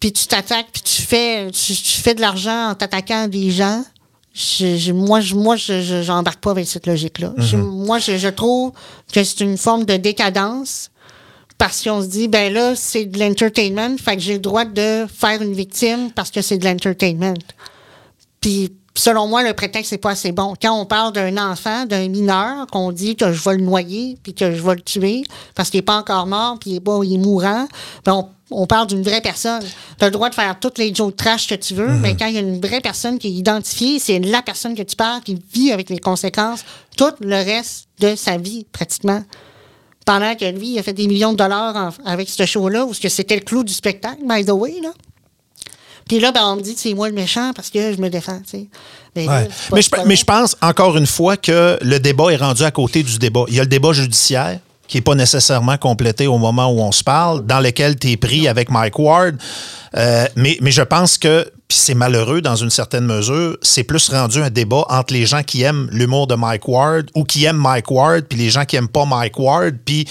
puis 0.01 0.13
tu 0.13 0.27
t'attaques, 0.27 0.69
puis 0.73 0.83
tu 0.83 1.03
fais, 1.03 1.51
tu, 1.51 1.75
tu 1.75 2.01
fais 2.01 2.15
de 2.15 2.21
l'argent 2.21 2.71
en 2.71 2.75
t'attaquant 2.75 3.25
à 3.25 3.29
des 3.29 3.51
gens, 3.51 3.85
je, 4.35 4.77
je- 4.79 4.93
moi, 4.93 5.21
je, 5.21 5.35
moi, 5.35 5.57
je, 5.57 5.83
je- 5.83 6.03
j'embarque 6.03 6.41
pas 6.41 6.51
avec 6.53 6.67
cette 6.67 6.87
logique-là. 6.87 7.35
Je- 7.37 7.57
moi, 7.59 7.99
je, 7.99 8.17
je 8.17 8.29
trouve 8.29 8.73
que 9.13 9.23
c'est 9.23 9.41
une 9.41 9.59
forme 9.59 9.85
de 9.85 9.97
décadence 9.99 10.91
parce 11.59 11.83
qu'on 11.85 12.01
se 12.03 12.07
dit, 12.09 12.27
ben 12.29 12.53
là, 12.53 12.75
c'est 12.75 13.05
de 13.05 13.19
l'entertainment, 13.21 13.97
fait 13.99 14.17
que 14.17 14.23
j'ai 14.23 14.33
le 14.33 14.39
droit 14.41 14.65
de 14.65 15.07
faire 15.15 15.41
une 15.43 15.53
victime 15.53 16.11
parce 16.13 16.31
que 16.31 16.41
c'est 16.43 16.57
de 16.59 16.65
l'entertainment. 16.65 17.35
Puis, 18.41 18.73
selon 18.94 19.26
moi, 19.26 19.42
le 19.42 19.55
prétexte, 19.55 19.90
c'est 19.90 19.98
pas 19.98 20.11
assez 20.11 20.33
bon. 20.33 20.55
Quand 20.61 20.78
on 20.78 20.85
parle 20.87 21.12
d'un 21.12 21.37
enfant, 21.38 21.87
d'un 21.87 22.09
mineur, 22.09 22.66
qu'on 22.68 22.92
dit 22.92 23.16
que 23.16 23.33
je 23.33 23.42
vais 23.48 23.57
le 23.57 23.62
noyer, 23.64 24.18
puis 24.22 24.35
que 24.35 24.55
je 24.55 24.62
vais 24.62 24.74
le 24.74 24.81
tuer, 24.83 25.22
parce 25.55 25.70
qu'il 25.70 25.78
n'est 25.78 25.83
pas 25.83 25.96
encore 25.98 26.26
mort, 26.26 26.59
puis 26.61 26.70
il 26.70 26.76
est, 26.76 26.81
pas, 26.81 27.00
il 27.02 27.14
est 27.14 27.18
mourant, 27.18 27.66
ben 28.05 28.12
on, 28.14 28.28
on 28.55 28.66
parle 28.66 28.87
d'une 28.88 29.02
vraie 29.02 29.22
personne. 29.22 29.62
Tu 29.98 30.05
as 30.05 30.09
le 30.09 30.12
droit 30.12 30.28
de 30.28 30.35
faire 30.35 30.59
toutes 30.61 30.76
les 30.76 30.94
jokes 30.94 31.16
trash 31.16 31.46
que 31.48 31.55
tu 31.55 31.72
veux, 31.74 31.88
mais 31.88 32.14
quand 32.16 32.26
il 32.26 32.35
y 32.35 32.37
a 32.37 32.40
une 32.40 32.61
vraie 32.61 32.83
personne 32.83 33.18
qui 33.18 33.28
est 33.28 33.33
identifiée, 33.33 33.98
c'est 33.98 34.18
la 34.18 34.42
personne 34.42 34.74
que 34.74 34.83
tu 34.83 34.94
parles, 34.94 35.22
qui 35.22 35.38
vit 35.55 35.72
avec 35.72 35.88
les 35.88 35.98
conséquences 35.98 36.64
tout 36.96 37.12
le 37.20 37.37
reste 37.37 37.87
de 38.00 38.14
sa 38.14 38.37
vie, 38.37 38.66
pratiquement. 38.72 39.22
Pendant 40.05 40.35
que 40.35 40.44
lui, 40.44 40.72
il 40.72 40.78
a 40.78 40.83
fait 40.83 40.92
des 40.92 41.07
millions 41.07 41.33
de 41.33 41.37
dollars 41.38 41.76
en- 41.76 42.05
avec 42.11 42.28
ce 42.28 42.44
show-là, 42.44 42.85
où 42.85 42.92
ce 42.92 43.00
que 43.00 43.09
c'était 43.09 43.37
le 43.37 43.42
clou 43.42 43.62
du 43.64 43.72
spectacle, 43.72 44.18
by 44.28 44.44
the 44.44 44.50
way, 44.50 44.81
là. 44.83 44.90
Puis 46.12 46.20
là, 46.20 46.31
ben, 46.31 46.42
on 46.44 46.57
me 46.57 46.61
dit 46.61 46.75
que 46.75 46.81
c'est 46.83 46.92
moi 46.92 47.09
le 47.09 47.14
méchant 47.14 47.53
parce 47.57 47.70
que 47.70 47.94
je 47.94 47.98
me 47.98 48.11
défends, 48.11 48.38
tu 48.44 48.59
sais. 48.59 48.66
Ben 49.16 49.25
là, 49.25 49.44
Mais, 49.72 49.81
je, 49.81 49.88
mais 50.05 50.14
pense, 50.27 50.55
encore 50.61 50.98
une 50.98 51.07
fois, 51.07 51.38
que 51.38 51.79
le 51.81 51.98
débat 52.01 52.29
est 52.31 52.37
rendu 52.37 52.64
à 52.64 52.70
côté 52.70 53.03
du 53.03 53.16
débat. 53.16 53.44
Il 53.48 53.55
y 53.55 53.61
a 53.61 53.62
le 53.62 53.68
débat 53.70 53.94
judiciaire 53.94 54.59
qui 54.87 54.98
n'est 54.98 55.03
pas 55.03 55.14
nécessairement 55.14 55.79
complété 55.79 56.27
au 56.27 56.37
moment 56.37 56.66
où 56.66 56.81
on 56.81 56.92
se 56.92 57.03
parle, 57.03 57.46
dans 57.46 57.61
lequel 57.61 57.98
tu 57.98 58.11
es 58.11 58.18
pris 58.18 58.46
avec 58.46 58.70
Mike 58.70 58.98
Ward. 58.98 59.37
Euh, 59.96 60.27
mais, 60.37 60.59
mais 60.61 60.70
je 60.70 60.83
pense 60.83 61.16
que, 61.16 61.51
puis 61.73 61.79
c'est 61.81 61.95
malheureux 61.95 62.43
dans 62.43 62.55
une 62.55 62.69
certaine 62.69 63.07
mesure, 63.07 63.57
c'est 63.63 63.83
plus 63.83 64.11
rendu 64.11 64.43
un 64.43 64.51
débat 64.51 64.85
entre 64.91 65.15
les 65.15 65.25
gens 65.25 65.43
qui 65.43 65.63
aiment 65.63 65.89
l'humour 65.91 66.27
de 66.27 66.35
Mike 66.35 66.69
Ward 66.69 67.07
ou 67.15 67.25
qui 67.25 67.47
aiment 67.47 67.57
Mike 67.57 67.91
Ward, 67.91 68.25
puis 68.29 68.39
les 68.39 68.51
gens 68.51 68.67
qui 68.67 68.77
aiment 68.77 68.89
pas 68.89 69.07
Mike 69.07 69.39
Ward. 69.39 69.77
Puis 69.83 70.07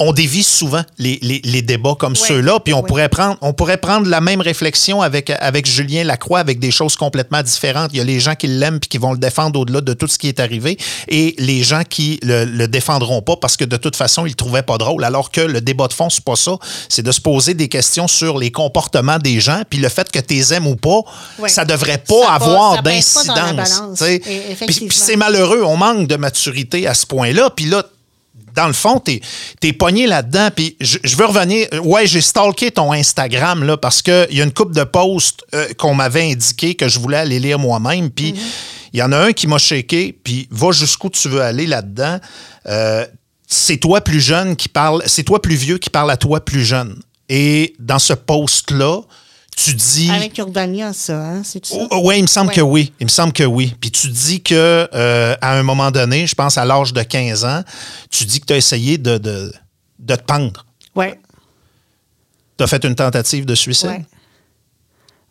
on 0.00 0.12
dévie 0.12 0.42
souvent 0.42 0.82
les, 0.98 1.20
les- 1.22 1.40
les 1.44 1.62
débats 1.62 1.94
comme 1.96 2.16
ceux-là, 2.16 2.58
puis 2.58 2.74
on 2.74 2.80
ouais. 2.80 2.88
pourrait 2.88 3.08
prendre, 3.08 3.36
on 3.42 3.52
pourrait 3.52 3.76
prendre 3.76 4.08
la 4.08 4.20
même 4.20 4.40
réflexion 4.40 5.02
avec, 5.02 5.30
avec 5.30 5.66
Julien 5.66 6.02
Lacroix 6.02 6.40
avec 6.40 6.58
des 6.58 6.72
choses 6.72 6.96
complètement 6.96 7.44
différentes. 7.44 7.90
Il 7.92 7.98
y 7.98 8.00
a 8.00 8.04
les 8.04 8.18
gens 8.18 8.34
qui 8.34 8.48
l'aiment 8.48 8.80
puis 8.80 8.88
qui 8.88 8.98
vont 8.98 9.12
le 9.12 9.18
défendre 9.18 9.60
au-delà 9.60 9.82
de 9.82 9.92
tout 9.92 10.08
ce 10.08 10.18
qui 10.18 10.26
est 10.26 10.40
arrivé 10.40 10.76
et 11.06 11.36
les 11.38 11.62
gens 11.62 11.84
qui 11.88 12.18
le, 12.24 12.44
le 12.44 12.66
défendront 12.66 13.22
pas 13.22 13.36
parce 13.36 13.56
que 13.56 13.64
de 13.64 13.76
toute 13.76 13.94
façon, 13.94 14.26
ils 14.26 14.30
le 14.30 14.34
trouvaient 14.34 14.62
pas 14.62 14.78
drôle. 14.78 15.04
Alors 15.04 15.30
que 15.30 15.42
le 15.42 15.60
débat 15.60 15.86
de 15.86 15.92
fond, 15.92 16.10
c'est 16.10 16.24
pas 16.24 16.34
ça. 16.34 16.56
C'est 16.88 17.02
de 17.04 17.12
se 17.12 17.20
poser 17.20 17.54
des 17.54 17.68
questions 17.68 18.08
sur 18.08 18.36
les 18.36 18.50
comportements 18.50 19.18
des 19.20 19.38
gens 19.38 19.62
puis 19.70 19.78
le 19.78 19.88
fait 19.88 20.10
que 20.10 20.18
tu 20.18 20.34
les 20.34 20.52
aimes 20.54 20.66
ou 20.66 20.74
pas, 20.74 21.02
Ouais. 21.38 21.48
ça 21.48 21.64
devrait 21.64 21.98
pas 21.98 22.14
avoir 22.34 22.82
d'incidence. 22.82 24.02
Et- 24.02 24.22
Puis- 24.66 24.74
c'est 24.92 25.16
malheureux, 25.16 25.62
on 25.64 25.76
manque 25.76 26.06
de 26.08 26.16
maturité 26.16 26.86
à 26.86 26.94
ce 26.94 27.06
point-là. 27.06 27.50
Puis 27.50 27.66
là, 27.66 27.84
dans 28.54 28.66
le 28.68 28.72
fond, 28.72 29.00
t'es 29.00 29.20
es 29.62 29.72
pogné 29.72 30.06
là-dedans. 30.06 30.48
Puis 30.54 30.76
je, 30.80 30.98
je 31.02 31.16
veux 31.16 31.24
revenir. 31.26 31.66
Ouais, 31.82 32.06
j'ai 32.06 32.20
stalké 32.20 32.70
ton 32.70 32.92
Instagram 32.92 33.64
là, 33.64 33.76
parce 33.76 34.00
qu'il 34.02 34.28
y 34.30 34.40
a 34.40 34.44
une 34.44 34.52
coupe 34.52 34.72
de 34.72 34.84
posts 34.84 35.44
euh, 35.54 35.66
qu'on 35.78 35.94
m'avait 35.94 36.30
indiqué 36.30 36.74
que 36.76 36.88
je 36.88 36.98
voulais 37.00 37.16
aller 37.18 37.40
lire 37.40 37.58
moi-même. 37.58 38.10
Puis 38.10 38.34
il 38.92 39.00
y 39.00 39.02
en 39.02 39.10
a 39.10 39.18
un 39.18 39.32
qui 39.32 39.46
m'a 39.48 39.58
shaké. 39.58 40.16
Puis 40.22 40.46
va 40.52 40.70
jusqu'où 40.70 41.10
tu 41.10 41.28
veux 41.28 41.42
aller 41.42 41.66
là-dedans. 41.66 42.20
Euh, 42.66 43.04
c'est 43.46 43.76
toi 43.78 44.00
plus 44.00 44.20
jeune 44.20 44.54
qui 44.56 44.68
parle. 44.68 45.02
C'est 45.06 45.24
toi 45.24 45.42
plus 45.42 45.56
vieux 45.56 45.78
qui 45.78 45.90
parle 45.90 46.10
à 46.12 46.16
toi 46.16 46.44
plus 46.44 46.64
jeune. 46.64 47.00
Et 47.28 47.74
dans 47.80 47.98
ce 47.98 48.12
post-là, 48.12 49.00
tu 49.56 49.74
dis. 49.74 50.10
Avec 50.10 50.36
Urbania, 50.38 50.92
ça, 50.92 51.18
hein? 51.24 51.42
C'est 51.44 51.64
ça? 51.64 51.76
Oh, 51.90 52.00
oui, 52.04 52.18
il 52.18 52.22
me 52.22 52.26
semble 52.26 52.48
Ouais. 52.50 52.54
que 52.56 52.60
oui. 52.60 52.92
Il 53.00 53.04
me 53.06 53.10
semble 53.10 53.32
que 53.32 53.44
oui. 53.44 53.74
Puis 53.80 53.90
tu 53.90 54.08
dis 54.08 54.42
que 54.42 54.88
euh, 54.92 55.36
à 55.40 55.56
un 55.58 55.62
moment 55.62 55.90
donné, 55.90 56.26
je 56.26 56.34
pense 56.34 56.58
à 56.58 56.64
l'âge 56.64 56.92
de 56.92 57.02
15 57.02 57.44
ans, 57.44 57.62
tu 58.10 58.24
dis 58.24 58.40
que 58.40 58.46
tu 58.46 58.52
as 58.52 58.56
essayé 58.56 58.98
de, 58.98 59.18
de, 59.18 59.52
de 59.98 60.14
te 60.16 60.22
pendre. 60.22 60.64
Ouais. 60.94 61.18
Tu 62.56 62.64
as 62.64 62.66
fait 62.66 62.84
une 62.84 62.94
tentative 62.94 63.44
de 63.46 63.54
suicide? 63.54 63.88
Ouais. 63.90 64.04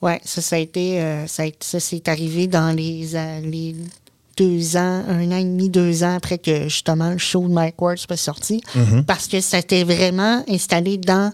Ouais, 0.01 0.21
ça, 0.25 0.41
ça 0.41 0.57
a 0.57 0.59
été. 0.59 1.01
euh, 1.01 1.25
ça, 1.27 1.43
ça 1.61 1.79
s'est 1.79 2.09
arrivé 2.09 2.47
dans 2.47 2.75
les, 2.75 3.15
euh, 3.15 3.39
les 3.41 3.75
deux 4.35 4.75
ans, 4.75 5.03
un 5.07 5.31
an 5.31 5.37
et 5.37 5.43
demi, 5.45 5.69
deux 5.69 6.03
ans 6.03 6.15
après 6.15 6.37
que 6.39 6.63
justement 6.63 7.11
le 7.11 7.17
show 7.19 7.47
de 7.47 7.53
Mike 7.53 7.81
Ward 7.81 7.97
soit 7.97 8.17
sorti. 8.17 8.61
Mm-hmm. 8.75 9.03
Parce 9.05 9.27
que 9.27 9.39
ça 9.39 9.61
s'était 9.61 9.85
vraiment 9.85 10.43
installé 10.49 10.97
dans, 10.97 11.31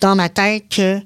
dans 0.00 0.16
ma 0.16 0.28
tête 0.28 0.64
que 0.68 0.98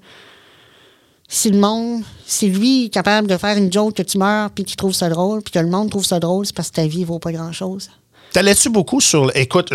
si 1.33 1.49
le 1.51 1.59
monde, 1.59 2.03
si 2.26 2.49
lui 2.49 2.87
est 2.87 2.89
capable 2.89 3.28
de 3.28 3.37
faire 3.37 3.57
une 3.57 3.72
joke 3.72 3.95
que 3.95 4.03
tu 4.03 4.18
meurs 4.18 4.51
puis 4.51 4.64
qu'il 4.64 4.76
trouve 4.76 4.93
ça 4.93 5.09
drôle, 5.09 5.43
puis 5.43 5.53
que 5.53 5.59
le 5.61 5.68
monde 5.68 5.89
trouve 5.89 6.05
ça 6.05 6.18
drôle, 6.18 6.45
c'est 6.45 6.55
parce 6.55 6.68
que 6.70 6.74
ta 6.74 6.87
vie 6.87 7.05
vaut 7.05 7.20
pas 7.20 7.31
grand-chose. 7.33 7.89
T'allais-tu 8.33 8.68
beaucoup 8.68 9.01
sur. 9.01 9.31
Écoute, 9.37 9.70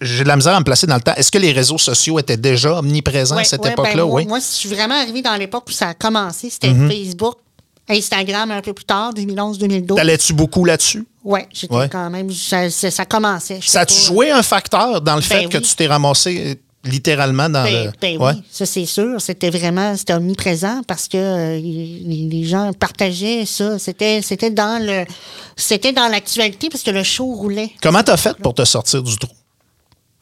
j'ai 0.00 0.22
de 0.24 0.28
la 0.28 0.36
misère 0.36 0.54
à 0.54 0.58
me 0.60 0.64
placer 0.64 0.86
dans 0.86 0.94
le 0.96 1.00
temps. 1.02 1.14
Est-ce 1.16 1.30
que 1.30 1.38
les 1.38 1.52
réseaux 1.52 1.78
sociaux 1.78 2.18
étaient 2.18 2.36
déjà 2.36 2.78
omniprésents 2.78 3.36
à 3.36 3.44
cette 3.44 3.62
ouais, 3.64 3.72
époque-là? 3.72 3.94
ben, 3.94 4.04
moi, 4.06 4.14
oui. 4.20 4.26
Moi, 4.26 4.38
je 4.40 4.44
suis 4.44 4.68
vraiment 4.68 4.94
arrivée 5.00 5.22
dans 5.22 5.36
l'époque 5.36 5.64
où 5.68 5.72
ça 5.72 5.88
a 5.88 5.94
commencé. 5.94 6.50
C'était 6.50 6.70
Mm-hmm. 6.72 6.88
Facebook, 6.88 7.34
Instagram 7.88 8.50
un 8.50 8.60
peu 8.60 8.72
plus 8.72 8.84
tard, 8.84 9.12
2011-2012. 9.14 9.94
T'allais-tu 9.96 10.32
beaucoup 10.32 10.64
là-dessus? 10.64 11.06
Ouais, 11.24 11.46
j'étais 11.52 11.74
Ouais. 11.74 11.88
quand 11.88 12.10
même. 12.10 12.30
Ça, 12.32 12.70
ça- 12.70 12.90
ça 12.90 13.04
commençait. 13.04 13.60
Ça 13.64 13.80
a-tu 13.80 13.94
joué 14.00 14.30
un 14.32 14.42
facteur 14.42 15.00
dans 15.00 15.14
le 15.16 15.20
fait 15.22 15.42
Ben 15.42 15.48
que 15.48 15.58
oui. 15.58 15.62
tu 15.64 15.74
t'es 15.76 15.86
ramassé? 15.86 16.60
Littéralement 16.84 17.48
dans 17.48 17.62
Ben, 17.64 17.84
le. 17.86 17.92
ben 18.00 18.18
Ouais. 18.18 18.32
oui, 18.34 18.42
ça 18.50 18.66
c'est 18.66 18.86
sûr. 18.86 19.20
C'était 19.20 19.50
vraiment, 19.50 19.96
c'était 19.96 20.14
omniprésent 20.14 20.82
parce 20.86 21.08
que 21.08 21.16
euh, 21.16 21.56
les, 21.58 22.28
les 22.30 22.44
gens 22.44 22.72
partageaient 22.72 23.46
ça. 23.46 23.78
C'était, 23.78 24.20
c'était 24.22 24.50
dans 24.50 24.84
le, 24.84 25.04
c'était 25.56 25.92
dans 25.92 26.08
l'actualité 26.08 26.68
parce 26.68 26.82
que 26.82 26.90
le 26.90 27.02
show 27.02 27.26
roulait. 27.26 27.70
Comment 27.82 28.02
t'as 28.02 28.16
fait 28.16 28.36
pour 28.38 28.54
te 28.54 28.64
sortir 28.64 29.02
du 29.02 29.16
trou? 29.16 29.32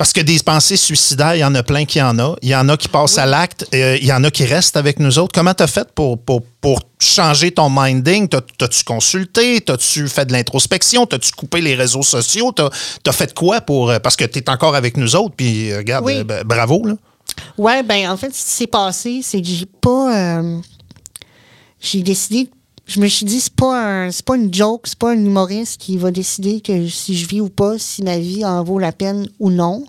Parce 0.01 0.15
que 0.15 0.23
des 0.23 0.39
pensées 0.39 0.79
suicidaires, 0.79 1.35
il 1.37 1.41
y 1.41 1.45
en 1.45 1.55
a 1.55 1.63
plein 1.63 1.85
qui 1.85 2.01
en 2.01 2.19
a. 2.19 2.35
Il 2.41 2.49
y 2.49 2.57
en 2.57 2.67
a 2.71 2.79
qui 2.79 2.89
passent 2.89 3.19
à 3.19 3.27
l'acte. 3.27 3.67
euh, 3.75 3.99
il 4.01 4.07
y 4.07 4.13
en 4.15 4.25
a 4.25 4.31
qui 4.31 4.47
restent 4.47 4.79
avec 4.79 4.99
nous 4.99 5.19
autres. 5.19 5.33
Comment 5.35 5.53
t'as 5.53 5.67
fait 5.67 5.87
pour, 5.95 6.19
pour, 6.19 6.41
pour 6.63 6.81
changer 6.99 7.51
ton 7.51 7.69
minding? 7.69 8.27
T'as- 8.27 8.41
T'as-tu 8.57 8.83
consulté? 8.83 9.61
T'as-tu 9.61 10.09
fait 10.09 10.25
de 10.25 10.33
l'introspection? 10.33 11.05
T'as-tu 11.05 11.33
coupé 11.33 11.61
les 11.61 11.75
réseaux 11.75 12.01
sociaux? 12.03 12.51
T'as 12.51 12.71
as 13.07 13.13
fait 13.13 13.35
quoi 13.35 13.61
pour... 13.61 13.91
euh, 13.91 13.99
Parce 13.99 14.17
que 14.17 14.25
t'es 14.25 14.49
encore 14.49 14.75
avec 14.75 14.97
nous 14.97 15.15
autres, 15.17 15.35
puis 15.37 15.71
euh, 15.71 15.77
regarde, 15.81 16.07
Oui. 16.07 16.25
ben, 16.25 16.45
bravo, 16.47 16.83
là. 16.87 16.95
Ouais, 17.59 17.83
ben 17.83 18.09
en 18.11 18.17
fait, 18.17 18.35
ce 18.35 18.43
qui 18.43 18.51
s'est 18.53 18.67
passé, 18.69 19.21
c'est 19.23 19.43
que 19.43 19.47
j'ai 19.49 19.67
pas. 19.67 20.17
euh, 20.17 20.61
j'ai 21.79 22.01
décidé. 22.01 22.49
Je 22.93 22.99
me 22.99 23.07
suis 23.07 23.25
dit, 23.25 23.41
c'est 23.41 23.55
pas 23.55 23.81
un, 24.07 24.11
c'est 24.11 24.25
pas 24.25 24.35
une 24.35 24.53
joke, 24.53 24.83
c'est 24.89 24.99
pas 24.99 25.13
un 25.13 25.25
humoriste 25.25 25.81
qui 25.81 25.97
va 25.97 26.11
décider 26.11 26.61
que 26.61 26.89
si 26.89 27.17
je 27.17 27.29
vis 27.29 27.41
ou 27.41 27.49
pas, 27.49 27.79
si 27.79 28.03
ma 28.03 28.19
vie 28.19 28.45
en 28.45 28.65
vaut 28.65 28.81
la 28.81 28.91
peine 28.91 29.29
ou 29.39 29.49
non. 29.51 29.85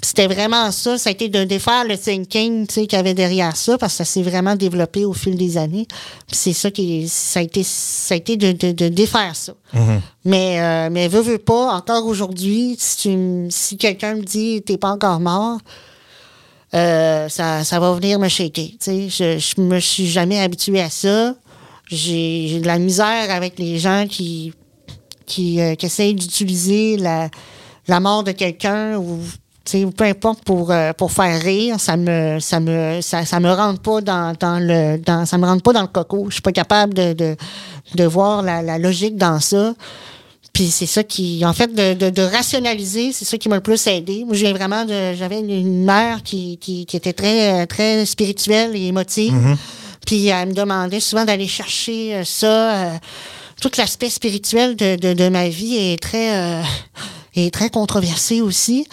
C'était 0.00 0.28
vraiment 0.28 0.70
ça. 0.70 0.96
Ça 0.96 1.10
a 1.10 1.12
été 1.12 1.28
de 1.28 1.44
défaire 1.44 1.84
le 1.84 1.98
thinking 1.98 2.66
tu 2.66 2.72
sais, 2.74 2.86
qu'il 2.86 2.96
y 2.96 3.00
avait 3.00 3.12
derrière 3.12 3.54
ça, 3.54 3.76
parce 3.76 3.92
que 3.92 3.96
ça 3.98 4.04
s'est 4.06 4.22
vraiment 4.22 4.54
développé 4.56 5.04
au 5.04 5.12
fil 5.12 5.36
des 5.36 5.58
années. 5.58 5.86
C'est 6.32 6.54
ça 6.54 6.70
qui 6.70 7.06
ça 7.08 7.40
a 7.40 7.42
été, 7.42 7.62
ça 7.64 8.14
a 8.14 8.16
été 8.16 8.38
de, 8.38 8.52
de, 8.52 8.72
de 8.72 8.88
défaire 8.88 9.36
ça. 9.36 9.52
Mais, 10.24 10.58
euh, 10.60 10.88
mais 10.90 11.08
veux, 11.08 11.20
veux 11.20 11.38
pas, 11.38 11.74
encore 11.74 12.06
aujourd'hui, 12.06 12.76
si, 12.78 12.96
tu 12.96 13.08
me- 13.10 13.50
si 13.50 13.76
quelqu'un 13.76 14.14
me 14.14 14.22
dit 14.22 14.62
t'es 14.62 14.78
pas 14.78 14.90
encore 14.92 15.20
mort, 15.20 15.58
euh, 16.74 17.28
ça, 17.28 17.64
ça 17.64 17.80
va 17.80 17.92
venir 17.92 18.18
me 18.18 18.28
shaker. 18.28 18.66
tu 18.68 18.76
sais. 18.80 19.08
Je, 19.10 19.38
je 19.38 19.60
me 19.60 19.80
suis 19.80 20.06
jamais 20.06 20.40
habitué 20.40 20.80
à 20.80 20.88
ça. 20.90 21.34
J'ai 21.90 22.60
de 22.60 22.66
la 22.66 22.78
misère 22.78 23.30
avec 23.30 23.58
les 23.58 23.78
gens 23.78 24.06
qui, 24.08 24.52
qui, 25.26 25.60
euh, 25.60 25.74
qui 25.74 25.86
essayent 25.86 26.14
d'utiliser 26.14 26.96
la, 26.96 27.28
la 27.86 28.00
mort 28.00 28.24
de 28.24 28.32
quelqu'un 28.32 28.96
ou 28.98 29.20
sais, 29.64 29.86
peu 29.96 30.04
importe 30.04 30.42
pour, 30.44 30.70
euh, 30.70 30.92
pour 30.92 31.12
faire 31.12 31.40
rire. 31.40 31.78
Ça 31.78 31.96
me 31.96 32.38
ça 32.40 32.60
me 32.60 33.00
ça, 33.00 33.24
ça 33.24 33.40
me 33.40 33.52
rentre 33.52 33.80
pas 33.80 34.00
dans, 34.00 34.34
dans 34.38 34.58
le 34.58 34.98
dans 34.98 35.26
ça 35.26 35.38
me 35.38 35.46
pas 35.60 35.72
dans 35.72 35.82
le 35.82 35.88
coco. 35.88 36.26
Je 36.28 36.34
suis 36.34 36.42
pas 36.42 36.52
capable 36.52 36.94
de, 36.94 37.12
de, 37.12 37.36
de 37.94 38.04
voir 38.04 38.42
la, 38.42 38.62
la 38.62 38.78
logique 38.78 39.16
dans 39.16 39.40
ça. 39.40 39.74
Puis 40.52 40.68
c'est 40.68 40.86
ça 40.86 41.04
qui, 41.04 41.44
en 41.46 41.52
fait, 41.52 41.72
de, 41.72 42.10
de, 42.10 42.22
rationaliser, 42.22 43.12
c'est 43.12 43.24
ça 43.24 43.38
qui 43.38 43.48
m'a 43.48 43.56
le 43.56 43.62
plus 43.62 43.86
aidé. 43.86 44.24
Moi, 44.26 44.34
vraiment 44.52 44.84
j'avais 45.14 45.38
une- 45.38 45.84
mère 45.84 46.22
qui, 46.24 46.56
qui, 46.56 46.84
qui 46.84 46.96
était 46.96 47.12
très, 47.12 47.64
très 47.66 48.04
spirituelle 48.06 48.74
et 48.74 48.86
émotive. 48.86 49.34
Puis 50.08 50.28
elle 50.28 50.48
me 50.48 50.54
demandait 50.54 51.00
souvent 51.00 51.26
d'aller 51.26 51.46
chercher 51.48 52.14
euh, 52.14 52.24
ça. 52.24 52.46
euh, 52.94 52.98
tout 53.60 53.70
l'aspect 53.76 54.08
spirituel 54.08 54.74
de, 54.74 54.96
de, 54.96 55.12
de 55.12 55.28
ma 55.28 55.48
vie 55.50 55.76
est 55.76 56.00
très, 56.00 56.34
euh, 56.34 56.62
est 57.34 57.52
très 57.52 57.68
controversé 57.68 58.40
aussi. 58.40 58.86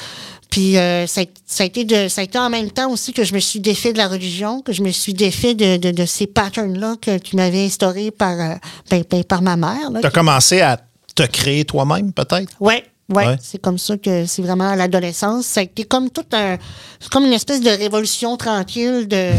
Puis 0.50 0.76
euh, 0.78 1.06
ça, 1.08 1.22
a- 1.22 1.26
ça 1.46 1.64
a 1.64 1.68
été 1.68 1.86
de, 1.86 2.08
ça 2.10 2.20
a 2.22 2.24
été 2.24 2.38
en 2.40 2.50
même 2.50 2.70
temps 2.72 2.90
aussi 2.92 3.14
que 3.14 3.24
je 3.24 3.34
me 3.34 3.40
suis 3.40 3.60
défait 3.62 3.94
de 3.94 3.98
la 3.98 4.08
religion, 4.10 4.62
que 4.62 4.74
je 4.74 4.82
me 4.82 4.92
suis 4.92 5.14
défait 5.14 5.54
de, 5.54 5.78
de, 5.78 5.92
de 5.92 6.06
ces 6.06 6.28
patterns-là 6.28 6.96
que 7.02 7.18
tu 7.18 7.36
m'avais 7.38 7.64
instaurés 7.66 8.12
par, 8.12 8.32
euh, 8.40 8.56
ben, 8.90 9.04
ben, 9.10 9.24
par 9.24 9.42
ma 9.42 9.56
mère. 9.56 9.90
là, 9.92 10.00
T'as 10.02 10.10
commencé 10.12 10.60
à 10.62 10.80
te 11.16 11.24
créer 11.24 11.64
toi-même, 11.64 12.12
peut-être? 12.12 12.52
Ouais, 12.60 12.84
ouais, 13.10 13.26
Ouais. 13.28 13.38
c'est 13.42 13.62
comme 13.62 13.78
ça 13.78 13.98
que 13.98 14.26
c'est 14.26 14.42
vraiment 14.42 14.70
à 14.72 14.76
l'adolescence. 14.76 15.46
Ça 15.46 15.60
a 15.60 15.64
été 15.64 15.84
comme 15.84 16.10
tout 16.10 16.26
un, 16.34 16.58
c'est 17.00 17.10
comme 17.12 17.26
une 17.26 17.34
espèce 17.34 17.62
de 17.62 17.70
révolution 17.70 18.36
tranquille 18.36 19.08
de, 19.08 19.30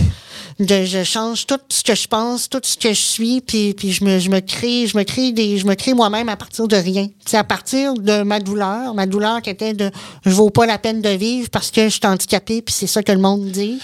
de 0.59 0.84
je 0.84 1.04
change 1.04 1.46
tout 1.46 1.61
ce 1.68 1.84
que 1.84 1.94
je 1.94 2.09
pense, 2.09 2.48
tout 2.48 2.61
ce 2.62 2.76
que 2.76 2.88
je 2.88 3.00
suis, 3.00 3.40
puis, 3.40 3.74
puis 3.74 3.92
je 3.92 4.04
me, 4.04 4.18
je 4.18 4.30
me 4.30 4.40
crée, 4.40 4.86
je 4.86 4.96
me 4.96 5.02
crée 5.02 5.32
des, 5.32 5.59
je 5.59 5.66
me 5.66 5.74
crée 5.74 5.92
moi-même 5.92 6.28
à 6.28 6.36
partir 6.36 6.66
de 6.66 6.76
rien. 6.76 7.09
C'est 7.26 7.36
à 7.36 7.44
partir 7.44 7.94
de 7.94 8.22
ma 8.22 8.40
douleur, 8.40 8.94
ma 8.94 9.07
douleur 9.07 9.42
qui 9.42 9.50
était 9.50 9.74
de, 9.74 9.90
je 10.24 10.30
vaux 10.30 10.50
pas 10.50 10.66
la 10.66 10.78
peine 10.78 11.02
de 11.02 11.11
vivre 11.11 11.50
parce 11.50 11.70
que 11.70 11.84
je 11.84 11.94
suis 11.94 12.07
handicapée, 12.07 12.62
puis 12.62 12.74
c'est 12.74 12.86
ça 12.86 13.02
que 13.02 13.12
le 13.12 13.18
monde 13.18 13.50
dit. 13.50 13.80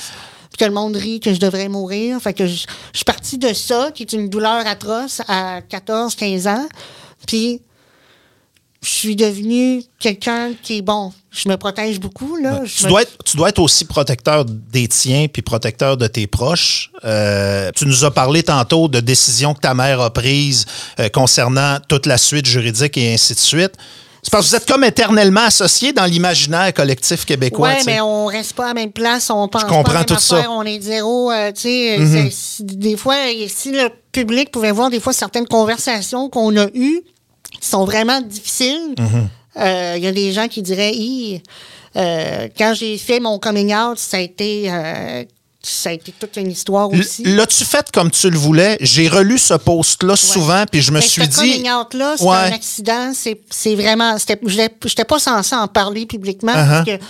Que 0.59 0.65
le 0.67 0.71
monde 0.73 0.97
rit 0.97 1.21
que 1.21 1.33
je 1.33 1.41
devrais 1.41 1.69
mourir. 1.69 2.21
Fait 2.21 2.35
que 2.35 2.47
je, 2.47 2.67
je 2.93 2.99
suis 2.99 3.05
partie 3.05 3.39
de 3.39 3.55
ça, 3.55 3.91
qui 3.95 4.03
est 4.03 4.13
une 4.13 4.29
douleur 4.29 4.67
atroce 4.67 5.23
à 5.27 5.63
14, 5.63 6.15
15 6.15 6.47
ans. 6.47 6.69
Puis 7.27 7.63
je 8.83 8.89
suis 8.91 9.17
devenue 9.17 9.83
quelqu'un 10.01 10.53
qui 10.63 10.79
est 10.79 10.83
bon. 10.83 11.13
Je 11.31 11.49
me 11.49 11.57
protège 11.57 11.99
beaucoup, 12.01 12.37
là. 12.37 12.61
Je 12.65 12.77
Tu 12.79 12.85
me- 12.85 12.89
dois, 12.91 13.03
être, 13.03 13.17
tu 13.25 13.37
dois 13.37 13.49
être 13.49 13.59
aussi 13.61 13.85
protecteur 13.85 14.45
des 14.45 14.89
tiens 14.89 15.27
puis 15.33 15.41
protecteur 15.41 15.97
de 15.97 16.07
tes 16.07 16.27
proches. 16.27 16.91
Euh, 17.05 17.71
tu 17.75 17.87
nous 17.87 18.05
as 18.05 18.11
parlé 18.11 18.43
tantôt 18.43 18.89
de 18.89 19.01
décisions 19.01 19.55
que 19.55 19.61
ta 19.61 19.73
mère 19.75 20.01
a 20.01 20.13
prises 20.13 20.67
euh, 21.01 21.09
concernant 21.09 21.79
toute 21.89 22.07
la 22.07 22.19
suite 22.19 22.45
juridique 22.47 22.99
et 22.99 23.15
ainsi 23.15 23.35
de 23.35 23.39
suite. 23.39 23.73
C'est 24.25 24.31
parce 24.31 24.45
que 24.45 24.51
vous 24.51 24.57
êtes 24.57 24.67
comme 24.69 24.85
éternellement 24.85 25.41
associés 25.47 25.93
dans 25.93 26.05
l'imaginaire 26.05 26.73
collectif 26.75 27.25
québécois. 27.25 27.77
Sais. 27.79 27.83
mais 27.87 28.01
on 28.01 28.27
reste 28.27 28.53
pas 28.53 28.67
à 28.67 28.69
la 28.69 28.75
même 28.75 28.93
place, 28.93 29.31
on 29.31 29.49
pense 29.49 29.63
comprends 29.65 29.83
pas 29.83 29.91
à 29.91 29.95
la 29.95 29.99
même 30.01 30.07
tout 30.07 30.19
ça. 30.21 30.43
Mhm. 30.43 30.49
on 30.51 30.63
est 30.65 30.81
zéro, 30.81 31.33
euh, 31.33 31.51
tu 31.53 31.63
sais, 31.63 31.99
c'est- 32.07 32.31
si- 32.31 32.63
des 32.65 32.97
fois, 32.97 33.17
si 33.49 33.73
le 33.73 33.89
public 34.13 34.51
pouvait 34.53 34.71
voir 34.71 34.91
des 34.91 35.01
fois 35.01 35.13
certaines 35.13 35.47
conversations 35.49 36.29
qu'on 36.29 36.57
a 36.57 36.67
eues, 36.75 37.01
sont 37.69 37.85
vraiment 37.85 38.21
difficiles, 38.21 38.95
Mhm. 38.99 39.29
euh, 39.59 39.95
il 39.97 40.03
y 40.05 40.07
a 40.07 40.13
des 40.13 40.33
gens 40.33 40.49
qui 40.49 40.63
diraient, 40.63 40.93
euh, 41.97 42.49
quand 42.57 42.75
j'ai 42.75 42.99
fait 42.99 43.21
mon 43.21 43.39
coming 43.39 43.75
out, 43.75 43.99
ça 43.99 44.17
a 44.17 44.21
été, 44.21 44.71
euh, 44.71 45.25
ça 45.63 45.91
a 45.91 45.93
été 45.93 46.13
toute 46.19 46.37
une 46.39 46.51
histoire 46.51 46.91
aussi. 46.91 47.23
L'as-tu 47.25 47.65
fait 47.65 47.87
comme 47.93 48.11
tu 48.11 48.29
le 48.31 48.37
voulais? 48.39 48.77
J'ai 48.81 49.07
relu 49.09 49.39
ce 49.39 49.55
post-là 49.55 50.17
souvent, 50.17 50.65
puis 50.71 50.81
je 50.83 50.91
me 50.91 51.01
suis 51.01 51.23
ce 51.23 51.29
dit. 51.29 51.37
coming 51.61 51.71
out-là, 51.71 52.15
c'est 52.17 52.25
Ouais. 52.25 52.37
un 52.37 52.53
accident. 52.53 53.13
C'est, 53.15 53.41
c'est 53.51 53.75
vraiment. 53.77 54.17
J'étais, 54.19 54.41
j'étais 54.87 55.05
pas 55.05 55.19
censée 55.21 55.55
en 55.55 55.69
parler 55.69 56.07
publiquement 56.07 56.53
Uh-huh. 56.53 56.85
parce 56.85 56.87
que 56.87 57.05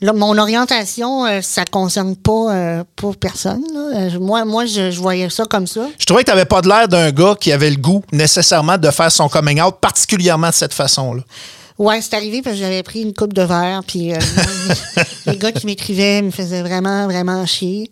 là, 0.00 0.12
mon 0.12 0.36
orientation, 0.38 1.26
euh, 1.26 1.40
ça 1.42 1.64
concerne 1.64 2.16
pas, 2.16 2.54
euh, 2.54 2.84
pas 2.96 3.10
personne. 3.18 3.62
là. 3.72 3.98
Euh, 3.98 4.20
moi, 4.20 4.44
moi 4.44 4.66
je, 4.66 4.90
je 4.90 5.00
voyais 5.00 5.30
ça 5.30 5.44
comme 5.44 5.66
ça. 5.66 5.88
Je 5.98 6.04
trouvais 6.04 6.22
que 6.22 6.30
tu 6.30 6.32
n'avais 6.34 6.44
pas 6.44 6.60
de 6.62 6.68
l'air 6.68 6.88
d'un 6.88 7.10
gars 7.10 7.34
qui 7.38 7.52
avait 7.52 7.70
le 7.70 7.76
goût 7.76 8.02
nécessairement 8.12 8.78
de 8.78 8.90
faire 8.90 9.10
son 9.10 9.28
coming 9.28 9.60
out, 9.60 9.76
particulièrement 9.80 10.48
de 10.48 10.54
cette 10.54 10.74
façon-là. 10.74 11.22
Ouais, 11.78 12.00
c'est 12.00 12.14
arrivé 12.14 12.40
parce 12.40 12.56
que 12.56 12.62
j'avais 12.62 12.82
pris 12.82 13.02
une 13.02 13.12
coupe 13.12 13.34
de 13.34 13.42
verre, 13.42 13.82
puis 13.86 14.14
euh, 14.14 14.18
les 15.26 15.36
gars 15.36 15.52
qui 15.52 15.66
m'écrivaient 15.66 16.22
me 16.22 16.30
faisaient 16.30 16.62
vraiment, 16.62 17.04
vraiment 17.06 17.44
chier. 17.44 17.90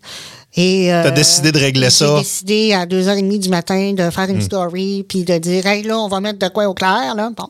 Et, 0.57 0.91
euh, 0.91 1.03
T'as 1.03 1.11
décidé 1.11 1.51
de 1.51 1.59
régler 1.59 1.89
ça? 1.91 2.05
Hmm. 2.05 2.17
J'ai 2.17 2.23
décidé 2.23 2.73
à 2.73 2.85
2h30 2.85 3.39
du 3.39 3.49
matin 3.49 3.93
de 3.93 4.09
faire 4.09 4.29
une 4.29 4.41
story, 4.41 5.05
puis 5.07 5.23
de 5.23 5.37
dire, 5.37 5.67
hey, 5.67 5.83
là, 5.83 5.99
on 5.99 6.07
va 6.07 6.19
mettre 6.19 6.39
de 6.39 6.47
quoi 6.47 6.67
au 6.67 6.73
clair, 6.73 7.13
là. 7.15 7.29
Bon. 7.35 7.47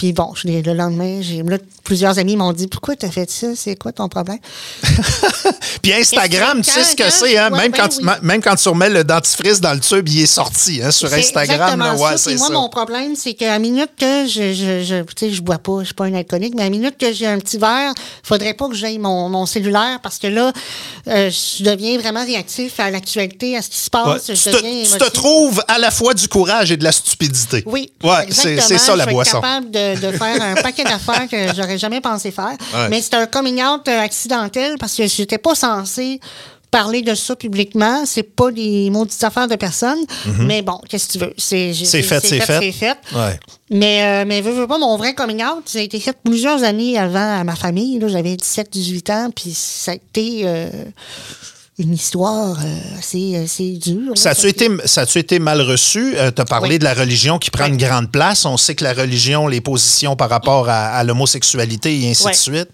Puis 0.00 0.14
bon, 0.14 0.32
je 0.34 0.48
l'ai- 0.48 0.62
le 0.62 0.72
lendemain, 0.72 1.20
j'ai 1.20 1.42
là, 1.42 1.58
plusieurs 1.84 2.18
amis 2.18 2.34
m'ont 2.34 2.54
dit 2.54 2.68
Pourquoi 2.68 2.96
t'as 2.96 3.10
fait 3.10 3.30
ça? 3.30 3.48
C'est 3.54 3.76
quoi 3.76 3.92
ton 3.92 4.08
problème? 4.08 4.38
Puis 5.82 5.92
Instagram, 5.92 6.62
tu 6.62 6.70
sais 6.70 6.84
ce 6.84 6.96
que 6.96 7.10
c'est, 7.10 7.36
hein? 7.36 7.50
ouais, 7.52 7.58
même, 7.58 7.70
ben 7.72 7.80
quand 7.82 7.88
tu, 7.88 7.98
oui. 8.02 8.10
même 8.22 8.40
quand 8.42 8.56
tu 8.56 8.68
remets 8.70 8.88
le 8.88 9.04
dentifrice 9.04 9.60
dans 9.60 9.74
le 9.74 9.80
tube, 9.80 10.08
il 10.08 10.22
est 10.22 10.26
sorti 10.26 10.80
hein, 10.82 10.90
sur 10.90 11.12
Instagram. 11.12 11.78
là. 11.78 11.94
ouais, 11.96 12.16
ça. 12.16 12.30
Puis 12.30 12.38
moi, 12.38 12.48
ça. 12.48 12.52
mon 12.54 12.68
problème, 12.70 13.14
c'est 13.14 13.34
qu'à 13.34 13.48
la 13.48 13.58
minute 13.58 13.90
que 13.98 14.26
je, 14.26 14.54
je, 14.54 14.82
je, 14.84 15.02
tu 15.02 15.26
sais, 15.26 15.30
je 15.30 15.42
bois 15.42 15.58
pas, 15.58 15.80
je 15.80 15.84
suis 15.86 15.94
pas 15.94 16.04
un 16.06 16.14
alcoolique, 16.14 16.54
mais 16.54 16.62
à 16.62 16.64
la 16.64 16.70
minute 16.70 16.96
que 16.98 17.12
j'ai 17.12 17.26
un 17.26 17.38
petit 17.38 17.58
verre, 17.58 17.92
faudrait 18.22 18.54
pas 18.54 18.68
que 18.68 18.74
j'aille 18.74 18.98
mon, 18.98 19.28
mon 19.28 19.44
cellulaire 19.44 20.00
parce 20.02 20.18
que 20.18 20.28
là, 20.28 20.50
euh, 21.08 21.30
je 21.30 21.62
deviens 21.64 21.98
vraiment 21.98 22.24
réactif 22.24 22.80
à 22.80 22.90
l'actualité, 22.90 23.56
à 23.56 23.62
ce 23.62 23.68
qui 23.68 23.76
se 23.76 23.90
Ouais. 23.92 24.02
passe. 24.04 24.24
Tu, 24.26 24.34
te, 24.34 25.04
tu 25.04 25.10
trouves 25.10 25.62
à 25.68 25.78
la 25.78 25.90
fois 25.90 26.14
du 26.14 26.26
courage 26.28 26.70
et 26.72 26.76
de 26.76 26.84
la 26.84 26.92
stupidité. 26.92 27.62
Oui, 27.66 27.90
Ouais, 28.02 28.26
c'est 28.30 28.58
ça 28.78 28.96
la 28.96 29.04
boisson. 29.06 29.38
être 29.38 29.42
capable 29.42 29.70
de, 29.70 29.89
de 29.94 30.12
faire 30.12 30.42
un 30.42 30.54
paquet 30.54 30.84
d'affaires 30.84 31.28
que 31.30 31.54
j'aurais 31.54 31.78
jamais 31.78 32.00
pensé 32.00 32.30
faire. 32.30 32.56
Ouais. 32.74 32.88
Mais 32.88 33.00
c'est 33.00 33.14
un 33.14 33.26
coming 33.26 33.62
out 33.62 33.86
euh, 33.88 34.00
accidentel 34.00 34.76
parce 34.78 34.94
que 34.94 35.06
j'étais 35.06 35.38
pas 35.38 35.54
censée 35.54 36.20
parler 36.70 37.02
de 37.02 37.14
ça 37.14 37.34
publiquement. 37.36 38.04
C'est 38.06 38.22
pas 38.22 38.50
des 38.52 38.90
maudites 38.90 39.22
affaires 39.24 39.48
de 39.48 39.56
personne. 39.56 39.98
Mais 40.38 40.62
bon, 40.62 40.80
qu'est-ce 40.88 41.08
que 41.08 41.12
tu 41.14 41.18
veux? 41.18 41.34
C'est 41.36 41.68
Mhm. 41.68 42.02
Fait, 42.02 42.20
c'est 42.20 42.40
fait. 42.40 42.58
C'est 42.60 42.72
fait. 42.72 42.98
Ouais. 43.12 43.38
Mais, 43.70 44.02
euh, 44.04 44.24
mais 44.26 44.40
veux, 44.40 44.52
veux 44.52 44.66
pas, 44.66 44.78
mon 44.78 44.96
vrai 44.96 45.14
coming 45.14 45.42
out, 45.42 45.62
ça 45.66 45.78
a 45.78 45.82
été 45.82 45.98
fait 46.00 46.16
plusieurs 46.24 46.62
années 46.62 46.98
avant 46.98 47.40
à 47.40 47.44
ma 47.44 47.56
famille. 47.56 48.00
J'avais 48.06 48.36
17-18 48.36 49.10
ans, 49.10 49.30
puis 49.34 49.52
ça 49.52 49.92
a 49.92 49.94
été 49.94 50.42
euh, 50.44 50.68
une 51.80 51.94
histoire 51.94 52.58
euh, 52.64 52.98
assez, 52.98 53.36
assez 53.36 53.72
dure. 53.72 54.16
Ça 54.16 54.30
a-tu 54.30 54.46
a 54.46 54.48
été, 54.50 54.68
ça 54.84 55.02
a-tu 55.02 55.18
été 55.18 55.38
mal 55.38 55.60
reçu? 55.62 56.14
tu 56.14 56.40
as 56.40 56.44
parlé 56.44 56.70
Oui. 56.74 56.78
de 56.78 56.84
la 56.84 56.94
religion 56.94 57.38
qui 57.38 57.50
prend 57.50 57.64
Oui. 57.64 57.70
une 57.70 57.76
grande 57.76 58.10
place. 58.10 58.44
On 58.44 58.56
sait 58.56 58.74
que 58.74 58.84
la 58.84 58.92
religion, 58.92 59.46
les 59.48 59.60
positions 59.60 60.16
par 60.16 60.30
rapport 60.30 60.68
à, 60.68 60.88
à 60.88 61.04
l'homosexualité 61.04 62.00
et 62.02 62.10
ainsi 62.10 62.26
de 62.28 62.32
suite. 62.34 62.68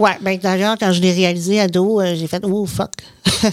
Ouais, 0.00 0.16
ben 0.22 0.36
d'ailleurs, 0.38 0.76
quand 0.80 0.92
je 0.92 1.00
l'ai 1.00 1.12
réalisé 1.12 1.60
ado, 1.60 2.00
euh, 2.00 2.14
j'ai 2.16 2.26
fait 2.26 2.42
Oh 2.44 2.66
fuck. 2.66 2.90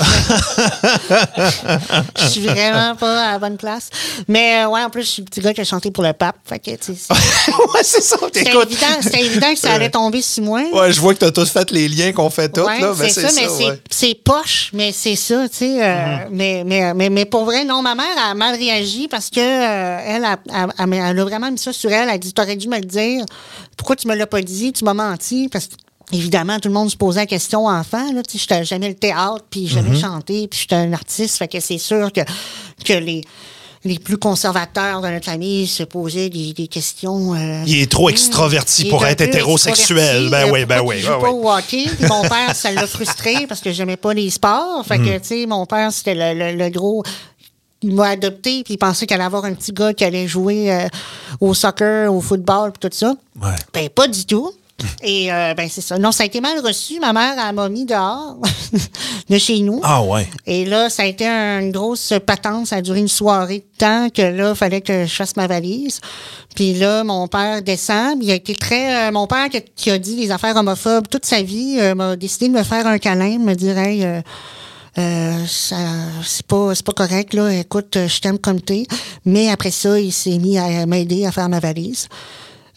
Je 2.19 2.27
suis 2.27 2.41
vraiment 2.47 2.95
pas 2.95 3.29
à 3.29 3.31
la 3.33 3.39
bonne 3.39 3.57
place. 3.57 3.89
Mais 4.27 4.63
euh, 4.63 4.69
ouais, 4.69 4.81
en 4.81 4.89
plus, 4.89 5.01
je 5.03 5.07
suis 5.07 5.21
le 5.21 5.25
petit 5.27 5.39
gars 5.41 5.53
qui 5.53 5.61
a 5.61 5.65
chanté 5.65 5.91
pour 5.91 6.03
le 6.03 6.13
pape. 6.13 6.37
Fait 6.45 6.59
que, 6.59 6.71
tu 6.71 6.93
sais, 6.93 6.95
c'est- 6.95 7.51
ouais, 7.73 7.83
c'est 7.83 8.01
ça. 8.01 8.17
c'était 8.21 8.39
évident, 9.25 9.53
que 9.53 9.59
ça 9.59 9.73
allait 9.73 9.89
tomber 9.89 10.21
sur 10.21 10.43
moi. 10.43 10.61
ouais, 10.71 10.91
je 10.91 10.99
vois 11.01 11.13
que 11.13 11.19
tu 11.19 11.25
as 11.25 11.31
tous 11.31 11.49
fait 11.49 11.69
les 11.71 11.87
liens 11.89 12.11
qu'on 12.13 12.29
fait 12.29 12.49
tous. 12.49 12.61
Ouais, 12.63 12.79
là, 12.79 12.93
mais 12.97 13.09
c'est 13.09 13.21
ça, 13.27 13.31
mais 13.35 13.47
c'est- 13.49 13.69
ouais. 13.69 13.81
c'est 13.89 14.15
poche, 14.15 14.69
mais 14.73 14.91
c'est 14.93 15.15
ça, 15.15 15.47
tu 15.49 15.57
sais. 15.57 15.83
euh, 15.83 15.97
Mm-hmm. 15.97 16.27
mais, 16.31 16.63
mais, 16.65 16.93
mais, 16.93 17.09
mais 17.09 17.25
pour 17.25 17.43
vrai, 17.45 17.63
non, 17.65 17.81
ma 17.81 17.95
mère 17.95 18.05
a 18.25 18.33
mal 18.33 18.55
réagi 18.55 19.07
parce 19.07 19.29
que 19.29 19.39
euh, 19.39 19.99
elle, 20.05 20.23
a, 20.25 20.37
a- 20.53 20.83
a- 20.83 20.87
elle 20.87 21.19
a 21.19 21.23
vraiment 21.25 21.51
mis 21.51 21.57
ça 21.57 21.73
sur 21.73 21.91
elle. 21.91 22.03
Elle 22.07 22.15
a 22.15 22.17
dit 22.17 22.33
T'aurais 22.33 22.55
dû 22.55 22.67
me 22.69 22.77
le 22.77 22.85
dire. 22.85 23.25
Pourquoi 23.75 23.95
tu 23.95 24.07
me 24.07 24.15
l'as 24.15 24.27
pas 24.27 24.41
dit? 24.41 24.71
Tu 24.73 24.83
m'as 24.85 24.93
menti. 24.93 25.49
Parce 25.49 25.67
que. 25.67 25.73
Évidemment, 26.13 26.59
tout 26.59 26.69
le 26.69 26.73
monde 26.73 26.89
se 26.89 26.95
posait 26.95 27.19
la 27.21 27.25
question 27.25 27.67
enfant. 27.67 28.13
Là, 28.13 28.23
tu 28.23 28.37
j'étais 28.37 28.63
jamais 28.63 28.87
le 28.87 28.95
théâtre, 28.95 29.43
puis 29.49 29.67
jamais 29.67 29.89
Mm-hmm. 29.97 29.99
chanté, 30.01 30.47
puis 30.47 30.59
j'étais 30.61 30.75
un 30.75 30.93
artiste. 30.93 31.37
Fait 31.37 31.47
que 31.49 31.59
c'est 31.59 31.77
sûr 31.77 32.11
que, 32.13 32.21
que 32.85 32.93
les, 32.93 33.21
les 33.83 33.99
plus 33.99 34.17
conservateurs 34.17 35.01
de 35.01 35.09
notre 35.09 35.25
famille 35.25 35.67
se 35.67 35.83
posaient 35.83 36.29
des, 36.29 36.53
des 36.53 36.67
questions. 36.69 37.33
euh, 37.35 37.61
Il 37.67 37.81
est 37.81 37.91
trop 37.91 38.09
extraverti 38.09 38.83
il 38.83 38.87
est 38.87 38.89
pour 38.89 39.05
être 39.05 39.19
hétérosexuel. 39.19 40.27
extraverti, 40.27 40.29
Ben 40.31 40.47
euh, 40.47 40.51
oui, 40.53 40.65
ben 40.65 40.77
pourquoi 40.77 40.93
oui. 40.95 41.01
qu'il 41.01 41.05
joue 41.05 41.11
ben 41.13 41.19
pas 41.21 41.31
oui. 41.31 41.41
au 41.43 41.51
hockey? 41.51 42.07
Mon 42.07 42.21
père, 42.29 42.55
ça 42.55 42.71
l'a 42.71 42.87
frustré 42.87 43.45
parce 43.47 43.59
que 43.59 43.73
j'aimais 43.73 43.97
pas 43.97 44.13
les 44.13 44.29
sports. 44.29 44.85
Fait 44.87 44.97
Mm. 44.99 45.05
que, 45.05 45.17
tu 45.17 45.25
sais, 45.27 45.45
mon 45.45 45.65
père, 45.65 45.91
c'était 45.91 46.15
le, 46.15 46.39
le- 46.53 46.57
le 46.57 46.69
gros. 46.69 47.03
Il 47.83 47.93
m'a 47.93 48.07
adopté, 48.11 48.63
puis 48.63 48.75
il 48.75 48.77
pensait 48.77 49.05
qu'elle 49.05 49.19
allait 49.19 49.25
avoir 49.27 49.43
un 49.45 49.53
petit 49.53 49.71
gars 49.73 49.93
qui 49.93 50.03
allait 50.05 50.27
jouer 50.27 50.71
euh, 50.73 50.87
au 51.41 51.53
soccer, 51.53 52.11
au 52.13 52.21
football, 52.21 52.71
puis 52.71 52.89
tout 52.89 52.95
ça. 52.95 53.13
Ouais. 53.41 53.51
Ben, 53.73 53.89
pas 53.89 54.07
du 54.07 54.25
tout. 54.25 54.51
Et, 55.01 55.31
euh, 55.31 55.53
ben, 55.55 55.67
c'est 55.69 55.81
ça. 55.81 55.97
Non, 55.97 56.11
ça 56.11 56.23
a 56.23 56.25
été 56.25 56.39
mal 56.39 56.59
reçu. 56.59 56.99
Ma 56.99 57.13
mère, 57.13 57.35
elle 57.37 57.55
m'a 57.55 57.67
mis 57.69 57.85
dehors 57.85 58.37
de 59.29 59.37
chez 59.37 59.59
nous. 59.59 59.79
Ah 59.83 60.03
ouais. 60.03 60.27
Et 60.45 60.65
là, 60.65 60.89
ça 60.89 61.03
a 61.03 61.05
été 61.05 61.25
une 61.25 61.71
grosse 61.71 62.13
patente. 62.25 62.67
Ça 62.67 62.77
a 62.77 62.81
duré 62.81 62.99
une 62.99 63.07
soirée 63.07 63.59
de 63.59 63.77
temps 63.77 64.09
que 64.09 64.21
là, 64.21 64.51
il 64.51 64.55
fallait 64.55 64.81
que 64.81 65.05
je 65.05 65.15
fasse 65.15 65.35
ma 65.35 65.47
valise. 65.47 65.99
Puis 66.55 66.73
là, 66.75 67.03
mon 67.03 67.27
père 67.27 67.61
descend. 67.61 68.23
Il 68.23 68.29
a 68.31 68.35
été 68.35 68.55
très... 68.55 69.07
euh, 69.07 69.11
mon 69.11 69.25
père 69.25 69.49
qui, 69.49 69.61
qui 69.75 69.89
a 69.89 69.97
dit 69.97 70.15
des 70.15 70.31
affaires 70.31 70.55
homophobes 70.55 71.07
toute 71.07 71.25
sa 71.25 71.41
vie 71.41 71.77
euh, 71.79 71.95
m'a 71.95 72.15
décidé 72.15 72.47
de 72.47 72.53
me 72.53 72.63
faire 72.63 72.85
un 72.85 72.99
câlin, 72.99 73.39
me 73.39 73.55
dire... 73.55 73.77
Hey, 73.77 74.03
euh, 74.03 74.21
euh, 74.99 75.45
ça, 75.45 75.75
c'est 76.23 76.45
pas, 76.45 76.73
c'est 76.73 76.85
pas 76.85 76.93
correct, 76.93 77.33
là. 77.35 77.53
Écoute, 77.53 77.97
je 78.07 78.19
t'aime 78.19 78.39
comme 78.39 78.61
t'es. 78.61 78.87
Mais 79.25 79.49
après 79.49 79.69
ça, 79.69 79.99
il 79.99 80.11
s'est 80.11 80.39
mis 80.39 80.57
à 80.57 80.85
m'aider 80.87 81.25
à 81.25 81.31
faire 81.31 81.49
ma 81.49 81.59
valise. 81.59 82.07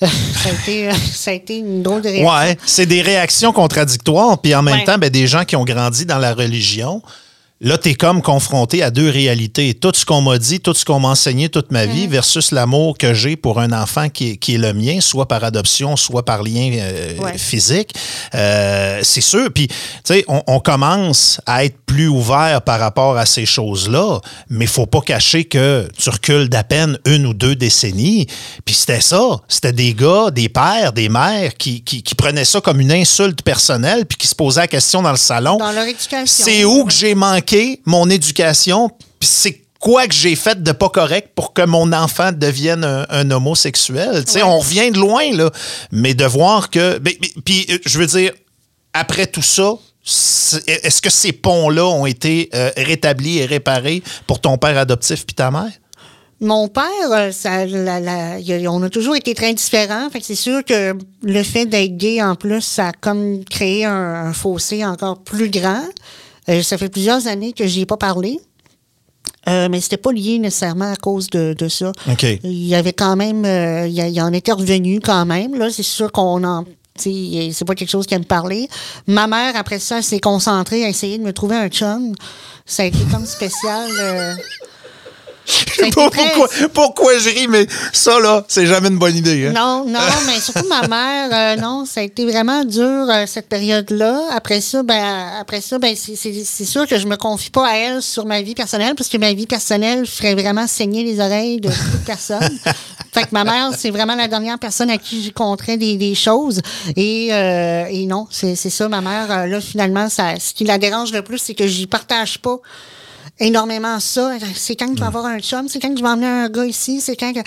Ça, 0.01 0.49
a 0.49 0.53
été, 0.53 0.89
euh, 0.89 0.93
ça 1.13 1.31
a 1.31 1.35
été 1.35 1.59
une 1.59 1.83
drôle 1.83 2.03
de 2.03 2.09
réaction. 2.09 2.31
Ouais, 2.35 2.57
c'est 2.65 2.87
des 2.87 3.03
réactions 3.03 3.53
contradictoires, 3.53 4.41
puis 4.41 4.55
en 4.55 4.63
même 4.63 4.75
Ouais. 4.77 4.85
temps, 4.85 4.99
ben, 4.99 5.11
des 5.11 5.27
gens 5.27 5.45
qui 5.45 5.57
ont 5.57 5.65
grandi 5.65 6.07
dans 6.07 6.19
la 6.19 6.33
religion. 6.35 7.03
Là, 7.63 7.77
tu 7.77 7.91
es 7.91 7.95
comme 7.95 8.23
confronté 8.23 8.83
à 8.83 8.91
deux 8.91 9.11
réalités. 9.11 9.75
Tout 9.75 9.93
ce 9.95 10.07
qu'on 10.07 10.23
m'a 10.23 10.39
dit, 10.39 10.61
tout 10.61 10.73
ce 10.73 10.83
qu'on 10.87 10.99
m'a 10.99 11.09
enseigné 11.09 11.51
toute 11.51 11.71
ma 11.73 11.85
vie 11.85 12.07
versus 12.07 12.53
l'amour 12.53 12.97
que 12.97 13.13
j'ai 13.13 13.37
pour 13.37 13.61
un 13.61 13.71
enfant 13.73 14.09
qui 14.09 14.31
est, 14.31 14.37
qui 14.39 14.55
est 14.55 14.59
le 14.59 14.73
mien, 14.73 15.03
soit 15.03 15.29
par 15.29 15.45
adoption, 15.45 15.95
soit 15.97 16.25
par 16.25 16.43
lien 16.43 16.71
euh, 16.73 17.19
Ouais. 17.19 17.37
physique. 17.37 17.91
Euh, 18.35 19.01
c'est 19.03 19.21
sûr. 19.21 19.51
Puis, 19.55 19.69
tu 19.69 19.75
sais, 20.05 20.25
on, 20.27 20.43
on 20.47 20.59
commence 20.61 21.39
à 21.45 21.67
être 21.67 21.77
plus 21.85 22.09
ouvert 22.09 22.63
par 22.63 22.81
rapport 22.81 23.19
à 23.19 23.27
ces 23.27 23.45
choses-là, 23.45 24.21
mais 24.49 24.65
faut 24.65 24.87
pas 24.87 25.03
cacher 25.03 25.45
que 25.45 25.87
tu 25.99 26.09
recules 26.09 26.49
d'à 26.49 26.65
peine 26.65 26.99
une 27.05 27.27
ou 27.27 27.35
deux 27.35 27.57
décennies. 27.57 28.27
Puis 28.65 28.75
c'était 28.75 29.03
ça. 29.03 29.21
C'était 29.49 29.75
des 29.75 29.93
gars, 29.93 30.31
des 30.31 30.49
pères, 30.49 30.95
des 30.95 31.11
mères 31.11 31.55
qui, 31.59 31.83
qui, 31.83 32.03
qui 32.03 32.15
prenaient 32.15 32.47
ça 32.47 32.63
comme 32.63 32.81
une 32.81 32.93
insulte 32.93 33.43
personnelle 33.43 34.07
puis 34.07 34.17
qui 34.17 34.29
se 34.29 34.35
posaient 34.35 34.63
la 34.63 34.67
question 34.69 35.03
dans 35.03 35.11
le 35.11 35.19
salon. 35.19 35.59
Dans 35.59 35.73
leur 35.73 35.85
éducation. 35.85 36.45
C'est 36.47 36.65
où 36.65 36.87
que 36.87 36.93
j'ai 36.95 37.15
manqué 37.15 37.50
mon 37.85 38.09
éducation, 38.11 38.89
puis 39.19 39.29
c'est 39.29 39.61
quoi 39.79 40.07
que 40.07 40.15
j'ai 40.15 40.37
fait 40.37 40.63
de 40.63 40.73
pas 40.73 40.89
correct 40.91 41.31
pour 41.35 41.53
que 41.55 41.63
mon 41.63 41.93
enfant 41.93 42.33
devienne 42.33 42.85
un, 42.85 43.07
un 43.09 43.31
homosexuel? 43.31 44.25
Ouais. 44.35 44.43
on 44.43 44.59
revient 44.59 44.91
de 44.91 44.99
loin, 44.99 45.31
là, 45.33 45.51
mais 45.91 46.15
de 46.15 46.25
voir 46.25 46.71
que... 46.71 46.99
Puis, 47.45 47.67
euh, 47.71 47.79
je 47.87 47.99
veux 47.99 48.07
dire, 48.07 48.33
après 48.93 49.27
tout 49.27 49.43
ça, 49.43 49.75
est-ce 50.67 51.01
que 51.03 51.11
ces 51.11 51.33
ponts-là 51.33 51.85
ont 51.87 52.07
été 52.07 52.49
euh, 52.55 52.71
rétablis 52.77 53.39
et 53.39 53.47
réparés 53.47 54.03
pour 54.27 54.41
ton 54.41 54.59
père 54.59 54.77
adoptif 54.79 55.25
puis 55.27 55.35
ta 55.35 55.51
mère? 55.51 55.71
Mon 56.43 56.69
père, 56.69 56.85
euh, 57.13 57.33
ça, 57.33 57.67
la- 57.67 58.01
la- 58.01 58.39
on 58.73 58.83
a 58.83 58.89
toujours 58.89 59.15
été 59.15 59.35
très 59.35 59.53
différents. 59.53 60.09
Fait 60.11 60.21
que 60.21 60.27
c'est 60.27 60.35
sûr 60.35 60.65
que 60.65 60.95
le 61.23 61.43
fait 61.43 61.67
d'être 61.67 61.99
gay, 61.99 62.23
en 62.23 62.35
plus, 62.35 62.63
ça 62.63 62.89
a 62.89 62.93
comme 62.93 63.45
créé 63.45 63.85
un, 63.85 63.93
un 64.29 64.33
fossé 64.33 64.85
encore 64.85 65.19
plus 65.19 65.51
grand. 65.51 65.85
Euh, 66.51 66.63
ça 66.63 66.77
fait 66.79 66.89
plusieurs 66.89 67.27
années 67.27 67.53
que 67.53 67.67
j'y 67.67 67.83
ai 67.83 67.87
pas 67.87 67.97
parlé. 67.97 68.41
Euh, 69.49 69.69
mais 69.71 69.81
c'était 69.81 69.97
pas 69.97 70.13
lié 70.13 70.39
nécessairement 70.39 70.93
à 70.93 70.97
cause 70.97 71.29
de, 71.31 71.55
de 71.55 71.69
ça. 71.69 71.93
Il 72.45 72.67
y 72.67 72.75
avait 72.75 72.93
quand 72.93 73.17
même, 73.17 73.45
euh, 73.45 73.87
il, 73.87 73.95
y 73.95 74.21
en 74.21 74.33
était 74.33 74.53
revenu 74.53 75.01
quand 75.01 75.25
même. 75.25 75.55
Là, 75.55 75.71
c'est 75.71 75.83
sûr 75.83 76.13
qu'on 76.13 76.45
en, 76.45 76.65
c'est 76.97 77.65
pas 77.67 77.75
quelque 77.75 77.91
chose 77.91 78.07
qui 78.07 78.15
aime 78.15 78.25
parler. 78.25 78.69
Ma 79.07 79.27
mère 79.27 79.57
après 79.57 79.79
ça 79.79 80.03
s'est 80.03 80.21
concentrée 80.21 80.85
à 80.85 80.89
essayer 80.89 81.17
de 81.17 81.23
me 81.23 81.33
trouver 81.33 81.57
un 81.57 81.69
chum. 81.69 82.15
Ça 82.67 82.83
a 82.83 82.87
été 82.87 82.99
comme 83.11 83.25
spécial. 83.25 83.89
Pourquoi, 85.93 86.49
pourquoi 86.73 87.19
je 87.19 87.29
ris, 87.31 87.49
mais 87.49 87.67
ça, 87.93 88.21
là, 88.21 88.45
c'est 88.49 88.67
jamais 88.67 88.89
une 88.89 88.99
bonne 88.99 89.17
idée. 89.17 89.47
hein? 89.47 89.53
Non, 89.53 89.85
non, 89.87 89.99
mais 90.27 90.41
surtout 90.41 90.67
ma 90.69 90.87
mère, 90.87 91.31
euh, 91.33 91.61
non, 91.61 91.85
ça 91.87 92.01
a 92.01 92.03
été 92.05 92.25
vraiment 92.27 92.65
dur 92.65 93.07
euh, 93.09 93.25
cette 93.27 93.49
période-là. 93.49 94.21
Après 94.33 94.61
ça, 94.61 94.83
ben, 94.83 95.29
après 95.41 95.61
ça, 95.61 95.79
ben, 95.79 95.95
c'est- 95.97 96.65
sûr 96.65 96.87
que 96.87 96.99
je 96.99 97.07
me 97.07 97.17
confie 97.17 97.51
pas 97.51 97.67
à 97.69 97.75
elle 97.77 98.03
sur 98.03 98.27
ma 98.27 98.43
vie 98.43 98.55
personnelle 98.55 98.95
parce 98.95 99.09
que 99.09 99.17
ma 99.17 99.33
vie 99.33 99.47
personnelle 99.47 100.07
ferait 100.07 100.35
vraiment 100.35 100.67
saigner 100.67 101.03
les 101.03 101.19
oreilles 101.21 101.61
de 101.61 101.69
beaucoup 101.69 101.99
de 102.01 102.07
personnes. 102.07 102.59
fait 103.13 103.23
que 103.23 103.29
ma 103.33 103.45
mère, 103.45 103.71
c'est 103.77 103.91
vraiment 103.91 104.15
la 104.15 104.29
dernière 104.29 104.59
personne 104.59 104.91
à 104.91 104.99
qui 104.99 105.23
j'ai 105.23 105.33
conterais 105.33 105.77
des, 105.77 105.97
des 105.97 106.15
choses. 106.15 106.61
Et, 106.97 107.29
euh, 107.33 107.87
et 107.91 108.07
non, 108.07 108.27
c'est 108.31 108.55
ça, 108.57 108.89
ma 108.89 109.01
mère. 109.01 109.47
là, 109.47 109.61
finalement, 109.61 110.09
ça, 110.09 110.35
ce 110.39 110.53
qui 110.55 110.65
la 110.65 110.79
dérange 110.79 111.13
le 111.13 111.23
plus, 111.23 111.39
c'est 111.39 111.55
que 111.55 111.67
j'y 111.67 111.87
partage 111.87 112.39
pas 112.39 112.59
énormément 113.41 113.99
ça. 114.01 114.33
C'est 114.55 114.77
quand 114.77 114.95
je 114.95 115.01
vais 115.01 115.07
avoir 115.07 115.27
un 115.27 115.39
chum, 115.41 115.69
c'est 115.69 115.81
quand 115.81 115.97
je 115.97 116.03
vais 116.03 116.09
emmener 116.09 116.27
un 116.27 116.49
gars 116.49 116.67
ici, 116.67 117.01
c'est 117.01 117.17
quand 117.17 117.33
que... 117.33 117.41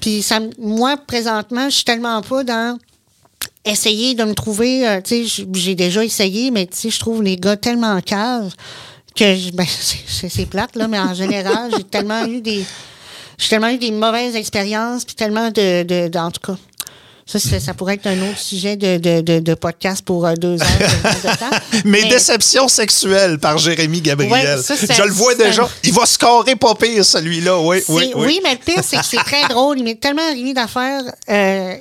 Puis 0.00 0.22
ça, 0.22 0.40
moi, 0.58 0.96
présentement, 0.96 1.68
je 1.70 1.76
suis 1.76 1.84
tellement 1.84 2.20
pas 2.22 2.42
dans 2.44 2.78
essayer 3.64 4.14
de 4.14 4.24
me 4.24 4.34
trouver... 4.34 4.86
euh, 4.88 5.00
tu 5.02 5.26
sais, 5.26 5.44
j'ai 5.54 5.74
déjà 5.74 6.04
essayé, 6.04 6.50
mais 6.50 6.66
tu 6.66 6.76
sais, 6.76 6.90
je 6.90 6.98
trouve 7.00 7.22
les 7.22 7.36
gars 7.36 7.56
tellement 7.56 8.00
caves 8.00 8.52
que... 9.14 9.34
je- 9.34 9.50
Ben, 9.52 9.66
c'est- 10.28 10.46
plate, 10.46 10.76
là, 10.76 10.88
mais 10.88 10.98
en 10.98 11.14
général, 11.14 11.70
j'ai 11.76 11.84
tellement 11.84 12.24
eu 12.26 12.40
des... 12.40 12.64
J'ai 13.38 13.48
tellement 13.48 13.68
eu 13.68 13.78
des 13.78 13.90
mauvaises 13.90 14.34
expériences, 14.36 15.04
puis 15.04 15.14
tellement 15.14 15.50
de... 15.50 15.82
de, 15.82 16.08
de- 16.08 16.18
en 16.18 16.30
tout 16.30 16.40
cas... 16.52 16.56
Ça, 17.28 17.40
ça 17.40 17.74
pourrait 17.74 17.94
être 17.94 18.06
un 18.06 18.30
autre 18.30 18.38
sujet 18.38 18.76
de, 18.76 18.98
de, 18.98 19.20
de, 19.20 19.40
de 19.40 19.54
podcast 19.54 20.02
pour 20.04 20.24
euh, 20.26 20.34
deux 20.34 20.62
heures 20.62 20.78
de, 20.78 21.36
temps. 21.38 21.56
Mes 21.84 22.02
Mais- 22.02 22.08
déceptions 22.08 22.68
sexuelles 22.68 23.38
par 23.38 23.58
Jérémy 23.58 24.00
Gabriel. 24.00 24.32
Ouais, 24.58 24.62
ça, 24.62 24.76
c'est- 24.76 24.94
je 24.94 25.02
le 25.02 25.10
vois 25.12 25.34
déjà. 25.34 25.68
Il 25.82 25.92
va 25.92 26.06
scorer 26.06 26.54
pas 26.54 26.76
pire, 26.76 27.04
celui-là. 27.04 27.58
Oui, 27.60 27.82
C'est- 27.84 27.92
oui, 27.92 28.12
oui. 28.14 28.40
mais 28.44 28.52
le 28.52 28.58
pire, 28.60 28.82
c'est 28.84 28.98
que 28.98 29.04
c'est 29.04 29.16
très 29.16 29.42
drôle. 29.48 29.78
Il 29.78 29.84
m'est 29.84 30.00
tellement 30.00 30.22
arrivé 30.30 30.54
d'affaires. 30.54 31.02
euh, 31.28 31.74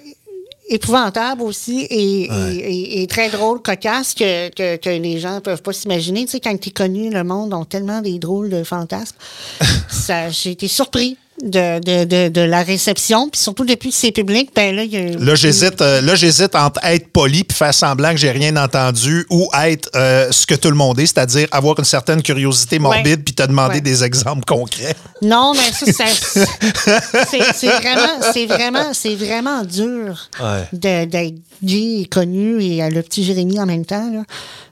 épouvantable 0.67 1.43
aussi 1.43 1.81
et, 1.91 2.23
et- 2.23 2.29
et- 2.55 3.01
et 3.03 3.07
très 3.07 3.29
drôle, 3.29 3.61
cocasse 3.61 4.15
que, 4.15 4.49
que, 4.49 4.77
que 4.77 4.89
les 4.89 5.19
gens 5.19 5.39
peuvent 5.39 5.61
pas 5.61 5.73
s'imaginer. 5.73 6.25
Tu 6.25 6.31
sais, 6.31 6.39
quand 6.39 6.59
tu 6.59 6.69
es 6.69 6.71
connu, 6.71 7.11
le 7.11 7.23
monde 7.23 7.53
ont 7.53 7.65
tellement 7.65 8.01
des 8.01 8.17
drôles 8.17 8.49
de 8.49 8.63
fantasmes. 8.63 9.15
J'ai 10.31 10.49
été 10.49 10.67
surpris 10.67 11.17
de, 11.43 11.79
de, 11.79 12.03
de, 12.05 12.29
de 12.29 12.41
la 12.41 12.63
réception. 12.63 13.29
Puis 13.29 13.41
surtout 13.41 13.65
depuis 13.65 13.89
que 13.89 13.95
c'est 13.95 14.11
public, 14.11 14.51
ben 14.55 14.75
là, 14.75 14.83
il 14.83 14.91
y 14.91 14.97
a 14.97 15.17
Là, 15.17 15.35
j'hésite, 15.35 15.81
euh, 15.81 16.01
là, 16.01 16.15
j'hésite 16.15 16.55
entre 16.55 16.79
être 16.85 17.07
poli 17.09 17.43
puis 17.43 17.57
faire 17.57 17.73
semblant 17.73 18.11
que 18.11 18.17
j'ai 18.17 18.31
rien 18.31 18.55
entendu 18.55 19.25
ou 19.29 19.47
être 19.63 19.89
euh, 19.95 20.31
ce 20.31 20.45
que 20.47 20.55
tout 20.55 20.69
le 20.69 20.75
monde 20.75 20.99
est, 20.99 21.05
c'est-à-dire 21.07 21.47
avoir 21.51 21.77
une 21.77 21.85
certaine 21.85 22.21
curiosité 22.21 22.79
morbide 22.79 23.05
Ouais. 23.07 23.17
puis 23.17 23.33
te 23.35 23.43
demander 23.43 23.75
Ouais. 23.75 23.81
des 23.81 24.03
exemples 24.03 24.45
concrets. 24.45 24.95
Non, 25.21 25.53
mais 25.53 25.71
ça, 25.93 26.05
ça- 26.07 26.45
c'est 27.29 27.41
c'est 27.53 27.67
vraiment, 27.79 28.21
c'est 28.33 28.45
vraiment, 28.45 28.93
c'est 28.93 29.15
vraiment 29.15 29.63
dur 29.63 30.29
Ouais. 30.41 30.63
d'être 30.73 31.35
gay 31.63 32.01
et 32.01 32.05
connu 32.05 32.61
et 32.63 32.83
euh, 32.83 32.89
le 32.89 33.01
petit 33.01 33.23
Jérémy 33.23 33.59
en 33.59 33.65
même 33.65 33.85
temps. 33.85 34.09
Là. 34.11 34.23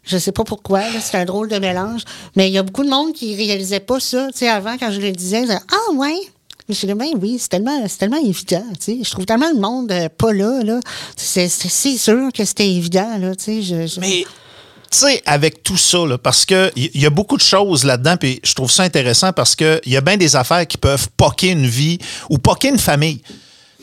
Je 0.06 0.18
sais 0.18 0.32
pas 0.32 0.44
pourquoi, 0.44 0.80
là, 0.82 1.00
c'est 1.02 1.18
un 1.18 1.26
drôle 1.26 1.48
de 1.50 1.58
mélange. 1.60 2.02
Mais 2.36 2.48
il 2.50 2.54
y 2.54 2.58
a 2.58 2.64
beaucoup 2.64 2.84
de 2.84 2.90
monde 2.90 3.14
qui 3.14 3.36
réalisait 3.36 3.80
pas 3.80 4.00
ça. 4.00 4.28
Tu 4.32 4.40
sais, 4.40 4.50
avant, 4.50 4.78
quand 4.78 4.92
je 4.92 5.00
le 5.00 5.12
disais, 5.12 5.40
ils 5.42 5.48
disaient, 5.48 5.60
ah 5.72 5.94
ouais. 5.96 6.16
Je 6.70 6.74
suis 6.74 6.88
ben 6.88 7.08
oui, 7.22 7.38
c'est 7.40 7.50
tellement, 7.50 7.86
tellement 8.00 8.24
évident. 8.26 8.64
Je 8.88 9.10
trouve 9.12 9.26
tellement 9.26 9.52
le 9.54 9.60
monde 9.60 9.92
euh, 9.92 10.08
pas 10.10 10.32
là. 10.32 10.62
là. 10.64 10.80
C'est 11.18 11.48
sûr 11.50 12.30
que 12.34 12.46
c'était 12.46 12.70
évident. 12.70 13.18
Là, 13.18 13.34
je, 13.46 13.62
je- 13.88 14.00
Mais, 14.00 14.24
sais, 14.90 15.22
avec 15.26 15.62
tout 15.64 15.78
ça, 15.78 16.06
là, 16.06 16.18
parce 16.18 16.46
qu'il 16.46 16.72
y, 16.76 17.00
y 17.02 17.06
a 17.06 17.10
beaucoup 17.10 17.36
de 17.38 17.42
choses 17.42 17.84
là-dedans, 17.84 18.16
puis 18.18 18.40
je 18.44 18.54
trouve 18.54 18.72
ça 18.72 18.84
intéressant 18.84 19.34
parce 19.34 19.56
qu'il 19.56 19.82
y 19.88 19.98
a 19.98 20.02
bien 20.02 20.18
des 20.18 20.36
affaires 20.36 20.66
qui 20.68 20.78
peuvent 20.78 21.10
poquer 21.18 21.50
une 21.50 21.68
vie 21.68 21.98
ou 22.30 22.38
poquer 22.38 22.70
une 22.70 22.80
famille. 22.80 23.22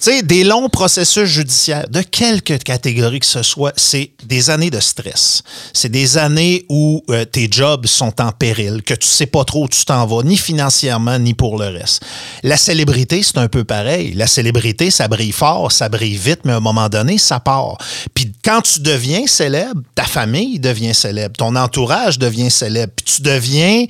Sais, 0.02 0.22
des 0.22 0.44
longs 0.44 0.70
processus 0.70 1.26
judiciaires, 1.26 1.86
de 1.90 2.00
quelque 2.00 2.54
catégorie 2.54 3.20
que 3.20 3.26
ce 3.26 3.42
soit, 3.42 3.74
c'est 3.76 4.12
des 4.24 4.48
années 4.48 4.70
de 4.70 4.80
stress. 4.80 5.42
C'est 5.74 5.90
des 5.90 6.16
années 6.16 6.64
où 6.70 7.02
euh, 7.10 7.26
tes 7.26 7.48
jobs 7.50 7.84
sont 7.84 8.18
en 8.18 8.32
péril, 8.32 8.82
que 8.82 8.94
tu 8.94 9.06
sais 9.06 9.26
pas 9.26 9.44
trop 9.44 9.64
où 9.64 9.68
tu 9.68 9.84
t'en 9.84 10.06
vas, 10.06 10.22
ni 10.22 10.38
financièrement, 10.38 11.18
ni 11.18 11.34
pour 11.34 11.58
le 11.58 11.66
reste. 11.66 12.02
La 12.42 12.56
célébrité, 12.56 13.22
c'est 13.22 13.36
un 13.36 13.48
peu 13.48 13.62
pareil. 13.62 14.14
La 14.14 14.26
célébrité, 14.26 14.90
ça 14.90 15.06
brille 15.06 15.32
fort, 15.32 15.70
ça 15.70 15.90
brille 15.90 16.16
vite, 16.16 16.40
mais 16.46 16.52
à 16.52 16.56
un 16.56 16.60
moment 16.60 16.88
donné, 16.88 17.18
ça 17.18 17.38
part. 17.38 17.76
Puis 18.14 18.32
quand 18.42 18.62
tu 18.62 18.80
deviens 18.80 19.26
célèbre, 19.26 19.82
ta 19.94 20.04
famille 20.04 20.58
devient 20.58 20.94
célèbre, 20.94 21.36
ton 21.36 21.54
entourage 21.56 22.18
devient 22.18 22.50
célèbre, 22.50 22.94
puis 22.96 23.16
tu 23.16 23.20
deviens 23.20 23.84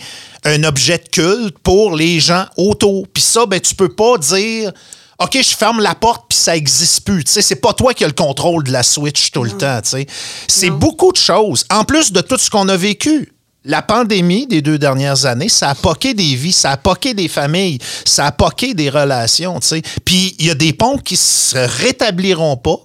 un 0.45 0.65
objet 0.65 0.99
de 0.99 1.09
culte 1.09 1.57
pour 1.63 1.95
les 1.95 2.19
gens 2.19 2.47
autour. 2.57 3.07
Puis 3.07 3.23
ça, 3.23 3.47
ben, 3.47 3.61
tu 3.61 3.77
peux 3.77 3.95
pas 3.95 4.19
dire... 4.19 4.73
OK, 5.21 5.39
je 5.43 5.55
ferme 5.55 5.81
la 5.81 5.95
porte 5.95 6.27
puis 6.29 6.39
ça 6.39 6.57
existe 6.57 7.05
plus. 7.05 7.25
Tu 7.25 7.33
sais, 7.33 7.43
c'est 7.43 7.57
pas 7.57 7.75
toi 7.75 7.93
qui 7.93 8.05
as 8.05 8.07
le 8.07 8.14
contrôle 8.14 8.64
de 8.64 8.73
la 8.73 8.83
Switch 8.83 9.31
tout 9.31 9.45
le 9.45 9.51
temps. 9.51 9.81
tu 9.83 9.91
sais. 9.91 10.07
C'est 10.49 10.71
beaucoup 10.71 11.12
de 11.12 11.18
choses. 11.18 11.64
En 11.71 11.85
plus 11.85 12.11
de 12.11 12.21
tout 12.23 12.39
ce 12.39 12.49
qu'on 12.49 12.68
a 12.68 12.77
vécu. 12.77 13.33
La 13.62 13.83
pandémie 13.83 14.47
des 14.47 14.62
deux 14.62 14.79
dernières 14.79 15.27
années, 15.27 15.51
ça 15.51 15.68
a 15.68 15.75
poqué 15.75 16.14
des 16.14 16.35
vies, 16.35 16.53
ça 16.53 16.71
a 16.71 16.77
poqué 16.79 17.12
des 17.12 17.29
familles, 17.29 17.79
ça 18.07 18.25
a 18.25 18.33
poqué 18.33 18.73
des 18.73 18.89
relations. 18.89 19.61
tu 19.61 19.68
sais. 19.68 19.83
Puis 20.03 20.35
il 20.39 20.47
y 20.47 20.51
a 20.51 20.55
des 20.55 20.73
ponts 20.73 20.97
qui 20.97 21.18
se 21.18 21.59
rétabliront 21.59 22.57
pas, 22.57 22.77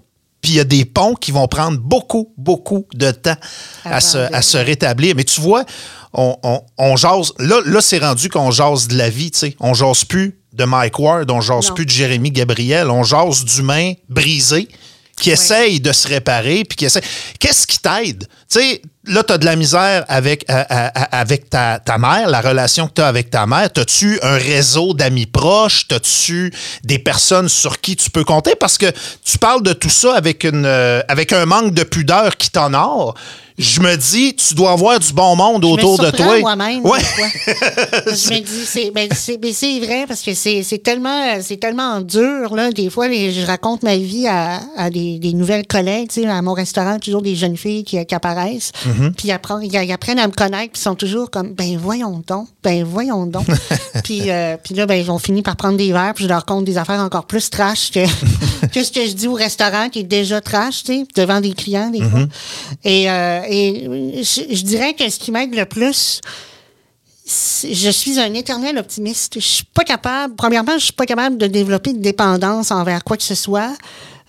puis 0.41 0.51
il 0.51 0.55
y 0.57 0.59
a 0.59 0.65
des 0.65 0.83
ponts 0.83 1.15
qui 1.15 1.31
vont 1.31 1.47
prendre 1.47 1.79
beaucoup, 1.79 2.33
beaucoup 2.38 2.86
de 2.93 3.11
temps 3.11 3.38
à 3.86 4.01
se, 4.01 4.17
à 4.17 4.41
se 4.41 4.57
rétablir. 4.57 5.15
Mais 5.15 5.23
tu 5.23 5.39
vois, 5.39 5.63
on, 6.16 6.38
on, 6.43 6.61
on 6.78 6.95
jase. 6.95 7.34
Là, 7.39 7.59
là 7.66 7.82
c'est 7.82 7.99
rendu 7.99 8.30
qu'on 8.30 8.51
jase 8.51 8.88
de 8.88 8.97
la 8.97 9.09
vie, 9.09 9.32
tu 9.32 9.39
sais. 9.39 9.55
On 9.59 9.74
jase 9.74 10.03
plus 10.05 10.39
de 10.53 10.63
Mike 10.63 10.97
Ward, 10.99 11.30
on 11.30 11.41
jase 11.41 11.70
Non. 11.70 11.76
plus 11.76 11.86
de 11.86 11.91
Jérémy 11.91 12.32
Gabriel, 12.32 12.89
on 12.89 13.03
jase 13.03 13.43
d'humains 13.45 13.93
brisés 14.09 14.68
qui 15.18 15.32
essayent 15.32 15.80
de 15.80 15.93
se 15.93 16.09
réparer, 16.09 16.66
puis 16.66 16.76
qui 16.76 16.86
essayent. 16.86 17.01
Qu'est-ce 17.39 17.66
qui 17.66 17.80
t'aide? 17.80 18.28
Tu 18.51 18.59
sais, 18.59 18.82
là, 19.05 19.24
tu 19.24 19.32
as 19.32 19.38
de 19.38 19.45
la 19.45 19.55
misère 19.55 20.03
avec, 20.09 20.43
à- 20.49 20.66
à- 20.89 21.20
avec 21.20 21.49
ta, 21.49 21.80
ta 21.80 21.97
mère, 21.97 22.28
la 22.30 22.41
relation 22.41 22.88
que 22.88 22.93
tu 22.95 23.01
as 23.01 23.07
avec 23.07 23.30
ta 23.30 23.45
mère. 23.45 23.72
T'as-tu 23.72 24.20
un 24.22 24.36
réseau 24.38 24.93
d'amis 24.93 25.26
proches? 25.26 25.88
T'as-tu 25.88 26.51
des 26.84 26.99
personnes 26.99 27.47
sur 27.47 27.80
qui 27.80 27.95
tu 27.95 28.09
peux 28.09 28.26
compter? 28.26 28.55
Parce 28.55 28.78
que 28.78 28.88
tu 29.24 29.38
parles 29.38 29.63
de 29.63 29.72
tout 29.72 29.89
ça 29.89 30.13
avec, 30.16 30.43
une, 30.43 30.66
euh, 30.66 31.01
avec 31.07 31.32
un 31.32 31.45
manque 31.45 31.74
de 31.74 31.84
pudeur 31.84 32.36
qui 32.36 32.49
t'honore. 32.49 33.16
Je 33.57 33.79
me 33.79 33.95
dis, 33.95 34.35
tu 34.35 34.53
dois 34.53 34.71
avoir 34.73 34.99
du 34.99 35.13
bon 35.13 35.35
monde 35.37 35.63
Je 35.63 35.67
me 35.67 35.73
autour 35.73 35.97
de 35.97 36.11
toi. 36.11 36.39
moi-même. 36.41 36.83
Ouais. 36.85 36.99
je 38.07 38.33
me 38.33 38.39
dis, 38.39 38.65
c'est, 38.65 38.91
ben, 38.91 39.07
ben, 39.39 39.53
c'est 39.53 39.79
vrai 39.79 40.05
parce 40.07 40.21
que 40.21 40.33
c'est, 40.33 40.63
tellement, 40.83 41.39
c'est 41.41 41.57
tellement 41.57 42.01
dur 42.01 42.53
là. 42.53 42.71
Des 42.71 42.89
fois, 42.89 43.07
les- 43.07 43.31
je 43.31 43.45
raconte 43.45 43.83
ma 43.83 43.95
vie 43.95 44.27
à, 44.27 44.59
à 44.75 44.89
des, 44.89 45.19
des 45.19 45.31
nouvelles 45.33 45.65
collègues. 45.67 46.09
Tu 46.09 46.23
sais, 46.23 46.27
à 46.27 46.41
mon 46.41 46.53
restaurant, 46.53 46.99
toujours 46.99 47.21
des 47.21 47.35
jeunes 47.35 47.55
filles 47.57 47.83
qui, 47.85 48.03
qui 48.05 48.15
apparaissent, 48.15 48.71
Mm-hmm. 48.85 49.11
puis 49.13 49.31
apprennent, 49.31 49.63
ils, 49.63 49.91
apprennent 49.91 50.19
à 50.19 50.27
me 50.27 50.33
connaître, 50.33 50.73
puis 50.73 50.81
ils 50.81 50.83
sont 50.83 50.95
toujours 50.95 51.29
comme, 51.31 51.53
ben 51.53 51.77
voyons 51.77 52.21
donc, 52.27 52.47
ben 52.63 52.83
voyons 52.83 53.25
donc. 53.25 53.45
puis, 54.03 54.29
euh, 54.31 54.57
puis 54.63 54.75
là, 54.75 54.85
ben 54.85 54.95
ils 55.01 55.09
ont 55.09 55.17
fini 55.19 55.41
par 55.41 55.55
prendre 55.55 55.77
des 55.77 55.91
verres, 55.93 56.13
puis 56.13 56.25
je 56.25 56.29
leur 56.29 56.39
raconte 56.39 56.65
des 56.65 56.77
affaires 56.77 56.99
encore 56.99 57.25
plus 57.25 57.49
trash 57.49 57.89
que, 57.91 58.01
que 58.74 58.84
ce 58.84 58.91
que 58.91 59.05
je 59.05 59.13
dis 59.13 59.28
au 59.28 59.34
restaurant 59.34 59.89
qui 59.89 59.99
est 59.99 60.03
déjà 60.03 60.41
trash, 60.41 60.84
tu 60.84 60.93
sais, 60.93 61.05
devant 61.16 61.41
des 61.41 61.53
clients 61.53 61.89
des 61.89 62.01
fois. 62.01 62.26
Et, 62.84 63.09
euh, 63.09 63.41
et 63.47 64.24
je, 64.24 64.55
je 64.55 64.61
dirais 64.63 64.93
que 64.93 65.09
ce 65.09 65.20
qui 65.20 65.32
m'aide 65.32 65.55
le 65.55 65.66
plus, 65.66 66.22
je 67.28 67.89
suis 67.89 68.20
un 68.20 68.34
éternel 68.34 68.78
optimiste. 68.78 69.36
Je 69.36 69.45
suis 69.45 69.66
pas 69.66 69.84
capable, 69.84 70.36
premièrement, 70.36 70.74
je 70.78 70.86
suis 70.86 70.93
pas 70.93 71.05
capable 71.05 71.38
de 71.38 71.47
développer 71.47 71.93
de 71.93 71.99
dépendance 71.99 72.72
envers 72.72 73.03
quoi 73.03 73.18
que 73.18 73.24
ce 73.24 73.36
soit. 73.36 73.74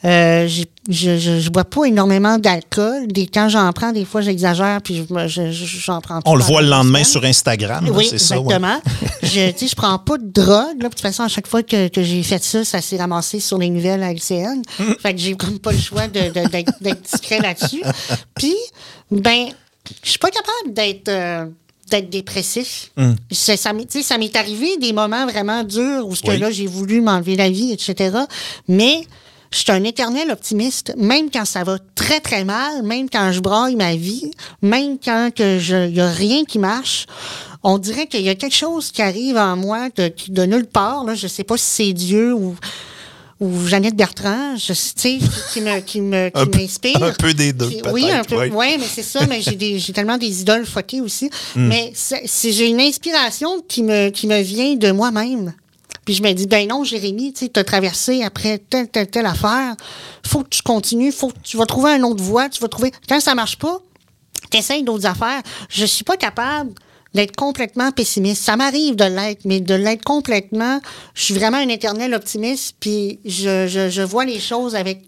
Euh, 0.07 0.47
je, 0.47 0.63
je, 0.89 1.41
je 1.41 1.51
bois 1.51 1.65
pas 1.65 1.85
énormément 1.85 2.39
d'alcool. 2.39 3.09
Des, 3.09 3.27
quand 3.27 3.49
j'en 3.49 3.73
prends, 3.73 3.91
des 3.93 4.05
fois, 4.05 4.21
j'exagère, 4.21 4.81
puis 4.83 5.05
je 5.09 5.13
me- 5.13 5.27
je- 5.27 5.51
je- 5.51 5.67
j'en 5.81 6.01
prends 6.01 6.21
On 6.25 6.37
le 6.37 6.45
voit 6.45 6.63
le 6.63 6.69
lendemain 6.69 7.03
sur. 7.03 7.25
Instagram. 7.25 7.89
Oui, 7.93 8.07
c'est 8.09 8.19
ça, 8.19 8.41
ouais. 8.41 8.55
exactement. 8.55 8.81
je, 9.23 9.51
tu 9.51 9.59
sais, 9.59 9.67
je 9.69 9.75
prends 9.75 9.99
pas 9.99 10.17
de 10.19 10.27
drogue. 10.31 10.81
Là. 10.81 10.89
De 10.89 10.89
toute 10.89 11.01
façon, 11.01 11.25
à 11.25 11.29
chaque 11.29 11.49
fois 11.49 11.63
que, 11.65 11.89
que 11.89 12.03
j'ai 12.05 12.23
fait 12.23 12.43
ça, 12.45 12.65
ça 12.65 12.81
s'est 12.81 12.97
ramassé 12.99 13.41
sur 13.41 13.59
les 13.59 13.69
nouvelles 13.69 14.03
à 14.05 14.13
LCN. 14.13 14.63
fait 15.01 15.15
que 15.15 15.19
j'ai 15.21 15.35
comme 15.35 15.59
pas 15.59 15.73
le 15.73 15.79
choix 15.79 16.07
d'être, 16.07 16.39
discret 17.03 17.41
là-dessus. 17.41 17.83
Puis, 18.37 18.55
ben, 19.11 19.49
je 20.05 20.11
suis 20.11 20.19
pas 20.21 20.31
capable 20.31 20.73
d'être... 20.75 21.09
euh, 21.09 21.47
d'être 21.91 22.11
dépressif. 22.11 22.91
C'est- 23.31 23.57
Ça, 23.57 23.73
ça 24.03 24.19
m'est 24.19 24.37
arrivé 24.37 24.77
des 24.81 24.93
moments 24.93 25.25
vraiment 25.27 25.63
durs 25.63 26.05
où 26.07 26.17
ce 26.17 26.23
que 26.23 26.33
là, 26.33 26.51
j'ai 26.51 26.67
voulu 26.67 27.01
m'enlever 27.01 27.37
la 27.37 27.49
vie, 27.49 27.71
etc. 27.73 28.17
Mais 28.67 29.03
je 29.53 29.59
suis 29.59 29.71
un 29.73 29.85
éternel 29.85 30.31
optimiste, 30.31 30.93
même 30.97 31.31
quand 31.31 31.45
ça 31.45 31.65
va 31.65 31.79
très, 31.95 32.21
très 32.21 32.45
mal, 32.45 32.83
même 32.83 33.09
quand 33.11 33.31
je 33.33 33.41
braille 33.41 33.77
ma 33.77 33.95
vie, 33.97 34.31
même 34.63 34.99
quand 35.03 35.31
il 35.39 35.93
n'y 35.93 36.01
a 36.01 36.11
rien 36.11 36.45
qui 36.45 36.59
marche. 36.59 37.07
On 37.63 37.79
dirait 37.79 38.07
qu'il 38.07 38.21
y 38.23 38.29
a 38.29 38.35
quelque 38.35 38.55
chose 38.55 38.93
qui 38.93 39.03
arrive 39.03 39.37
en 39.37 39.57
moi 39.57 39.89
de, 39.97 40.09
qui- 40.09 40.31
de 40.31 40.45
nulle 40.45 40.67
part. 40.67 41.05
Là. 41.05 41.15
Je 41.15 41.27
sais 41.27 41.43
pas 41.45 41.57
si 41.57 41.65
c'est 41.65 41.93
Dieu 41.93 42.33
ou, 42.33 42.55
ou 43.41 43.67
Jeannette 43.67 43.97
Bertrand, 43.97 44.57
je, 44.57 44.73
qui 45.53 45.61
me, 45.61 45.81
qui 45.81 46.01
me, 46.01 46.29
qui 46.29 46.41
Un 46.41 46.47
peu- 46.47 46.59
m'inspire. 46.59 47.03
un 47.03 47.13
peu 47.13 47.35
des 47.35 47.53
deux, 47.53 47.71
Oui, 47.93 48.11
un 48.11 48.23
peu. 48.23 48.49
oui. 48.49 48.77
Mais 48.79 48.87
c'est 48.89 49.03
ça, 49.03 49.27
mais 49.27 49.41
j'ai, 49.43 49.57
des- 49.57 49.79
j'ai 49.81 49.93
tellement 49.93 50.17
des 50.19 50.41
idoles 50.43 50.65
aussi. 51.03 51.29
Hmm. 51.57 51.67
Mais 51.69 51.91
c'est, 51.95 52.23
c'est- 52.27 52.53
j'ai 52.53 52.69
une 52.69 52.81
inspiration 52.81 53.61
qui 53.67 53.83
me, 53.83 54.11
qui 54.11 54.27
me 54.27 54.41
vient 54.43 54.75
de 54.77 54.93
moi-même. 54.93 55.53
Puis 56.07 56.15
je 56.15 56.23
me 56.23 56.33
dis, 56.33 56.47
ben 56.47 56.67
non, 56.69 56.85
Jérémy, 56.85 57.35
tu 57.35 57.51
as 57.57 57.65
traversé 57.65 58.23
après 58.23 58.59
telle, 58.59 58.89
telle, 58.89 59.09
telle 59.09 59.27
affaire. 59.27 59.75
Faut 60.25 60.45
que 60.45 60.49
tu 60.49 60.63
continues, 60.63 61.13
faut 61.13 61.29
que 61.29 61.39
tu 61.43 61.57
vas 61.57 61.67
trouver 61.67 61.91
une 61.91 62.05
autre 62.05 62.23
voie, 62.23 62.49
tu 62.49 62.63
vas 62.63 62.69
trouver. 62.69 62.93
Quand 63.09 63.21
ça 63.21 63.35
marche 63.35 63.59
pas, 63.59 63.81
t'essayes 64.51 64.85
d'autres 64.85 65.05
affaires. 65.05 65.43
Je 65.69 65.85
suis 65.85 66.05
pas 66.05 66.17
capable 66.17 66.73
d'être 67.13 67.35
complètement 67.35 67.91
pessimiste. 67.91 68.45
Ça 68.45 68.57
m'arrive 68.57 68.95
de 68.95 69.05
l'être, 69.05 69.45
mais 69.45 69.61
de 69.61 69.75
l'être 69.75 70.05
complètement, 70.05 70.81
je 71.15 71.25
suis 71.25 71.35
vraiment 71.35 71.57
un 71.57 71.69
éternel 71.69 72.15
optimiste, 72.15 72.77
puis 72.79 73.19
je, 73.25 73.67
je, 73.67 73.91
je 73.91 74.03
vois 74.03 74.25
les 74.25 74.39
choses 74.39 74.77
avec 74.77 75.03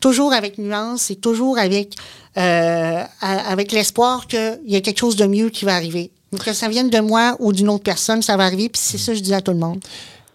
toujours 0.00 0.32
avec 0.32 0.58
nuance 0.58 1.10
et 1.10 1.16
toujours 1.16 1.58
avec 1.58 1.94
euh, 2.38 3.04
avec 3.20 3.70
l'espoir 3.70 4.26
qu'il 4.26 4.60
y 4.66 4.74
a 4.74 4.80
quelque 4.80 4.98
chose 4.98 5.16
de 5.16 5.26
mieux 5.26 5.50
qui 5.50 5.64
va 5.64 5.74
arriver. 5.74 6.10
Que 6.44 6.52
ça 6.52 6.68
vienne 6.68 6.90
de 6.90 7.00
moi 7.00 7.36
ou 7.38 7.52
d'une 7.52 7.68
autre 7.68 7.84
personne, 7.84 8.22
ça 8.22 8.36
va 8.36 8.44
arriver, 8.44 8.68
puis 8.68 8.80
c'est 8.82 8.98
ça 8.98 9.12
que 9.12 9.18
je 9.18 9.22
dis 9.22 9.34
à 9.34 9.40
tout 9.40 9.52
le 9.52 9.58
monde. 9.58 9.80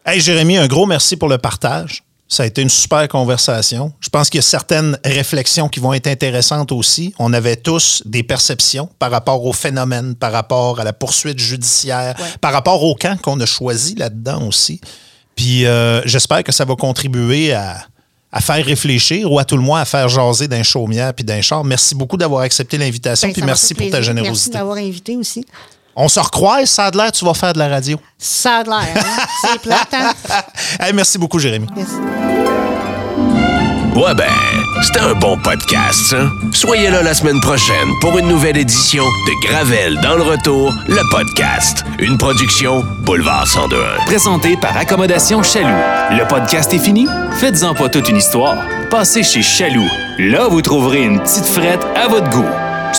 Hey 0.06 0.20
Jérémy, 0.22 0.58
un 0.58 0.68
gros 0.68 0.86
merci 0.86 1.16
pour 1.18 1.30
le 1.30 1.38
partage. 1.38 2.04
Ça 2.28 2.44
a 2.44 2.46
été 2.48 2.62
une 2.62 2.70
super 2.70 3.08
conversation. 3.08 3.94
Je 4.00 4.10
pense 4.10 4.30
qu'il 4.30 4.40
y 4.40 4.40
a 4.40 4.44
certaines 4.44 4.98
réflexions 5.06 5.70
qui 5.70 5.80
vont 5.80 5.94
être 5.94 6.08
intéressantes 6.08 6.72
aussi. 6.72 7.14
On 7.20 7.34
avait 7.34 7.56
tous 7.56 8.02
des 8.06 8.24
perceptions 8.24 8.90
par 8.98 9.12
rapport 9.12 9.46
au 9.46 9.54
phénomène, 9.54 10.16
par 10.16 10.32
rapport 10.32 10.80
à 10.80 10.84
la 10.84 10.94
poursuite 10.94 11.40
judiciaire, 11.40 12.16
Ouais. 12.20 12.26
par 12.42 12.52
rapport 12.52 12.84
au 12.84 12.96
camp 12.96 13.20
qu'on 13.22 13.40
a 13.40 13.46
choisi 13.46 13.94
là-dedans 13.96 14.48
aussi. 14.48 14.82
Puis 15.36 15.66
euh, 15.66 16.02
j'espère 16.06 16.44
que 16.44 16.52
ça 16.52 16.66
va 16.66 16.76
contribuer 16.76 17.54
à, 17.54 17.78
à 18.32 18.42
faire 18.42 18.64
réfléchir 18.66 19.32
ou 19.32 19.38
à 19.38 19.46
tout 19.46 19.56
le 19.58 19.64
moins 19.64 19.82
à 19.82 19.86
faire 19.86 20.10
jaser 20.10 20.48
d'un 20.48 20.64
chaumière 20.64 21.14
puis 21.14 21.24
d'un 21.26 21.42
char. 21.42 21.64
Merci 21.64 21.94
beaucoup 21.94 22.18
d'avoir 22.18 22.42
accepté 22.42 22.78
l'invitation 22.80 23.28
Ben, 23.28 23.34
puis 23.34 23.44
merci 23.44 23.74
pour 23.76 23.86
ta 23.86 23.98
plaisir. 23.98 24.14
Merci 24.14 24.22
générosité. 24.24 24.52
d'avoir 24.58 24.78
invité 24.78 25.16
aussi. 25.16 25.46
On 25.98 26.10
se 26.10 26.20
recroise, 26.20 26.70
ça 26.70 26.86
a 26.88 26.92
de 26.92 26.98
l'air, 26.98 27.12
tu 27.12 27.24
vas 27.24 27.34
faire 27.34 27.54
de 27.54 27.60
la 27.60 27.70
radio. 27.70 27.98
Ça 28.18 28.58
a 28.58 28.64
de 28.64 28.70
l'air, 28.70 28.80
hein? 28.96 29.24
C'est 29.42 29.62
plate, 29.62 29.94
hein? 29.94 30.12
Hey, 30.80 30.92
merci 30.94 31.18
beaucoup, 31.18 31.40
Jérémy. 31.40 31.68
Merci. 31.76 31.94
Ouais 33.96 34.14
ben, 34.14 34.26
c'était 34.84 35.00
un 35.00 35.14
bon 35.14 35.38
podcast, 35.38 35.98
ça. 36.10 36.18
Soyez 36.52 36.90
là 36.90 37.02
la 37.02 37.14
semaine 37.14 37.40
prochaine 37.40 37.88
pour 38.02 38.18
une 38.18 38.28
nouvelle 38.28 38.58
édition 38.58 39.06
de 39.06 39.48
Gravel 39.48 39.98
dans 40.02 40.16
le 40.18 40.24
retour, 40.24 40.74
le 40.90 41.02
podcast. 41.12 41.86
Une 42.00 42.18
production 42.18 42.84
Boulevard 43.06 43.46
1021. 43.46 44.06
Présenté 44.06 44.58
par 44.58 44.76
Accommodation 44.76 45.42
Chaloux. 45.44 45.68
Le 46.12 46.28
podcast 46.28 46.74
est 46.74 46.80
fini? 46.80 47.08
Faites-en 47.40 47.74
pas 47.74 47.88
toute 47.88 48.10
une 48.10 48.18
histoire. 48.18 48.58
Passez 48.90 49.24
chez 49.24 49.42
Chaloux. 49.42 49.90
Là, 50.20 50.50
vous 50.50 50.62
trouverez 50.62 51.04
une 51.04 51.22
petite 51.22 51.46
frette 51.46 51.86
à 51.96 52.10
votre 52.10 52.30
goût. 52.30 52.46